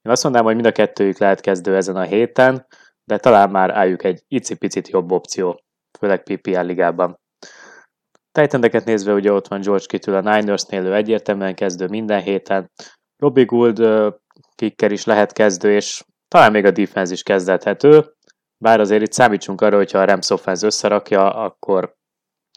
Én 0.03 0.13
azt 0.13 0.23
mondanám, 0.23 0.47
hogy 0.47 0.55
mind 0.55 0.67
a 0.67 0.73
kettőjük 0.73 1.19
lehet 1.19 1.41
kezdő 1.41 1.77
ezen 1.77 1.97
a 1.97 2.03
héten, 2.03 2.67
de 3.05 3.19
talán 3.19 3.51
már 3.51 3.71
álljuk 3.71 4.05
egy 4.05 4.23
icipicit 4.29 4.89
jobb 4.89 5.13
opció, 5.13 5.61
főleg 5.99 6.23
PPR 6.23 6.65
ligában. 6.65 7.19
Titendeket 8.33 8.85
nézve 8.85 9.13
ugye 9.13 9.33
ott 9.33 9.49
van 9.49 9.61
George 9.61 9.85
Kittle 9.87 10.17
a 10.17 10.37
Niners-nél, 10.37 10.85
ő 10.85 10.95
egyértelműen 10.95 11.55
kezdő 11.55 11.87
minden 11.87 12.21
héten. 12.21 12.71
Robbie 13.17 13.45
Gould 13.45 13.83
kicker 14.55 14.93
is 14.93 15.05
lehet 15.05 15.33
kezdő, 15.33 15.75
és 15.75 16.03
talán 16.35 16.53
még 16.53 16.65
a 16.65 16.71
defense 16.71 17.13
is 17.13 17.23
kezdethető, 17.23 18.15
bár 18.59 18.81
azért 18.81 19.03
itt 19.03 19.13
számítsunk 19.13 19.61
arra, 19.61 19.77
hogyha 19.77 19.99
a 19.99 20.05
Rams 20.05 20.31
offense 20.31 20.67
összerakja, 20.67 21.35
akkor 21.35 21.97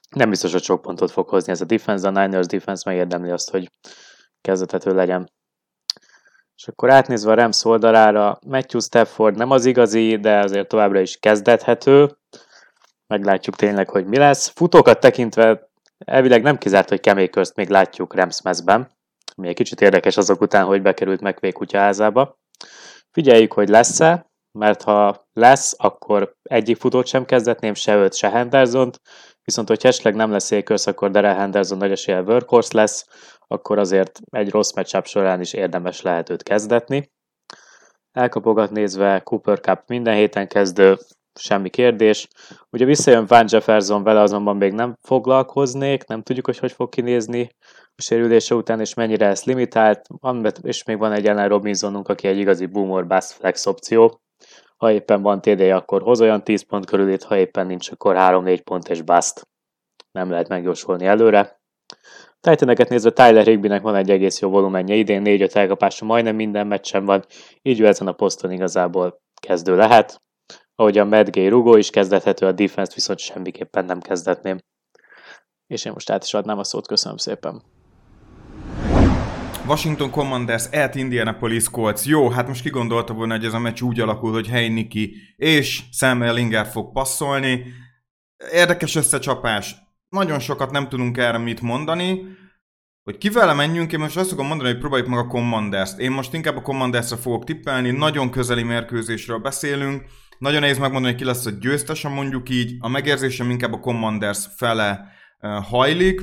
nem 0.09 0.29
biztos, 0.29 0.51
hogy 0.51 0.63
sok 0.63 0.81
pontot 0.81 1.11
fog 1.11 1.29
hozni 1.29 1.51
ez 1.51 1.61
a 1.61 1.65
defense, 1.65 2.07
a 2.07 2.11
Niners 2.11 2.45
defense 2.45 2.89
megérdemli 2.89 3.29
azt, 3.31 3.49
hogy 3.49 3.71
kezdethető 4.41 4.93
legyen. 4.93 5.31
És 6.55 6.67
akkor 6.67 6.91
átnézve 6.91 7.31
a 7.31 7.35
Rams 7.35 7.65
oldalára, 7.65 8.39
Matthew 8.47 8.81
Stafford 8.81 9.37
nem 9.37 9.51
az 9.51 9.65
igazi, 9.65 10.15
de 10.15 10.39
azért 10.39 10.67
továbbra 10.67 10.99
is 10.99 11.17
kezdethető. 11.17 12.17
Meglátjuk 13.07 13.55
tényleg, 13.55 13.89
hogy 13.89 14.05
mi 14.05 14.17
lesz. 14.17 14.47
Futókat 14.47 14.99
tekintve 14.99 15.69
elvileg 15.97 16.41
nem 16.41 16.57
kizárt, 16.57 16.89
hogy 16.89 17.29
közt 17.29 17.55
még 17.55 17.69
látjuk 17.69 18.15
Rams 18.15 18.41
mezben, 18.41 18.89
ami 19.35 19.47
egy 19.47 19.55
kicsit 19.55 19.81
érdekes 19.81 20.17
azok 20.17 20.41
után, 20.41 20.65
hogy 20.65 20.81
bekerült 20.81 21.21
McVay 21.21 21.51
kutyaházába. 21.51 22.37
Figyeljük, 23.11 23.53
hogy 23.53 23.69
lesz-e, 23.69 24.29
mert 24.51 24.81
ha 24.81 25.27
lesz, 25.33 25.75
akkor 25.77 26.35
egyik 26.43 26.77
futót 26.77 27.07
sem 27.07 27.25
kezdetném, 27.25 27.73
se 27.73 27.95
őt, 27.95 28.15
se 28.15 28.29
Henderson-t, 28.29 28.99
viszont 29.43 29.67
hogy 29.67 29.85
esetleg 29.85 30.15
nem 30.15 30.31
lesz 30.31 30.51
Akers, 30.51 30.87
akkor 30.87 31.11
Darrell 31.11 31.35
Henderson 31.35 31.77
nagy 31.77 31.91
esélye 31.91 32.21
workhorse 32.21 32.69
lesz, 32.73 33.05
akkor 33.47 33.77
azért 33.77 34.19
egy 34.29 34.49
rossz 34.49 34.73
matchup 34.73 35.05
során 35.05 35.41
is 35.41 35.53
érdemes 35.53 36.01
lehet 36.01 36.29
őt 36.29 36.43
kezdetni. 36.43 37.11
Elkapogat 38.11 38.71
nézve 38.71 39.19
Cooper 39.19 39.59
Cup 39.59 39.83
minden 39.87 40.15
héten 40.15 40.47
kezdő, 40.47 40.97
semmi 41.39 41.69
kérdés. 41.69 42.27
Ugye 42.69 42.85
visszajön 42.85 43.25
Van 43.25 43.45
Jefferson, 43.49 44.03
vele 44.03 44.21
azonban 44.21 44.57
még 44.57 44.73
nem 44.73 44.93
foglalkoznék, 45.01 46.05
nem 46.05 46.21
tudjuk, 46.21 46.45
hogy 46.45 46.57
hogy 46.57 46.71
fog 46.71 46.89
kinézni 46.89 47.49
sérülése 47.97 48.55
után, 48.55 48.79
és 48.79 48.93
mennyire 48.93 49.25
ezt 49.25 49.45
limitált, 49.45 50.01
és 50.61 50.83
még 50.83 50.97
van 50.97 51.11
egy 51.11 51.27
Allen 51.27 51.47
Robinsonunk, 51.47 52.07
aki 52.07 52.27
egy 52.27 52.37
igazi 52.37 52.65
boomer 52.65 53.07
bass 53.07 53.33
flex 53.33 53.65
opció. 53.65 54.21
Ha 54.77 54.91
éppen 54.91 55.21
van 55.21 55.41
TD, 55.41 55.61
akkor 55.61 56.01
hoz 56.01 56.21
olyan 56.21 56.43
10 56.43 56.61
pont 56.61 56.85
körülét, 56.85 57.23
ha 57.23 57.37
éppen 57.37 57.67
nincs, 57.67 57.91
akkor 57.91 58.15
3-4 58.17 58.59
pont 58.63 58.89
és 58.89 59.01
bust. 59.01 59.47
Nem 60.11 60.29
lehet 60.29 60.47
megjósolni 60.47 61.05
előre. 61.05 61.59
Titaneket 62.39 62.89
nézve 62.89 63.11
Tyler 63.11 63.45
Higbynek 63.45 63.81
van 63.81 63.95
egy 63.95 64.09
egész 64.09 64.39
jó 64.39 64.49
volumenje, 64.49 64.95
idén 64.95 65.21
4-5 65.25 65.55
elkapása 65.55 66.05
majdnem 66.05 66.35
minden 66.35 66.67
meccsen 66.67 67.05
van, 67.05 67.25
így 67.61 67.79
ő 67.79 67.87
ezen 67.87 68.07
a 68.07 68.11
poszton 68.11 68.51
igazából 68.51 69.21
kezdő 69.41 69.75
lehet. 69.75 70.21
Ahogy 70.75 70.97
a 70.97 71.05
Medgay 71.05 71.47
rugó 71.47 71.75
is 71.75 71.89
kezdethető, 71.89 72.45
a 72.45 72.51
defense 72.51 72.91
viszont 72.95 73.19
semmiképpen 73.19 73.85
nem 73.85 73.99
kezdetném. 73.99 74.57
És 75.67 75.85
én 75.85 75.91
most 75.91 76.09
át 76.09 76.23
is 76.23 76.33
adnám 76.33 76.59
a 76.59 76.63
szót, 76.63 76.87
köszönöm 76.87 77.17
szépen. 77.17 77.76
Washington 79.67 80.09
Commanders 80.09 80.65
at 80.71 80.95
Indianapolis 80.95 81.69
Colts. 81.69 82.05
Jó, 82.05 82.29
hát 82.29 82.47
most 82.47 82.61
kigondolta 82.61 83.13
volna, 83.13 83.35
hogy 83.35 83.45
ez 83.45 83.53
a 83.53 83.59
meccs 83.59 83.81
úgy 83.81 83.99
alakul, 83.99 84.31
hogy 84.31 84.47
Heiniki 84.47 85.15
és 85.35 85.83
Sam 85.91 86.21
Ellinger 86.21 86.65
fog 86.65 86.91
passzolni. 86.91 87.63
Érdekes 88.53 88.95
összecsapás. 88.95 89.75
Nagyon 90.09 90.39
sokat 90.39 90.71
nem 90.71 90.89
tudunk 90.89 91.17
erre 91.17 91.37
mit 91.37 91.61
mondani. 91.61 92.21
Hogy 93.03 93.17
kivel 93.17 93.55
menjünk, 93.55 93.91
én 93.91 93.99
most 93.99 94.17
azt 94.17 94.29
fogom 94.29 94.47
mondani, 94.47 94.69
hogy 94.69 94.79
próbáljuk 94.79 95.07
meg 95.07 95.19
a 95.19 95.27
Commanders-t. 95.27 95.99
Én 95.99 96.11
most 96.11 96.33
inkább 96.33 96.55
a 96.55 96.61
Commanders-re 96.61 97.17
fogok 97.17 97.43
tippelni, 97.43 97.91
nagyon 97.91 98.29
közeli 98.29 98.63
mérkőzésről 98.63 99.37
beszélünk. 99.37 100.03
Nagyon 100.39 100.59
nehéz 100.59 100.77
megmondani, 100.77 101.13
hogy 101.13 101.21
ki 101.21 101.27
lesz 101.27 101.45
a 101.45 101.51
győztes, 101.59 102.01
mondjuk 102.01 102.49
így. 102.49 102.75
A 102.79 102.87
megérzésem 102.87 103.49
inkább 103.49 103.73
a 103.73 103.79
Commanders 103.79 104.47
fele 104.55 105.11
uh, 105.41 105.63
hajlik 105.63 106.21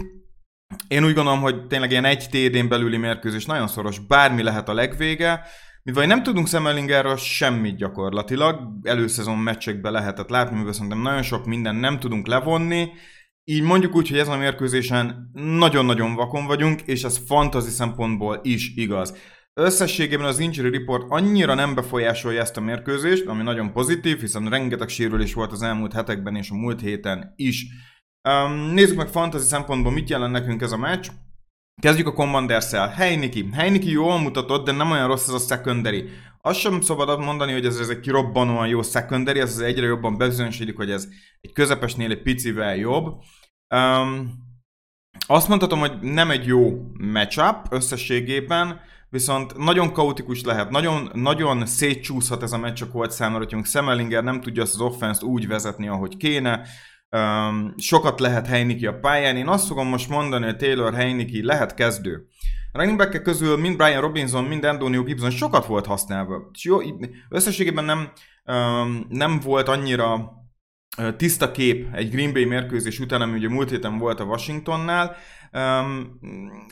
én 0.89 1.05
úgy 1.05 1.15
gondolom, 1.15 1.41
hogy 1.41 1.67
tényleg 1.67 1.91
ilyen 1.91 2.05
egy 2.05 2.29
TD-n 2.29 2.69
belüli 2.69 2.97
mérkőzés 2.97 3.47
nagyon 3.47 3.69
szoros, 3.69 3.99
bármi 3.99 4.43
lehet 4.43 4.69
a 4.69 4.75
legvége, 4.75 5.41
mivel 5.83 6.07
nem 6.07 6.23
tudunk 6.23 6.49
Semmelingerről 6.49 7.17
semmit 7.17 7.77
gyakorlatilag, 7.77 8.61
előszezon 8.83 9.39
meccsekben 9.39 9.93
lehetett 9.93 10.29
látni, 10.29 10.57
mivel 10.57 10.73
szerintem 10.73 11.01
nagyon 11.01 11.23
sok 11.23 11.47
minden 11.47 11.75
nem 11.75 11.99
tudunk 11.99 12.27
levonni, 12.27 12.89
így 13.45 13.63
mondjuk 13.63 13.95
úgy, 13.95 14.09
hogy 14.09 14.19
ezen 14.19 14.35
a 14.35 14.39
mérkőzésen 14.39 15.31
nagyon-nagyon 15.33 16.15
vakon 16.15 16.47
vagyunk, 16.47 16.81
és 16.81 17.05
ez 17.05 17.21
fantasy 17.27 17.71
szempontból 17.71 18.41
is 18.43 18.73
igaz. 18.77 19.17
Összességében 19.55 20.27
az 20.27 20.39
injury 20.39 20.71
report 20.71 21.05
annyira 21.09 21.55
nem 21.55 21.75
befolyásolja 21.75 22.41
ezt 22.41 22.57
a 22.57 22.61
mérkőzést, 22.61 23.27
ami 23.27 23.43
nagyon 23.43 23.73
pozitív, 23.73 24.21
hiszen 24.21 24.49
rengeteg 24.49 24.89
sérülés 24.89 25.35
volt 25.35 25.53
az 25.53 25.63
elmúlt 25.63 25.93
hetekben 25.93 26.37
és 26.37 26.51
a 26.51 26.55
múlt 26.55 26.81
héten 26.81 27.33
is. 27.37 27.67
Um, 28.29 28.53
nézzük 28.53 28.97
meg 28.97 29.09
fantasy 29.09 29.45
szempontból, 29.45 29.93
mit 29.93 30.11
jelent 30.11 30.33
nekünk 30.33 30.63
ez 30.63 30.73
a 30.73 30.77
meccs. 30.77 31.09
Kezdjük 31.83 32.07
a 32.07 32.13
Commanders-szel. 32.13 32.89
Heiniki. 32.89 33.49
Heiniki 33.53 33.91
jól 33.91 34.19
mutatott, 34.19 34.65
de 34.65 34.73
nem 34.73 34.91
olyan 34.91 35.07
rossz 35.07 35.29
ez 35.29 35.35
a 35.35 35.39
secondary. 35.39 36.09
Azt 36.41 36.59
sem 36.59 36.81
szabad 36.81 37.21
mondani, 37.21 37.53
hogy 37.53 37.67
ez, 37.67 37.79
ez 37.79 37.89
egy 37.89 38.01
kirobbanóan 38.01 38.69
jó 38.69 38.83
secondary, 38.83 39.41
ez 39.41 39.51
az 39.51 39.61
egyre 39.61 39.87
jobban 39.87 40.17
bizonyosodik, 40.17 40.77
hogy 40.77 40.91
ez 40.91 41.09
egy 41.41 41.53
közepesnél 41.53 42.11
egy 42.11 42.23
picivel 42.23 42.77
jobb. 42.77 43.15
Um, 43.75 44.43
azt 45.27 45.49
mondhatom, 45.49 45.79
hogy 45.79 45.99
nem 46.01 46.31
egy 46.31 46.47
jó 46.47 46.93
matchup 46.99 47.67
összességében, 47.71 48.81
viszont 49.09 49.57
nagyon 49.57 49.93
kaotikus 49.93 50.43
lehet, 50.43 50.71
nagyon, 50.71 51.11
nagyon 51.13 51.67
szétcsúszhat 51.67 52.43
ez 52.43 52.53
a 52.53 52.59
meccs 52.59 52.83
a 52.83 52.89
Colt 52.89 53.11
számára, 53.11 53.47
hogy 53.51 53.65
Semelinger 53.65 54.25
nem 54.25 54.41
tudja 54.41 54.63
azt 54.63 54.75
az 54.75 54.81
offense 54.81 55.25
úgy 55.25 55.47
vezetni, 55.47 55.89
ahogy 55.89 56.17
kéne. 56.17 56.67
Um, 57.15 57.75
sokat 57.77 58.21
lehet 58.21 58.47
Heiniki 58.47 58.87
a 58.87 58.99
pályán. 58.99 59.37
Én 59.37 59.49
azt 59.49 59.67
fogom 59.67 59.89
most 59.89 60.09
mondani, 60.09 60.45
hogy 60.45 60.57
Taylor 60.57 60.95
Heiniki 60.95 61.45
lehet 61.45 61.75
kezdő. 61.75 62.27
A 62.73 62.79
running 62.79 62.99
back 62.99 63.23
közül 63.23 63.57
mind 63.57 63.77
Brian 63.77 64.01
Robinson, 64.01 64.45
mind 64.45 64.65
Antonio 64.65 65.03
Gibson 65.03 65.31
sokat 65.31 65.67
volt 65.67 65.87
használva. 65.87 66.51
Jó, 66.63 66.79
összességében 67.29 67.85
nem, 67.85 68.11
um, 68.45 69.07
nem 69.09 69.41
volt 69.41 69.69
annyira 69.69 70.33
tiszta 71.17 71.51
kép 71.51 71.95
egy 71.95 72.11
Green 72.11 72.33
Bay 72.33 72.45
mérkőzés 72.45 73.01
után, 73.01 73.21
ami 73.21 73.39
ugye 73.39 73.49
múlt 73.49 73.71
héten 73.71 73.99
volt 73.99 74.21
a 74.21 74.25
Washingtonnál, 74.25 75.17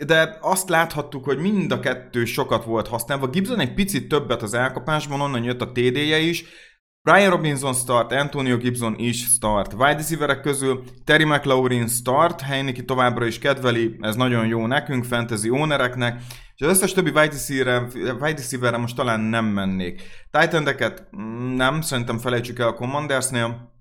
de 0.07 0.38
azt 0.40 0.68
láthattuk, 0.68 1.24
hogy 1.24 1.38
mind 1.38 1.72
a 1.72 1.80
kettő 1.80 2.24
sokat 2.24 2.64
volt 2.64 2.88
használva. 2.88 3.26
Gibson 3.26 3.61
egy 3.61 3.74
picit 3.74 4.09
többet 4.09 4.43
az 4.43 4.55
elkapásban, 4.55 5.20
onnan 5.20 5.45
jött 5.45 5.61
a 5.61 5.72
TD-je 5.72 6.18
is, 6.18 6.45
Brian 7.05 7.30
Robinson 7.30 7.74
start, 7.74 8.12
Antonio 8.12 8.57
Gibson 8.57 8.94
is 8.98 9.24
start. 9.24 9.72
Wide 9.72 9.96
receiverek 9.96 10.40
közül 10.40 10.84
Terry 11.05 11.24
McLaurin 11.24 11.88
start, 11.88 12.40
Heineke 12.40 12.82
továbbra 12.82 13.26
is 13.26 13.38
kedveli, 13.38 13.96
ez 14.00 14.16
nagyon 14.16 14.46
jó 14.46 14.66
nekünk, 14.66 15.05
fantasy 15.05 15.50
ownereknek, 15.50 16.22
és 16.55 16.61
az 16.66 16.68
összes 16.68 16.92
többi 16.92 17.09
wide, 17.09 17.32
receiver, 17.32 17.82
wide 17.94 18.36
receiverre 18.36 18.76
most 18.76 18.96
talán 18.96 19.20
nem 19.20 19.44
mennék. 19.44 20.03
Titan 20.30 20.76
nem, 21.57 21.80
szerintem 21.80 22.18
felejtsük 22.18 22.59
el 22.59 22.68
a 22.68 22.74
Commandersnél, 22.74 23.72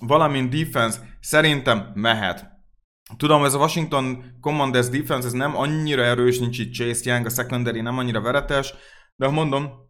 valamint 0.00 0.54
defense 0.54 0.98
szerintem 1.20 1.90
mehet. 1.94 2.46
Tudom, 3.16 3.44
ez 3.44 3.54
a 3.54 3.58
Washington 3.58 4.24
Commanders 4.40 4.88
defense, 4.88 5.26
ez 5.26 5.32
nem 5.32 5.56
annyira 5.56 6.02
erős, 6.02 6.38
nincs 6.38 6.58
itt 6.58 6.72
Chase 6.72 7.10
Young, 7.10 7.26
a 7.26 7.30
secondary 7.30 7.80
nem 7.80 7.98
annyira 7.98 8.20
veretes, 8.20 8.74
de 9.16 9.28
mondom, 9.28 9.88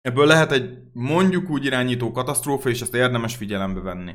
Ebből 0.00 0.26
lehet 0.26 0.52
egy 0.52 0.78
mondjuk 0.92 1.50
úgy 1.50 1.64
irányító 1.64 2.12
katasztrófa, 2.12 2.68
és 2.68 2.80
ezt 2.80 2.94
érdemes 2.94 3.36
figyelembe 3.36 3.80
venni. 3.80 4.14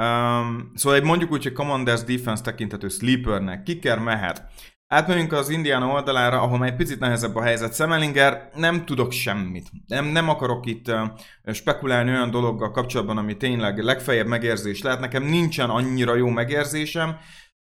Um, 0.00 0.72
szóval 0.74 0.98
egy 0.98 1.04
mondjuk 1.04 1.32
úgy, 1.32 1.42
hogy 1.42 1.52
Commanders 1.52 2.04
Defense 2.04 2.42
tekintető 2.42 2.88
sleepernek, 2.88 3.62
kiker 3.62 3.98
mehet. 3.98 4.42
Átmegyünk 4.86 5.32
az 5.32 5.48
Indiana 5.48 5.86
oldalára, 5.86 6.40
ahol 6.40 6.58
már 6.58 6.68
egy 6.68 6.76
picit 6.76 6.98
nehezebb 6.98 7.36
a 7.36 7.42
helyzet. 7.42 7.74
Semelinger, 7.74 8.50
nem 8.54 8.84
tudok 8.84 9.12
semmit. 9.12 9.70
Nem, 9.86 10.04
nem 10.04 10.28
akarok 10.28 10.66
itt 10.66 10.88
uh, 10.88 11.52
spekulálni 11.52 12.10
olyan 12.10 12.30
dologgal 12.30 12.70
kapcsolatban, 12.70 13.18
ami 13.18 13.36
tényleg 13.36 13.78
legfeljebb 13.78 14.26
megérzés 14.26 14.82
lehet. 14.82 15.00
Nekem 15.00 15.22
nincsen 15.22 15.70
annyira 15.70 16.14
jó 16.14 16.28
megérzésem. 16.28 17.16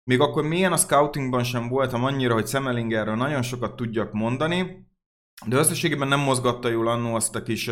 még 0.04 0.20
akkor 0.20 0.42
milyen 0.44 0.72
a 0.72 0.76
scoutingban 0.76 1.44
sem 1.44 1.68
voltam 1.68 2.04
annyira, 2.04 2.34
hogy 2.34 2.46
Semmelingerről 2.46 3.16
nagyon 3.16 3.42
sokat 3.42 3.76
tudjak 3.76 4.12
mondani, 4.12 4.86
de 5.46 5.56
összességében 5.56 6.08
nem 6.08 6.20
mozgatta 6.20 6.68
jól 6.68 6.88
annó 6.88 7.14
azt 7.14 7.36
a 7.36 7.42
kis 7.42 7.70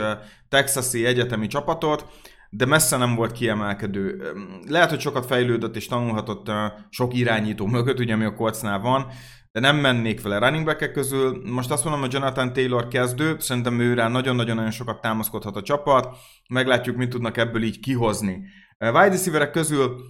texasi 0.48 1.06
egyetemi 1.06 1.46
csapatot, 1.46 2.06
de 2.50 2.66
messze 2.66 2.96
nem 2.96 3.14
volt 3.14 3.32
kiemelkedő. 3.32 4.32
Lehet, 4.68 4.90
hogy 4.90 5.00
sokat 5.00 5.26
fejlődött 5.26 5.76
és 5.76 5.86
tanulhatott 5.86 6.50
sok 6.88 7.14
irányító 7.14 7.66
mögött, 7.66 7.98
ugye 7.98 8.12
ami 8.14 8.24
a 8.24 8.34
Coltsnál 8.34 8.78
van, 8.78 9.06
de 9.52 9.60
nem 9.60 9.76
mennék 9.76 10.22
vele 10.22 10.38
running 10.38 10.64
back 10.64 10.92
közül. 10.92 11.42
Most 11.44 11.70
azt 11.70 11.84
mondom, 11.84 12.00
hogy 12.02 12.12
Jonathan 12.12 12.52
Taylor 12.52 12.88
kezdő, 12.88 13.36
szerintem 13.38 13.80
ő 13.80 13.94
rá 13.94 14.08
nagyon-nagyon-nagyon 14.08 14.70
sokat 14.70 15.00
támaszkodhat 15.00 15.56
a 15.56 15.62
csapat, 15.62 16.16
meglátjuk, 16.48 16.96
mit 16.96 17.08
tudnak 17.08 17.36
ebből 17.36 17.62
így 17.62 17.80
kihozni. 17.80 18.42
Wide 18.78 19.08
receiverek 19.08 19.50
közül 19.50 20.00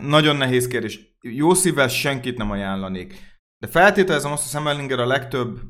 nagyon 0.00 0.36
nehéz 0.36 0.66
kérdés. 0.66 1.00
Jó 1.20 1.54
szívvel 1.54 1.88
senkit 1.88 2.36
nem 2.36 2.50
ajánlanék. 2.50 3.14
De 3.58 3.66
feltételezem 3.66 4.32
azt, 4.32 4.42
hogy 4.42 4.50
Semmellinger 4.50 4.98
a 4.98 5.06
legtöbb 5.06 5.60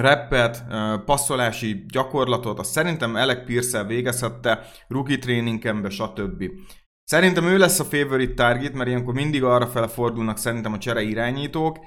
reppet, 0.00 0.64
passzolási 1.04 1.84
gyakorlatot, 1.88 2.58
azt 2.58 2.70
szerintem 2.70 3.14
Alec 3.14 3.44
pierce 3.44 3.84
végezhette, 3.84 4.60
rookie 4.88 5.18
tréningembe, 5.18 5.90
stb. 5.90 6.44
Szerintem 7.04 7.44
ő 7.44 7.58
lesz 7.58 7.80
a 7.80 7.84
favorite 7.84 8.34
target, 8.34 8.74
mert 8.74 8.88
ilyenkor 8.88 9.14
mindig 9.14 9.44
arra 9.44 9.66
fele 9.66 9.88
fordulnak 9.88 10.38
szerintem 10.38 10.72
a 10.72 10.78
csere 10.78 11.02
irányítók, 11.02 11.78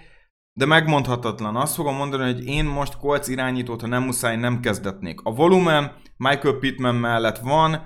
de 0.54 0.66
megmondhatatlan. 0.66 1.56
Azt 1.56 1.76
fogom 1.76 1.96
mondani, 1.96 2.34
hogy 2.34 2.46
én 2.46 2.66
most 2.66 2.98
Colts 2.98 3.28
irányítót, 3.28 3.82
ha 3.82 3.88
nem 3.88 4.04
muszáj, 4.04 4.38
nem 4.38 4.60
kezdetnék. 4.60 5.20
A 5.24 5.34
volumen 5.34 5.92
Michael 6.18 6.54
Pittman 6.54 6.96
mellett 6.96 7.38
van, 7.38 7.86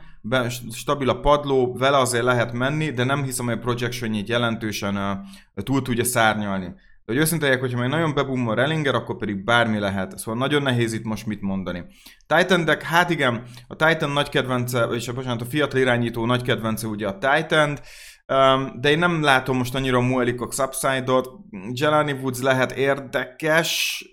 stabil 0.71 1.09
a 1.09 1.19
padló, 1.19 1.75
vele 1.77 1.97
azért 1.97 2.23
lehet 2.23 2.53
menni, 2.53 2.91
de 2.91 3.03
nem 3.03 3.23
hiszem, 3.23 3.45
hogy 3.45 3.57
a 3.57 3.59
projectionjét 3.59 4.27
jelentősen 4.27 5.25
túl 5.55 5.81
tudja 5.81 6.03
szárnyalni. 6.03 6.73
De 7.05 7.13
hogy 7.13 7.21
őszintén 7.21 7.59
hogyha 7.59 7.79
még 7.79 7.89
nagyon 7.89 8.13
bebumma 8.13 8.51
a 8.51 8.55
Rellinger, 8.55 8.95
akkor 8.95 9.17
pedig 9.17 9.43
bármi 9.43 9.79
lehet. 9.79 10.17
Szóval 10.17 10.39
nagyon 10.39 10.61
nehéz 10.61 10.93
itt 10.93 11.03
most 11.03 11.25
mit 11.25 11.41
mondani. 11.41 11.85
Titan 12.27 12.65
deck, 12.65 12.81
hát 12.81 13.09
igen, 13.09 13.43
a 13.67 13.75
Titan 13.75 14.09
nagy 14.09 14.29
kedvence, 14.29 14.83
és 14.83 15.07
a, 15.07 15.13
bocsánat, 15.13 15.41
a 15.41 15.45
fiatal 15.45 15.79
irányító 15.79 16.25
nagy 16.25 16.41
kedvence 16.41 16.87
ugye 16.87 17.07
a 17.07 17.17
Titan, 17.17 17.77
de 18.79 18.89
én 18.89 18.99
nem 18.99 19.21
látom 19.21 19.57
most 19.57 19.75
annyira 19.75 19.97
a 19.97 20.01
Muelikok 20.01 20.53
subside-ot. 20.53 21.29
Jelani 21.73 22.11
Woods 22.11 22.41
lehet 22.41 22.71
érdekes, 22.71 24.03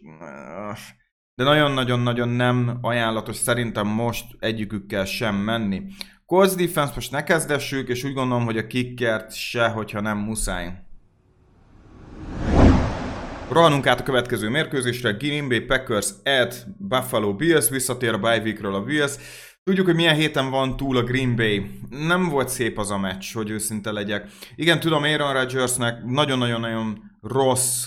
de 1.35 1.45
nagyon-nagyon-nagyon 1.45 2.29
nem 2.29 2.79
ajánlatos 2.81 3.37
szerintem 3.37 3.87
most 3.87 4.25
egyikükkel 4.39 5.05
sem 5.05 5.35
menni. 5.35 5.83
Colts 6.27 6.55
defense 6.55 6.93
most 6.95 7.11
ne 7.11 7.23
kezdessük, 7.23 7.89
és 7.89 8.05
úgy 8.05 8.15
gondolom, 8.15 8.45
hogy 8.45 8.59
a 8.59 8.67
kickert 8.67 9.35
se, 9.35 9.69
hogyha 9.69 10.01
nem 10.01 10.19
muszáj. 10.19 10.73
Rohanunk 13.53 13.87
át 13.87 14.01
a 14.01 14.03
következő 14.03 14.49
mérkőzésre, 14.49 15.11
Green 15.11 15.49
Bay 15.49 15.61
Packers 15.61 16.09
at 16.25 16.67
Buffalo 16.79 17.35
Bills, 17.35 17.69
visszatér 17.69 18.13
a 18.13 18.19
bye 18.19 18.39
weekről 18.39 18.75
a 18.75 18.83
Bills. 18.83 19.13
Tudjuk, 19.63 19.87
hogy 19.87 19.95
milyen 19.95 20.15
héten 20.15 20.51
van 20.51 20.77
túl 20.77 20.97
a 20.97 21.03
Green 21.03 21.37
Bay. 21.37 21.71
Nem 21.89 22.29
volt 22.29 22.49
szép 22.49 22.79
az 22.79 22.91
a 22.91 22.99
meccs, 22.99 23.33
hogy 23.33 23.51
őszinte 23.51 23.91
legyek. 23.93 24.29
Igen, 24.55 24.81
tudom, 24.81 25.03
Aaron 25.03 25.33
Rodgersnek 25.33 26.05
nagyon-nagyon-nagyon 26.05 27.03
rossz 27.21 27.87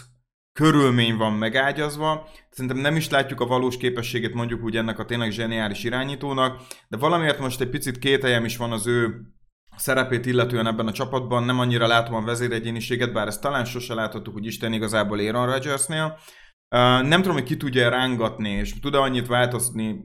körülmény 0.54 1.16
van 1.16 1.34
megágyazva. 1.34 2.30
Szerintem 2.50 2.82
nem 2.82 2.96
is 2.96 3.10
látjuk 3.10 3.42
a 3.42 3.48
valós 3.48 3.78
képességét 3.78 4.34
mondjuk 4.34 4.64
úgy 4.64 4.78
ennek 4.78 5.00
a 5.00 5.06
tényleg 5.06 5.32
zseniális 5.32 5.84
irányítónak, 5.84 6.62
de 6.88 6.98
valamiért 6.98 7.40
most 7.40 7.62
egy 7.62 7.70
picit 7.70 8.00
kételjem 8.00 8.46
is 8.46 8.58
van 8.58 8.72
az 8.72 8.88
ő 8.88 9.22
szerepét 9.78 10.26
illetően 10.26 10.68
ebben 10.68 10.88
a 10.88 10.92
csapatban. 10.92 11.44
Nem 11.44 11.60
annyira 11.60 11.88
látom 11.88 12.16
a 12.16 12.22
vezéregyéniséget, 12.22 13.14
bár 13.14 13.28
ezt 13.28 13.42
talán 13.42 13.66
sose 13.66 13.94
láthattuk, 13.94 14.34
hogy 14.34 14.46
Isten 14.46 14.74
igazából 14.74 15.20
Aaron 15.20 15.46
Rodgersnél. 15.46 16.18
Nem 17.04 17.22
tudom, 17.22 17.34
hogy 17.34 17.44
ki 17.44 17.58
tudja 17.58 17.90
rángatni, 17.90 18.50
és 18.50 18.80
tud-e 18.80 19.00
annyit 19.00 19.28
változni 19.28 20.02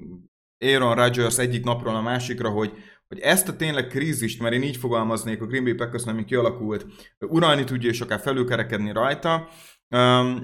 Aaron 0.64 0.94
Rodgers 0.94 1.38
egyik 1.38 1.64
napról 1.64 1.94
a 1.94 2.00
másikra, 2.00 2.48
hogy, 2.50 2.72
hogy 3.08 3.18
ezt 3.18 3.48
a 3.48 3.56
tényleg 3.56 3.86
krízist, 3.86 4.40
mert 4.40 4.54
én 4.54 4.62
így 4.62 4.76
fogalmaznék 4.76 5.42
a 5.42 5.46
Green 5.46 5.64
Bay 5.64 5.72
Packers, 5.72 6.04
ami 6.04 6.24
kialakult, 6.24 6.86
uralni 7.18 7.64
tudja 7.64 7.90
és 7.90 8.00
akár 8.00 8.20
felülkerekedni 8.20 8.92
rajta. 8.92 9.48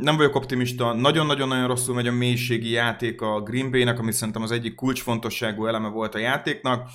Nem 0.01 0.17
vagyok 0.17 0.35
optimista, 0.35 0.93
nagyon-nagyon-nagyon 0.93 1.67
rosszul 1.67 1.95
megy 1.95 2.07
a 2.07 2.13
mélységi 2.13 2.71
játék 2.71 3.21
a 3.21 3.41
Green 3.41 3.71
Bay-nek, 3.71 3.99
ami 3.99 4.13
szerintem 4.13 4.43
az 4.43 4.51
egyik 4.51 4.75
kulcsfontosságú 4.75 5.67
eleme 5.67 5.89
volt 5.89 6.15
a 6.15 6.19
játéknak. 6.19 6.89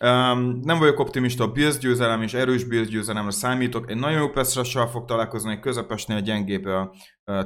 Um, 0.00 0.60
nem 0.62 0.78
vagyok 0.78 0.98
optimista 0.98 1.44
a 1.44 1.52
Bills 1.52 1.78
győzelem 1.78 2.22
és 2.22 2.34
erős 2.34 2.64
Bills 2.64 2.88
győzelemre 2.88 3.30
számítok. 3.30 3.90
Egy 3.90 3.96
nagyon 3.96 4.18
jó 4.18 4.28
pass 4.28 4.76
fog 4.90 5.04
találkozni, 5.04 5.52
egy 5.52 5.60
közepesnél 5.60 6.20
gyengébb 6.20 6.64
a 6.64 6.92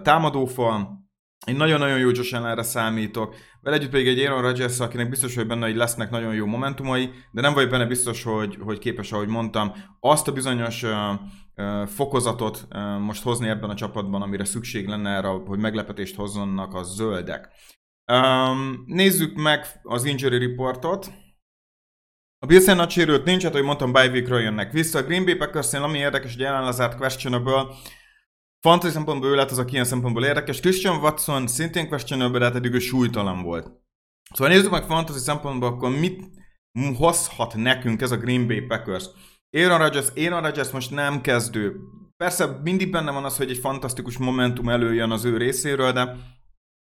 támadófal. 0.03 1.07
Én 1.46 1.57
nagyon-nagyon 1.57 1.99
jó 1.99 2.09
Josh 2.09 2.34
Allenre 2.34 2.62
számítok. 2.62 3.34
Vele 3.61 3.76
együtt 3.76 3.90
pedig 3.90 4.07
egy 4.09 4.18
Aaron 4.18 4.42
Rodgers, 4.42 4.80
akinek 4.80 5.09
biztos, 5.09 5.34
hogy 5.34 5.46
benne, 5.46 5.66
hogy 5.66 5.76
lesznek 5.76 6.11
nagyon 6.11 6.34
jó 6.34 6.46
momentumai, 6.46 7.11
de 7.32 7.40
nem 7.40 7.55
vagyok 7.55 7.70
benne 7.70 7.86
biztos, 7.86 8.22
hogy, 8.22 8.59
hogy 8.61 8.78
képes, 8.78 9.12
ahogy 9.12 9.28
mondtam, 9.28 9.72
azt 10.01 10.28
a 10.28 10.32
bizonyos 10.32 10.82
uh, 10.82 10.90
uh, 11.57 11.86
fokozatot 11.86 12.66
uh, 12.70 12.99
most 12.99 13.22
hozni 13.22 13.49
ebben 13.49 13.70
a 13.70 13.74
csapatban, 13.74 14.22
amire 14.22 14.44
szükség 14.44 14.86
lenne 14.86 15.11
erre, 15.11 15.28
hogy 15.28 15.59
meglepetést 15.59 16.16
hozzonnak 16.16 16.74
a 16.74 16.82
zöldek. 16.82 17.49
Um, 18.12 18.84
nézzük 18.86 19.36
meg 19.36 19.66
az 19.82 20.05
injury 20.05 20.38
reportot. 20.38 21.11
A 22.39 22.47
Bills-en 22.47 22.76
nagy 22.76 22.91
sérült 22.91 23.24
nincs, 23.24 23.43
hát, 23.43 23.53
hogy 23.53 23.62
mondtam, 23.62 23.93
bye 23.93 24.09
weekről 24.09 24.41
jönnek 24.41 24.72
vissza. 24.72 24.99
A 24.99 25.03
Green 25.03 25.24
Bay 25.24 25.34
packers 25.34 25.72
ami 25.72 25.99
érdekes, 25.99 26.32
hogy 26.32 26.41
jelen 26.41 26.64
lezárt 26.64 26.97
questionable, 26.97 27.66
Fantasy 28.61 28.93
szempontból 28.93 29.30
ő 29.30 29.34
lett 29.34 29.51
az, 29.51 29.59
aki 29.59 29.72
ilyen 29.72 29.84
szempontból 29.84 30.24
érdekes. 30.24 30.61
Christian 30.61 31.01
Watson 31.01 31.47
szintén 31.47 31.89
questionable, 31.89 32.39
de 32.39 32.45
hát 32.45 32.55
eddig 32.55 32.72
ő 32.72 32.78
súlytalan 32.78 33.43
volt. 33.43 33.70
Szóval 34.34 34.53
nézzük 34.55 34.70
meg 34.70 34.84
fantasy 34.84 35.18
szempontból, 35.18 35.68
akkor 35.68 35.91
mit 35.91 36.24
hozhat 36.97 37.55
nekünk 37.55 38.01
ez 38.01 38.11
a 38.11 38.16
Green 38.16 38.47
Bay 38.47 38.61
Packers. 38.61 39.05
Aaron 39.57 39.78
Rodgers, 39.78 40.09
Aaron 40.16 40.43
Rodgers 40.43 40.70
most 40.70 40.91
nem 40.91 41.20
kezdő. 41.20 41.76
Persze 42.16 42.61
mindig 42.62 42.91
benne 42.91 43.11
van 43.11 43.24
az, 43.24 43.36
hogy 43.36 43.51
egy 43.51 43.59
fantasztikus 43.59 44.18
momentum 44.18 44.68
előjön 44.68 45.11
az 45.11 45.24
ő 45.24 45.36
részéről, 45.36 45.93
de 45.93 46.16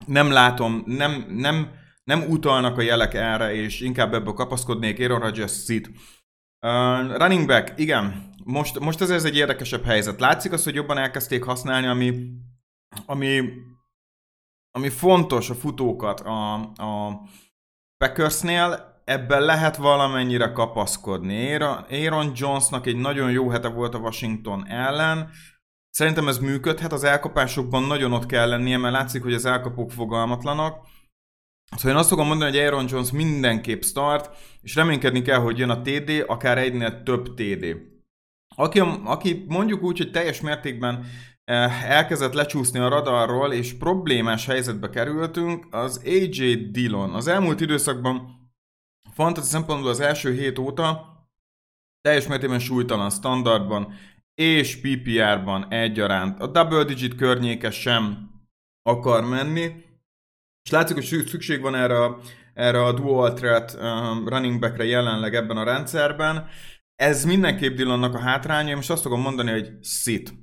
nem 0.05 0.31
látom, 0.31 0.83
nem, 0.85 1.25
nem, 1.29 1.71
nem 2.11 2.29
utalnak 2.29 2.77
a 2.77 2.81
jelek 2.81 3.13
erre, 3.13 3.53
és 3.53 3.81
inkább 3.81 4.13
ebből 4.13 4.33
kapaszkodnék. 4.33 4.99
Aaron 4.99 5.19
Rodgers 5.19 5.51
szit. 5.51 5.87
Uh, 5.87 7.17
running 7.17 7.47
back, 7.47 7.79
igen. 7.79 8.29
Most, 8.43 8.79
most 8.79 9.01
ez, 9.01 9.09
ez 9.09 9.25
egy 9.25 9.35
érdekesebb 9.35 9.83
helyzet. 9.83 10.19
Látszik 10.19 10.51
az, 10.51 10.63
hogy 10.63 10.75
jobban 10.75 10.97
elkezdték 10.97 11.43
használni, 11.43 11.87
ami, 11.87 12.31
ami, 13.05 13.43
ami 14.71 14.89
fontos 14.89 15.49
a 15.49 15.53
futókat 15.53 16.19
a, 16.19 16.53
a 16.61 17.21
Packersnél, 17.97 18.99
ebben 19.03 19.41
lehet 19.41 19.75
valamennyire 19.75 20.51
kapaszkodni. 20.51 21.53
Aaron 21.53 22.31
Jonesnak 22.35 22.85
egy 22.85 22.97
nagyon 22.97 23.31
jó 23.31 23.49
hete 23.49 23.67
volt 23.67 23.93
a 23.93 23.99
Washington 23.99 24.67
ellen, 24.67 25.29
Szerintem 25.93 26.27
ez 26.27 26.37
működhet, 26.37 26.91
az 26.91 27.03
elkapásokban 27.03 27.83
nagyon 27.83 28.13
ott 28.13 28.25
kell 28.25 28.49
lennie, 28.49 28.77
mert 28.77 28.93
látszik, 28.93 29.23
hogy 29.23 29.33
az 29.33 29.45
elkapók 29.45 29.91
fogalmatlanak. 29.91 30.85
Szóval 31.75 31.91
én 31.91 31.97
azt 31.97 32.09
fogom 32.09 32.27
mondani, 32.27 32.51
hogy 32.51 32.59
Aaron 32.59 32.85
Jones 32.89 33.11
mindenképp 33.11 33.81
start, 33.81 34.37
és 34.61 34.75
reménykedni 34.75 35.21
kell, 35.21 35.39
hogy 35.39 35.57
jön 35.57 35.69
a 35.69 35.81
TD, 35.81 36.23
akár 36.27 36.57
egynél 36.57 37.03
több 37.03 37.33
TD. 37.33 37.75
Aki, 38.55 38.79
aki 39.03 39.45
mondjuk 39.47 39.81
úgy, 39.81 39.97
hogy 39.97 40.11
teljes 40.11 40.41
mértékben 40.41 41.05
eh, 41.43 41.91
elkezdett 41.91 42.33
lecsúszni 42.33 42.79
a 42.79 42.89
radarról, 42.89 43.53
és 43.53 43.73
problémás 43.73 44.45
helyzetbe 44.45 44.89
kerültünk, 44.89 45.67
az 45.69 46.01
AJ 46.05 46.55
Dillon. 46.55 47.13
Az 47.13 47.27
elmúlt 47.27 47.61
időszakban 47.61 48.39
fantasy 49.13 49.47
szempontból 49.47 49.89
az 49.89 49.99
első 49.99 50.33
hét 50.33 50.59
óta 50.59 51.11
teljes 52.01 52.27
mértékben 52.27 52.59
súlytalan 52.59 53.09
standardban 53.09 53.93
és 54.33 54.81
PPR-ban 54.81 55.71
egyaránt. 55.71 56.39
A 56.39 56.47
double 56.47 56.83
digit 56.83 57.15
környéke 57.15 57.71
sem 57.71 58.29
akar 58.81 59.25
menni, 59.25 59.71
és 60.63 60.69
látszik, 60.69 60.95
hogy 60.95 61.27
szükség 61.27 61.61
van 61.61 61.75
erre 61.75 62.15
erre 62.53 62.83
a 62.83 62.93
dual 62.93 63.33
threat 63.33 63.77
um, 63.81 64.27
running 64.27 64.59
backre 64.59 64.85
jelenleg 64.85 65.35
ebben 65.35 65.57
a 65.57 65.63
rendszerben. 65.63 66.47
Ez 66.95 67.25
mindenképp 67.25 67.75
Dillonnak 67.75 68.13
a 68.13 68.19
hátránya, 68.19 68.77
és 68.77 68.89
azt 68.89 69.01
fogom 69.01 69.21
mondani, 69.21 69.51
hogy 69.51 69.83
sit. 69.83 70.33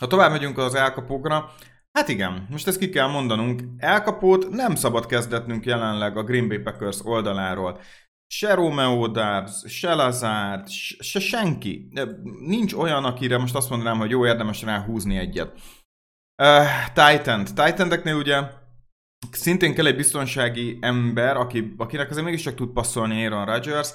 Ha 0.00 0.06
tovább 0.06 0.30
megyünk 0.30 0.58
az 0.58 0.74
elkapókra, 0.74 1.50
hát 1.92 2.08
igen, 2.08 2.46
most 2.50 2.66
ezt 2.66 2.78
ki 2.78 2.88
kell 2.88 3.08
mondanunk, 3.08 3.62
elkapót 3.78 4.48
nem 4.48 4.74
szabad 4.74 5.06
kezdetnünk 5.06 5.64
jelenleg 5.64 6.16
a 6.16 6.22
Green 6.22 6.48
Bay 6.48 6.58
Packers 6.58 7.04
oldaláról. 7.04 7.80
Se 8.26 8.54
Romeo 8.54 9.06
Dubs, 9.06 9.64
se 9.66 9.94
Lazard, 9.94 10.68
se 10.98 11.20
senki. 11.20 11.88
Nincs 12.40 12.72
olyan, 12.72 13.04
akire 13.04 13.38
most 13.38 13.54
azt 13.54 13.70
mondanám, 13.70 13.98
hogy 13.98 14.10
jó, 14.10 14.26
érdemes 14.26 14.62
rá 14.62 14.84
húzni 14.84 15.16
egyet. 15.16 15.60
Titan. 16.94 17.44
Titan-eknél 17.44 18.14
ugye 18.14 18.40
szintén 19.30 19.74
kell 19.74 19.86
egy 19.86 19.96
biztonsági 19.96 20.78
ember, 20.80 21.36
aki, 21.36 21.74
akinek 21.76 22.10
azért 22.10 22.24
mégiscsak 22.24 22.54
tud 22.54 22.72
passzolni 22.72 23.26
Aaron 23.26 23.44
Rodgers. 23.44 23.90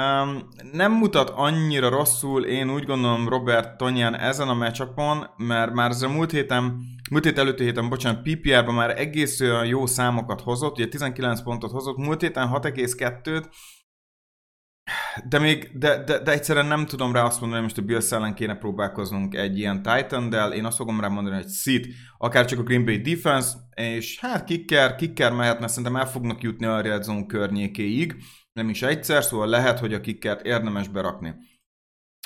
Um, 0.00 0.48
nem 0.72 0.92
mutat 0.92 1.30
annyira 1.30 1.88
rosszul, 1.88 2.44
én 2.44 2.70
úgy 2.70 2.84
gondolom 2.84 3.28
Robert 3.28 3.76
Tonyan 3.76 4.16
ezen 4.16 4.48
a 4.48 4.54
meccsapon, 4.54 5.26
mert 5.36 5.72
már 5.72 5.90
az 5.90 6.02
a 6.02 6.08
múlt 6.08 6.30
héten, 6.30 6.80
múlt 7.10 7.24
hét 7.24 7.38
előtti 7.38 7.64
héten, 7.64 7.88
bocsánat, 7.88 8.22
PPR-ban 8.22 8.74
már 8.74 8.98
egész 8.98 9.40
olyan 9.40 9.66
jó 9.66 9.86
számokat 9.86 10.40
hozott, 10.40 10.78
ugye 10.78 10.88
19 10.88 11.42
pontot 11.42 11.70
hozott, 11.70 11.96
múlt 11.96 12.20
héten 12.20 12.48
6,2-t, 12.52 13.44
de 15.28 15.38
még, 15.38 15.70
de, 15.74 16.04
de, 16.04 16.18
de 16.18 16.32
egyszerűen 16.32 16.66
nem 16.66 16.86
tudom 16.86 17.12
rá 17.12 17.22
azt 17.22 17.40
mondani, 17.40 17.62
hogy 17.62 17.70
most 17.70 17.82
a 17.82 17.86
Bills 17.86 18.12
ellen 18.12 18.34
kéne 18.34 18.54
próbálkoznunk 18.54 19.34
egy 19.34 19.58
ilyen 19.58 19.82
Titan-del, 19.82 20.52
én 20.52 20.64
azt 20.64 20.76
fogom 20.76 21.00
rá 21.00 21.08
mondani, 21.08 21.36
hogy 21.36 21.48
sit, 21.48 21.88
akár 22.18 22.44
csak 22.44 22.58
a 22.58 22.62
Green 22.62 22.84
Bay 22.84 23.00
defense, 23.00 23.54
és 23.74 24.20
hát 24.20 24.44
kicker, 24.44 24.94
kicker 24.94 25.32
mehetne, 25.32 25.68
szerintem 25.68 25.96
el 25.96 26.06
fognak 26.06 26.42
jutni 26.42 26.66
a 26.66 26.80
red 26.80 27.02
zone 27.02 27.26
környékéig, 27.26 28.16
nem 28.52 28.68
is 28.68 28.82
egyszer, 28.82 29.24
szóval 29.24 29.48
lehet, 29.48 29.78
hogy 29.78 29.94
a 29.94 30.00
kickert 30.00 30.46
érdemes 30.46 30.88
berakni. 30.88 31.34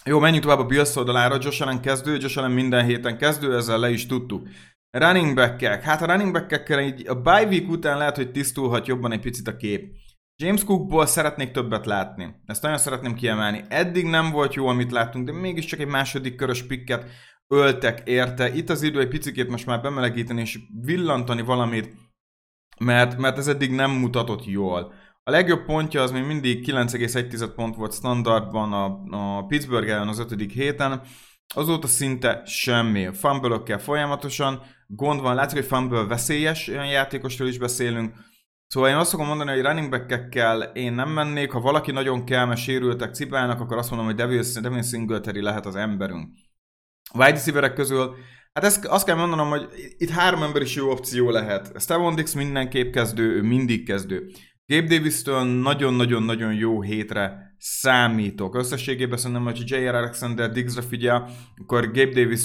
Jó, 0.05 0.19
menjünk 0.19 0.45
tovább 0.45 0.59
a 0.59 0.67
Bills 0.67 0.97
oldalára, 0.97 1.39
Josh 1.41 1.63
Allen 1.63 1.81
kezdő, 1.81 2.17
Josh 2.21 2.39
Allen 2.39 2.51
minden 2.51 2.85
héten 2.85 3.19
kezdő, 3.19 3.57
ezzel 3.57 3.79
le 3.79 3.91
is 3.91 4.07
tudtuk. 4.07 4.49
Running 4.91 5.35
back 5.35 5.63
hát 5.63 6.03
a 6.03 6.07
running 6.07 6.33
back 6.33 6.81
így 6.81 7.09
a 7.09 7.15
bye 7.15 7.47
week 7.47 7.69
után 7.69 7.99
lehet, 7.99 8.17
hogy 8.17 8.31
tisztulhat 8.31 8.87
jobban 8.87 9.13
egy 9.13 9.21
picit 9.21 9.49
a 9.49 9.57
kép. 9.57 9.93
James 10.43 10.64
Cookból 10.64 11.07
szeretnék 11.07 11.51
többet 11.51 11.86
látni. 11.86 12.34
Ezt 12.47 12.62
nagyon 12.62 12.78
szeretném 12.78 13.14
kiemelni. 13.14 13.64
Eddig 13.68 14.05
nem 14.05 14.30
volt 14.30 14.55
jó, 14.55 14.66
amit 14.66 14.91
láttunk, 14.91 15.26
de 15.26 15.32
mégiscsak 15.32 15.80
egy 15.80 15.86
második 15.86 16.36
körös 16.36 16.62
pikket 16.66 17.07
öltek 17.49 18.03
érte. 18.05 18.55
Itt 18.55 18.70
az 18.70 18.82
idő 18.82 19.01
egy 19.01 19.09
picit 19.09 19.49
most 19.49 19.66
már 19.66 19.80
bemelegíteni 19.80 20.41
és 20.41 20.59
villantani 20.84 21.43
valamit, 21.43 21.95
mert, 22.78 23.18
mert 23.18 23.38
ez 23.38 23.47
eddig 23.47 23.70
nem 23.70 23.91
mutatott 23.91 24.47
jól. 24.47 24.93
A 25.22 25.30
legjobb 25.30 25.64
pontja 25.64 26.03
az 26.03 26.11
még 26.11 26.24
mindig 26.24 26.70
9,1 26.70 27.51
pont 27.55 27.76
volt 27.76 27.95
standardban 27.95 28.72
a, 28.72 28.84
a 29.36 29.47
Pittsburgh 29.47 29.91
ellen 29.91 30.09
az 30.09 30.18
ötödik 30.18 30.53
héten, 30.53 31.01
azóta 31.55 31.86
szinte 31.86 32.43
semmi. 32.45 33.09
fumble 33.12 33.78
folyamatosan, 33.78 34.62
gond 34.86 35.20
van, 35.20 35.34
látszik, 35.34 35.59
hogy 35.59 35.66
fumble 35.66 36.05
veszélyes, 36.05 36.68
olyan 36.68 36.86
játékosról 36.86 37.49
is 37.49 37.59
beszélünk, 37.59 38.14
Szóval 38.73 38.89
én 38.89 38.97
azt 38.97 39.11
fogom 39.11 39.27
mondani, 39.27 39.51
hogy 39.51 39.62
running 39.62 39.91
back-ekkel 39.91 40.62
én 40.62 40.93
nem 40.93 41.09
mennék, 41.09 41.51
ha 41.51 41.61
valaki 41.61 41.93
nagyon 41.93 42.25
kell, 42.25 42.45
mert 42.45 42.61
sérültek, 42.61 43.14
cipelnek, 43.14 43.61
akkor 43.61 43.77
azt 43.77 43.91
mondom, 43.91 44.07
hogy 44.09 44.16
Devin, 44.16 44.43
Devin 44.62 44.83
Singletary 44.83 45.41
lehet 45.41 45.66
az 45.66 45.77
emberünk. 45.77 46.29
Wide 47.14 47.31
receiverek 47.31 47.75
közül, 47.75 48.14
hát 48.53 48.64
ezt, 48.64 48.85
azt 48.85 49.07
kell 49.07 49.16
mondanom, 49.16 49.49
hogy 49.49 49.68
itt 49.99 50.11
három 50.11 50.43
ember 50.43 50.62
is 50.62 50.75
jó 50.75 50.91
opció 50.91 51.31
lehet. 51.31 51.81
Steven 51.81 52.14
Dix 52.14 52.33
mindenképp 52.33 52.93
kezdő, 52.93 53.37
ő 53.37 53.43
mindig 53.43 53.87
kezdő. 53.87 54.31
Gabe 54.66 54.87
Davis-től 54.87 55.43
nagyon-nagyon-nagyon 55.45 56.55
jó 56.55 56.83
hétre 56.83 57.55
számítok. 57.59 58.55
Összességében 58.55 59.18
szerintem, 59.18 59.45
hogy 59.45 59.62
J.R. 59.71 59.95
Alexander 59.95 60.51
Diggsre 60.51 60.83
figyel, 60.83 61.31
akkor 61.57 61.87
Gabe 61.87 62.12
Davis 62.12 62.45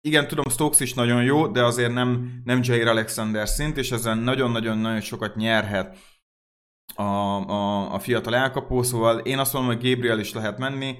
igen, 0.00 0.28
tudom, 0.28 0.44
Stokes 0.48 0.80
is 0.80 0.94
nagyon 0.94 1.22
jó, 1.22 1.46
de 1.46 1.64
azért 1.64 1.92
nem, 1.92 2.40
nem 2.44 2.60
Jair 2.62 2.86
Alexander 2.86 3.48
szint, 3.48 3.76
és 3.76 3.90
ezzel 3.90 4.14
nagyon-nagyon-nagyon 4.14 5.00
sokat 5.00 5.36
nyerhet 5.36 5.96
a, 6.94 7.02
a, 7.02 7.92
a 7.94 7.98
fiatal 7.98 8.34
elkapó, 8.34 8.82
szóval 8.82 9.18
én 9.18 9.38
azt 9.38 9.52
mondom, 9.52 9.76
hogy 9.76 9.90
Gabriel 9.90 10.18
is 10.18 10.32
lehet 10.32 10.58
menni. 10.58 10.96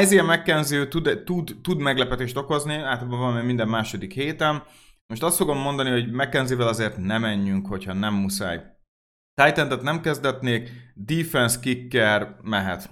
Isaiah 0.00 0.26
McKenzie 0.26 0.88
tud, 0.88 1.22
tud, 1.24 1.56
tud 1.62 1.78
meglepetést 1.78 2.36
okozni, 2.36 2.74
általában 2.74 3.18
van 3.18 3.44
minden 3.44 3.68
második 3.68 4.12
héten. 4.12 4.62
Most 5.06 5.22
azt 5.22 5.36
fogom 5.36 5.58
mondani, 5.58 5.90
hogy 5.90 6.12
McKenzie-vel 6.12 6.68
azért 6.68 6.96
nem 6.96 7.20
menjünk, 7.20 7.66
hogyha 7.66 7.92
nem 7.92 8.14
muszáj. 8.14 8.62
titan 9.34 9.80
nem 9.82 10.00
kezdetnék, 10.00 10.70
defense 10.94 11.60
kicker 11.60 12.36
mehet. 12.42 12.90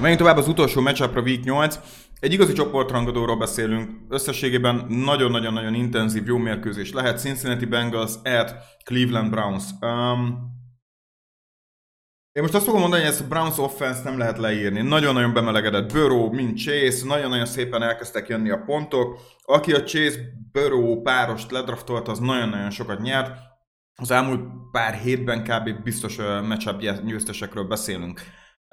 Menjünk 0.00 0.20
tovább 0.20 0.36
az 0.36 0.48
utolsó 0.48 0.80
matchupra 0.80 1.20
Week 1.20 1.44
8. 1.44 1.78
Egy 2.20 2.32
igazi 2.32 2.52
csoportrangadóról 2.52 3.36
beszélünk, 3.36 3.90
összességében 4.08 4.86
nagyon-nagyon-nagyon 4.88 5.74
intenzív, 5.74 6.26
jó 6.26 6.36
mérkőzés 6.36 6.92
lehet. 6.92 7.20
Cincinnati 7.20 7.64
Bengals 7.64 8.12
at 8.24 8.54
Cleveland 8.84 9.30
Browns. 9.30 9.64
Um, 9.80 10.56
én 12.32 12.42
most 12.42 12.54
azt 12.54 12.64
fogom 12.64 12.80
mondani, 12.80 13.02
hogy 13.02 13.10
ezt 13.10 13.20
a 13.20 13.26
Browns 13.26 13.58
offense 13.58 14.02
nem 14.02 14.18
lehet 14.18 14.38
leírni. 14.38 14.82
Nagyon-nagyon 14.82 15.32
bemelegedett 15.32 15.92
Burrow, 15.92 16.32
mint 16.32 16.58
Chase, 16.58 17.06
nagyon-nagyon 17.06 17.46
szépen 17.46 17.82
elkezdtek 17.82 18.28
jönni 18.28 18.50
a 18.50 18.62
pontok. 18.66 19.20
Aki 19.42 19.72
a 19.72 19.82
Chase-Burrow 19.82 21.02
párost 21.02 21.50
ledraftolt, 21.50 22.08
az 22.08 22.18
nagyon-nagyon 22.18 22.70
sokat 22.70 23.00
nyert. 23.00 23.30
Az 23.94 24.10
elmúlt 24.10 24.40
pár 24.72 24.94
hétben 24.94 25.42
kb. 25.44 25.82
biztos 25.82 26.16
matchup 26.48 26.80
győztesekről 27.04 27.64
beszélünk. 27.64 28.20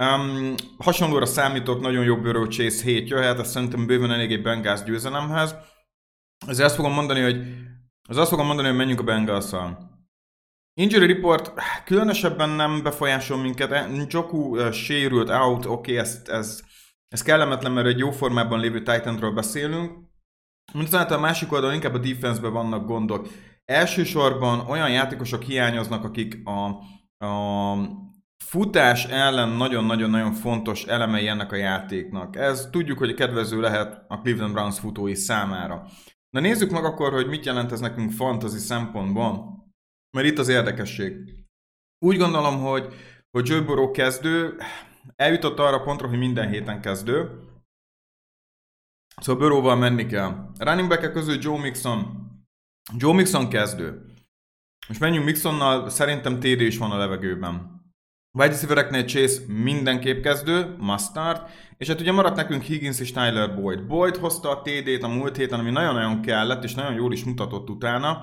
Um, 0.04 0.54
hasonlóra 0.78 1.26
számítok, 1.26 1.82
nagyon 1.82 2.04
jó 2.04 2.18
Burrow 2.22 2.48
Chase 2.48 2.84
7 2.84 3.10
jöhet, 3.10 3.40
azt 3.40 3.52
szerintem 3.52 3.86
bőven 3.86 4.12
elég 4.12 4.32
egy 4.32 4.42
Bengals 4.42 4.84
győzelemhez. 4.84 5.56
Ezért 6.48 6.68
azt 6.68 6.76
fogom 6.76 6.94
mondani, 6.94 7.22
hogy 7.22 7.38
az 8.10 8.18
azt 8.18 8.30
fogom 8.30 8.46
mondani, 8.46 8.68
hogy 8.68 8.78
menjünk 8.78 9.00
a 9.00 9.04
bengals 9.04 9.44
-szal. 9.44 9.94
Injury 10.74 11.06
report 11.06 11.54
különösebben 11.86 12.50
nem 12.50 12.84
befolyásol 12.84 13.38
minket. 13.38 13.90
Joku 14.08 14.38
uh, 14.38 14.72
sérült 14.72 15.30
out, 15.30 15.66
oké, 15.66 15.72
okay, 15.72 15.98
ez, 15.98 16.22
ez, 16.26 16.64
ez 17.08 17.22
kellemetlen, 17.22 17.72
mert 17.72 17.88
egy 17.88 17.98
jó 17.98 18.12
formában 18.12 18.60
lévő 18.60 18.78
Titanról 18.78 19.32
beszélünk. 19.32 19.92
Mindazonáltal 20.74 21.18
a 21.18 21.22
másik 21.22 21.52
oldalon 21.52 21.76
inkább 21.76 21.94
a 21.94 21.98
defense 21.98 22.48
vannak 22.48 22.86
gondok. 22.86 23.28
Elsősorban 23.66 24.60
olyan 24.60 24.92
játékosok 24.92 25.44
hiányoznak, 25.44 26.04
akik 26.04 26.42
a, 26.48 26.68
a 27.26 27.76
futás 28.44 29.06
ellen 29.06 29.50
nagyon-nagyon-nagyon 29.50 30.34
fontos 30.34 30.84
elemei 30.84 31.28
ennek 31.28 31.52
a 31.52 31.56
játéknak. 31.56 32.36
Ez 32.36 32.68
tudjuk, 32.72 32.98
hogy 32.98 33.14
kedvező 33.14 33.60
lehet 33.60 34.06
a 34.08 34.22
Cleveland 34.22 34.54
Browns 34.54 34.80
futói 34.80 35.16
számára. 35.16 35.86
Na 36.30 36.40
nézzük 36.40 36.72
meg 36.72 36.86
akkor, 36.86 37.14
hogy 37.14 37.28
mit 37.28 37.46
jelent 37.46 37.72
ez 37.72 37.80
nekünk 37.80 38.12
fantasy 38.12 38.58
szempontból, 38.58 39.64
mert 40.18 40.28
itt 40.28 40.38
az 40.38 40.48
érdekesség. 40.48 41.14
Úgy 42.06 42.18
gondolom, 42.18 42.62
hogy, 42.62 42.94
hogy 43.32 43.48
Joe 43.48 43.62
Burrow 43.62 43.92
kezdő, 43.92 44.58
eljutott 45.16 45.60
arra 45.60 45.82
pontra, 45.82 46.08
hogy 46.08 46.18
minden 46.18 46.50
héten 46.50 46.82
kezdő, 46.82 47.46
Szóval 49.22 49.42
Burrow-val 49.42 49.76
menni 49.76 50.06
kell. 50.06 50.52
Running 50.58 50.88
back 50.88 51.12
közül 51.12 51.38
Joe 51.42 51.60
Mixon. 51.60 52.28
Joe 52.98 53.14
Mixon 53.14 53.50
kezdő. 53.50 54.06
Most 54.88 55.00
menjünk 55.00 55.26
Mixonnal, 55.26 55.90
szerintem 55.90 56.40
TD 56.40 56.62
is 56.62 56.78
van 56.78 56.92
a 56.92 56.98
levegőben. 56.98 57.75
Wide 58.38 58.52
receivereknél 58.52 59.06
Chase 59.06 59.42
mindenképp 59.48 60.24
kezdő, 60.24 60.76
mustard, 60.80 61.42
és 61.78 61.88
hát 61.88 62.00
ugye 62.00 62.12
maradt 62.12 62.36
nekünk 62.36 62.62
Higgins 62.62 63.00
és 63.00 63.12
Tyler 63.12 63.56
Boyd. 63.56 63.86
Boyd 63.88 64.18
hozta 64.18 64.50
a 64.50 64.62
TD-t 64.62 65.04
a 65.04 65.08
múlt 65.08 65.36
héten, 65.36 65.60
ami 65.60 65.72
nagyon-nagyon 65.72 66.22
kellett, 66.22 66.64
és 66.64 66.74
nagyon 66.74 66.94
jól 66.94 67.14
is 67.14 67.24
mutatott 67.24 67.70
utána. 67.70 68.22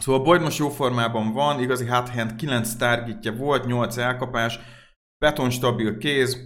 Szóval 0.00 0.22
Boyd 0.22 0.40
most 0.40 0.58
jó 0.58 0.68
formában 0.68 1.32
van, 1.32 1.60
igazi 1.60 1.86
hot 1.86 2.08
hand, 2.08 2.34
9 2.34 2.74
targetja 2.74 3.32
volt, 3.32 3.66
8 3.66 3.96
elkapás, 3.96 4.58
beton 5.18 5.50
stabil 5.50 5.98
kéz, 5.98 6.36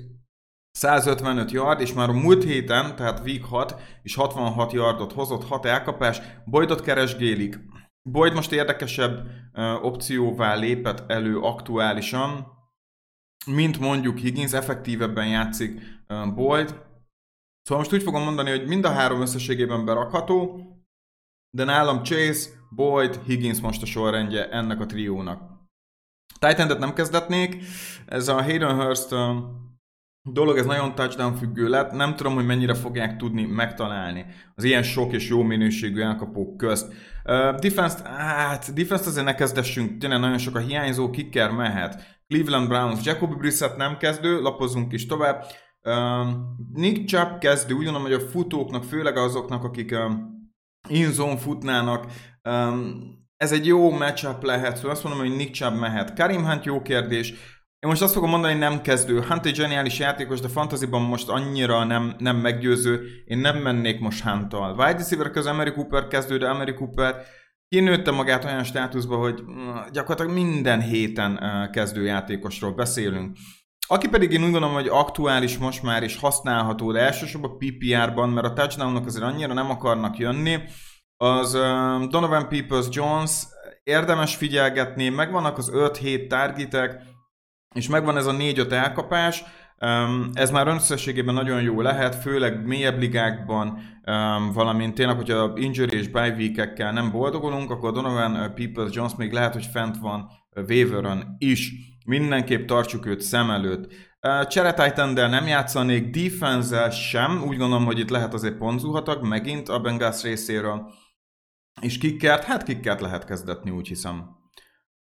155 0.71 1.51
yard, 1.51 1.81
és 1.81 1.93
már 1.93 2.09
a 2.09 2.13
múlt 2.13 2.45
héten, 2.45 2.97
tehát 2.97 3.21
week 3.25 3.45
6, 3.45 3.75
és 4.03 4.15
66 4.15 4.73
yardot 4.73 5.13
hozott, 5.13 5.49
6 5.49 5.67
elkapás, 5.67 6.21
Boydot 6.45 6.81
keresgélik. 6.81 7.59
Boyd 8.03 8.35
most 8.35 8.53
érdekesebb 8.53 9.27
uh, 9.55 9.85
opcióvá 9.85 10.55
lépett 10.55 11.11
elő 11.11 11.39
aktuálisan, 11.39 12.47
mint 13.47 13.79
mondjuk 13.79 14.19
Higgins, 14.19 14.53
effektívebben 14.53 15.29
játszik 15.29 15.81
Boyd. 16.35 16.69
Szóval 17.63 17.83
most 17.83 17.93
úgy 17.93 18.03
fogom 18.03 18.23
mondani, 18.23 18.51
hogy 18.51 18.67
mind 18.67 18.85
a 18.85 18.93
három 18.93 19.21
összességében 19.21 19.85
berakható, 19.85 20.67
de 21.51 21.65
nálam 21.65 22.03
Chase, 22.03 22.51
Boyd, 22.71 23.21
Higgins 23.27 23.61
most 23.61 23.83
a 23.83 23.87
sorrendje 23.87 24.49
ennek 24.51 24.81
a 24.81 24.87
triónak. 24.87 25.51
titan 26.39 26.79
nem 26.79 26.95
kezdetnék, 26.95 27.65
ez 28.07 28.29
a 28.29 28.43
Hayden 28.43 28.81
Hurst 28.81 29.15
dolog, 30.23 30.59
ez 30.59 30.67
nagyon 30.67 30.95
touchdown 30.95 31.35
függő 31.35 31.69
lett, 31.69 31.93
nem 31.93 32.17
tudom, 32.17 32.35
hogy 32.35 32.47
mennyire 32.47 32.75
fogják 32.75 33.17
tudni 33.17 33.47
megtalálni 33.47 34.27
az 34.55 34.65
ilyen 34.65 34.83
sok 34.83 35.13
és 35.13 35.29
jó 35.29 35.43
minőségű 35.43 36.01
elkapók 36.01 36.57
közt. 36.57 36.93
Uh, 37.25 37.55
defense 37.55 38.09
hát 38.09 38.73
defense 38.75 39.07
azért 39.07 39.25
ne 39.25 39.35
kezdessünk, 39.35 39.99
tényleg 39.99 40.21
nagyon 40.21 40.39
sok 40.39 40.57
a 40.57 40.59
hiányzó, 40.59 41.11
kicker 41.11 41.51
mehet. 41.51 42.21
Cleveland 42.29 42.69
Browns, 42.69 43.05
Jacoby 43.05 43.35
Brissett 43.35 43.77
nem 43.77 43.97
kezdő, 43.97 44.41
lapozunk 44.41 44.93
is 44.93 45.07
tovább. 45.07 45.45
Uh, 45.83 46.29
Nick 46.73 47.09
Chubb 47.09 47.39
kezdő, 47.39 47.75
úgy 47.75 47.85
gondolom, 47.85 48.07
hogy 48.07 48.17
a 48.17 48.29
futóknak, 48.29 48.85
főleg 48.85 49.17
azoknak, 49.17 49.65
akik 49.65 49.93
uh, 49.93 50.13
in-zone 50.89 51.37
futnának, 51.37 52.07
um, 52.49 53.21
ez 53.37 53.53
egy 53.53 53.67
jó 53.67 53.91
matchup 53.91 54.43
lehet, 54.43 54.77
szóval 54.77 54.91
azt 54.91 55.05
mondom, 55.05 55.21
hogy 55.21 55.37
Nick 55.37 55.53
Chubb 55.53 55.79
mehet. 55.79 56.15
Karim 56.15 56.45
Hunt 56.45 56.65
jó 56.65 56.83
kérdés, 56.83 57.35
én 57.83 57.89
most 57.89 58.03
azt 58.03 58.13
fogom 58.13 58.31
mondani, 58.31 58.53
hogy 58.53 58.63
nem 58.63 58.81
kezdő. 58.81 59.21
Hunt 59.21 59.47
egy 59.47 59.55
zseniális 59.55 59.99
játékos, 59.99 60.41
de 60.41 60.49
fantasyban 60.49 61.03
most 61.03 61.29
annyira 61.29 61.85
nem, 61.85 62.15
nem 62.19 62.37
meggyőző. 62.37 63.07
Én 63.25 63.39
nem 63.39 63.57
mennék 63.57 64.01
most 64.01 64.23
Hunt-tal. 64.23 64.71
Wide 64.71 64.93
receiver 64.93 65.31
közben 65.31 65.55
Emery 65.55 65.73
Cooper 65.73 66.07
kezdő, 66.07 66.39
de 66.39 66.47
Emery 66.47 66.75
Cooper 66.75 67.17
kinőtte 67.69 68.11
magát 68.11 68.45
olyan 68.45 68.65
státuszba, 68.65 69.17
hogy 69.17 69.43
mm, 69.43 69.75
gyakorlatilag 69.93 70.33
minden 70.33 70.81
héten 70.81 71.41
kezdő 71.73 72.05
játékosról 72.05 72.73
beszélünk. 72.73 73.37
Aki 73.87 74.09
pedig 74.09 74.33
én 74.33 74.45
úgy 74.45 74.51
gondolom, 74.51 74.75
hogy 74.75 74.89
aktuális 74.89 75.59
most 75.59 75.83
már 75.83 76.03
is 76.03 76.17
használható, 76.17 76.93
de 76.93 77.01
elsősorban 77.01 77.59
PPR-ban, 77.59 78.29
mert 78.29 78.47
a 78.47 78.53
touchdownok 78.53 79.07
azért 79.07 79.25
annyira 79.25 79.53
nem 79.53 79.71
akarnak 79.71 80.19
jönni, 80.19 80.59
az 81.17 81.53
Donovan 82.09 82.49
Peoples-Jones 82.49 83.33
érdemes 83.83 84.37
figyelgetni, 84.37 85.09
megvannak 85.09 85.59
az 85.59 85.71
5-7 85.75 86.27
targetek, 86.27 87.11
és 87.75 87.89
megvan 87.89 88.17
ez 88.17 88.27
a 88.27 88.33
4-5 88.33 88.71
elkapás, 88.71 89.45
ez 90.33 90.51
már 90.51 90.67
összességében 90.67 91.35
nagyon 91.35 91.63
jó 91.63 91.81
lehet, 91.81 92.15
főleg 92.15 92.67
mélyebb 92.67 92.99
ligákban, 92.99 93.79
valamint 94.53 94.95
tényleg, 94.95 95.17
hogyha 95.17 95.53
injury 95.55 95.97
és 95.97 96.09
bye 96.09 96.35
week 96.37 96.93
nem 96.93 97.11
boldogulunk, 97.11 97.71
akkor 97.71 97.93
Donovan 97.93 98.33
Peoples 98.55 98.95
Jones 98.95 99.13
még 99.17 99.33
lehet, 99.33 99.53
hogy 99.53 99.67
fent 99.73 99.97
van 99.97 100.29
waiveren 100.69 101.37
is. 101.39 101.73
Mindenképp 102.07 102.67
tartsuk 102.67 103.07
őt 103.07 103.21
szem 103.21 103.51
előtt. 103.51 103.93
Csere 104.49 104.93
nem 105.15 105.47
játszanék, 105.47 106.11
defense 106.11 106.91
sem, 106.91 107.43
úgy 107.47 107.57
gondolom, 107.57 107.85
hogy 107.85 107.99
itt 107.99 108.11
lehet 108.11 108.35
azért 108.35 108.57
ponzulhatak, 108.57 109.23
megint 109.23 109.69
a 109.69 109.81
Bengals 109.81 110.23
részéről. 110.23 110.93
És 111.81 111.99
kikkert, 111.99 112.45
hát 112.45 112.63
kikkert 112.63 113.01
lehet 113.01 113.25
kezdetni, 113.25 113.71
úgy 113.71 113.89
hiszem. 113.89 114.41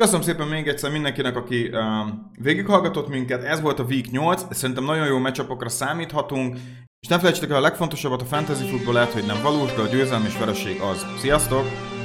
Köszönöm 0.01 0.23
szépen 0.23 0.49
még 0.49 0.69
egyszer 0.69 0.91
mindenkinek, 0.91 1.37
aki 1.37 1.69
uh, 1.69 1.81
végighallgatott 2.39 3.09
minket. 3.09 3.43
Ez 3.43 3.61
volt 3.61 3.79
a 3.79 3.83
Week 3.83 4.11
8, 4.11 4.55
szerintem 4.55 4.85
nagyon 4.85 5.07
jó 5.07 5.19
meccsapokra 5.19 5.69
számíthatunk. 5.69 6.57
És 7.01 7.09
ne 7.09 7.19
felejtsétek 7.19 7.51
el 7.51 7.57
a 7.57 7.61
legfontosabbat, 7.61 8.23
a 8.23 8.25
fantasy 8.25 8.69
futball 8.69 8.95
lehet, 8.95 9.13
hogy 9.13 9.27
nem 9.27 9.43
valós, 9.43 9.75
de 9.75 9.81
a 9.81 9.87
győzelem 9.87 10.25
és 10.25 10.39
vereség 10.39 10.81
az. 10.81 11.07
Sziasztok! 11.19 12.00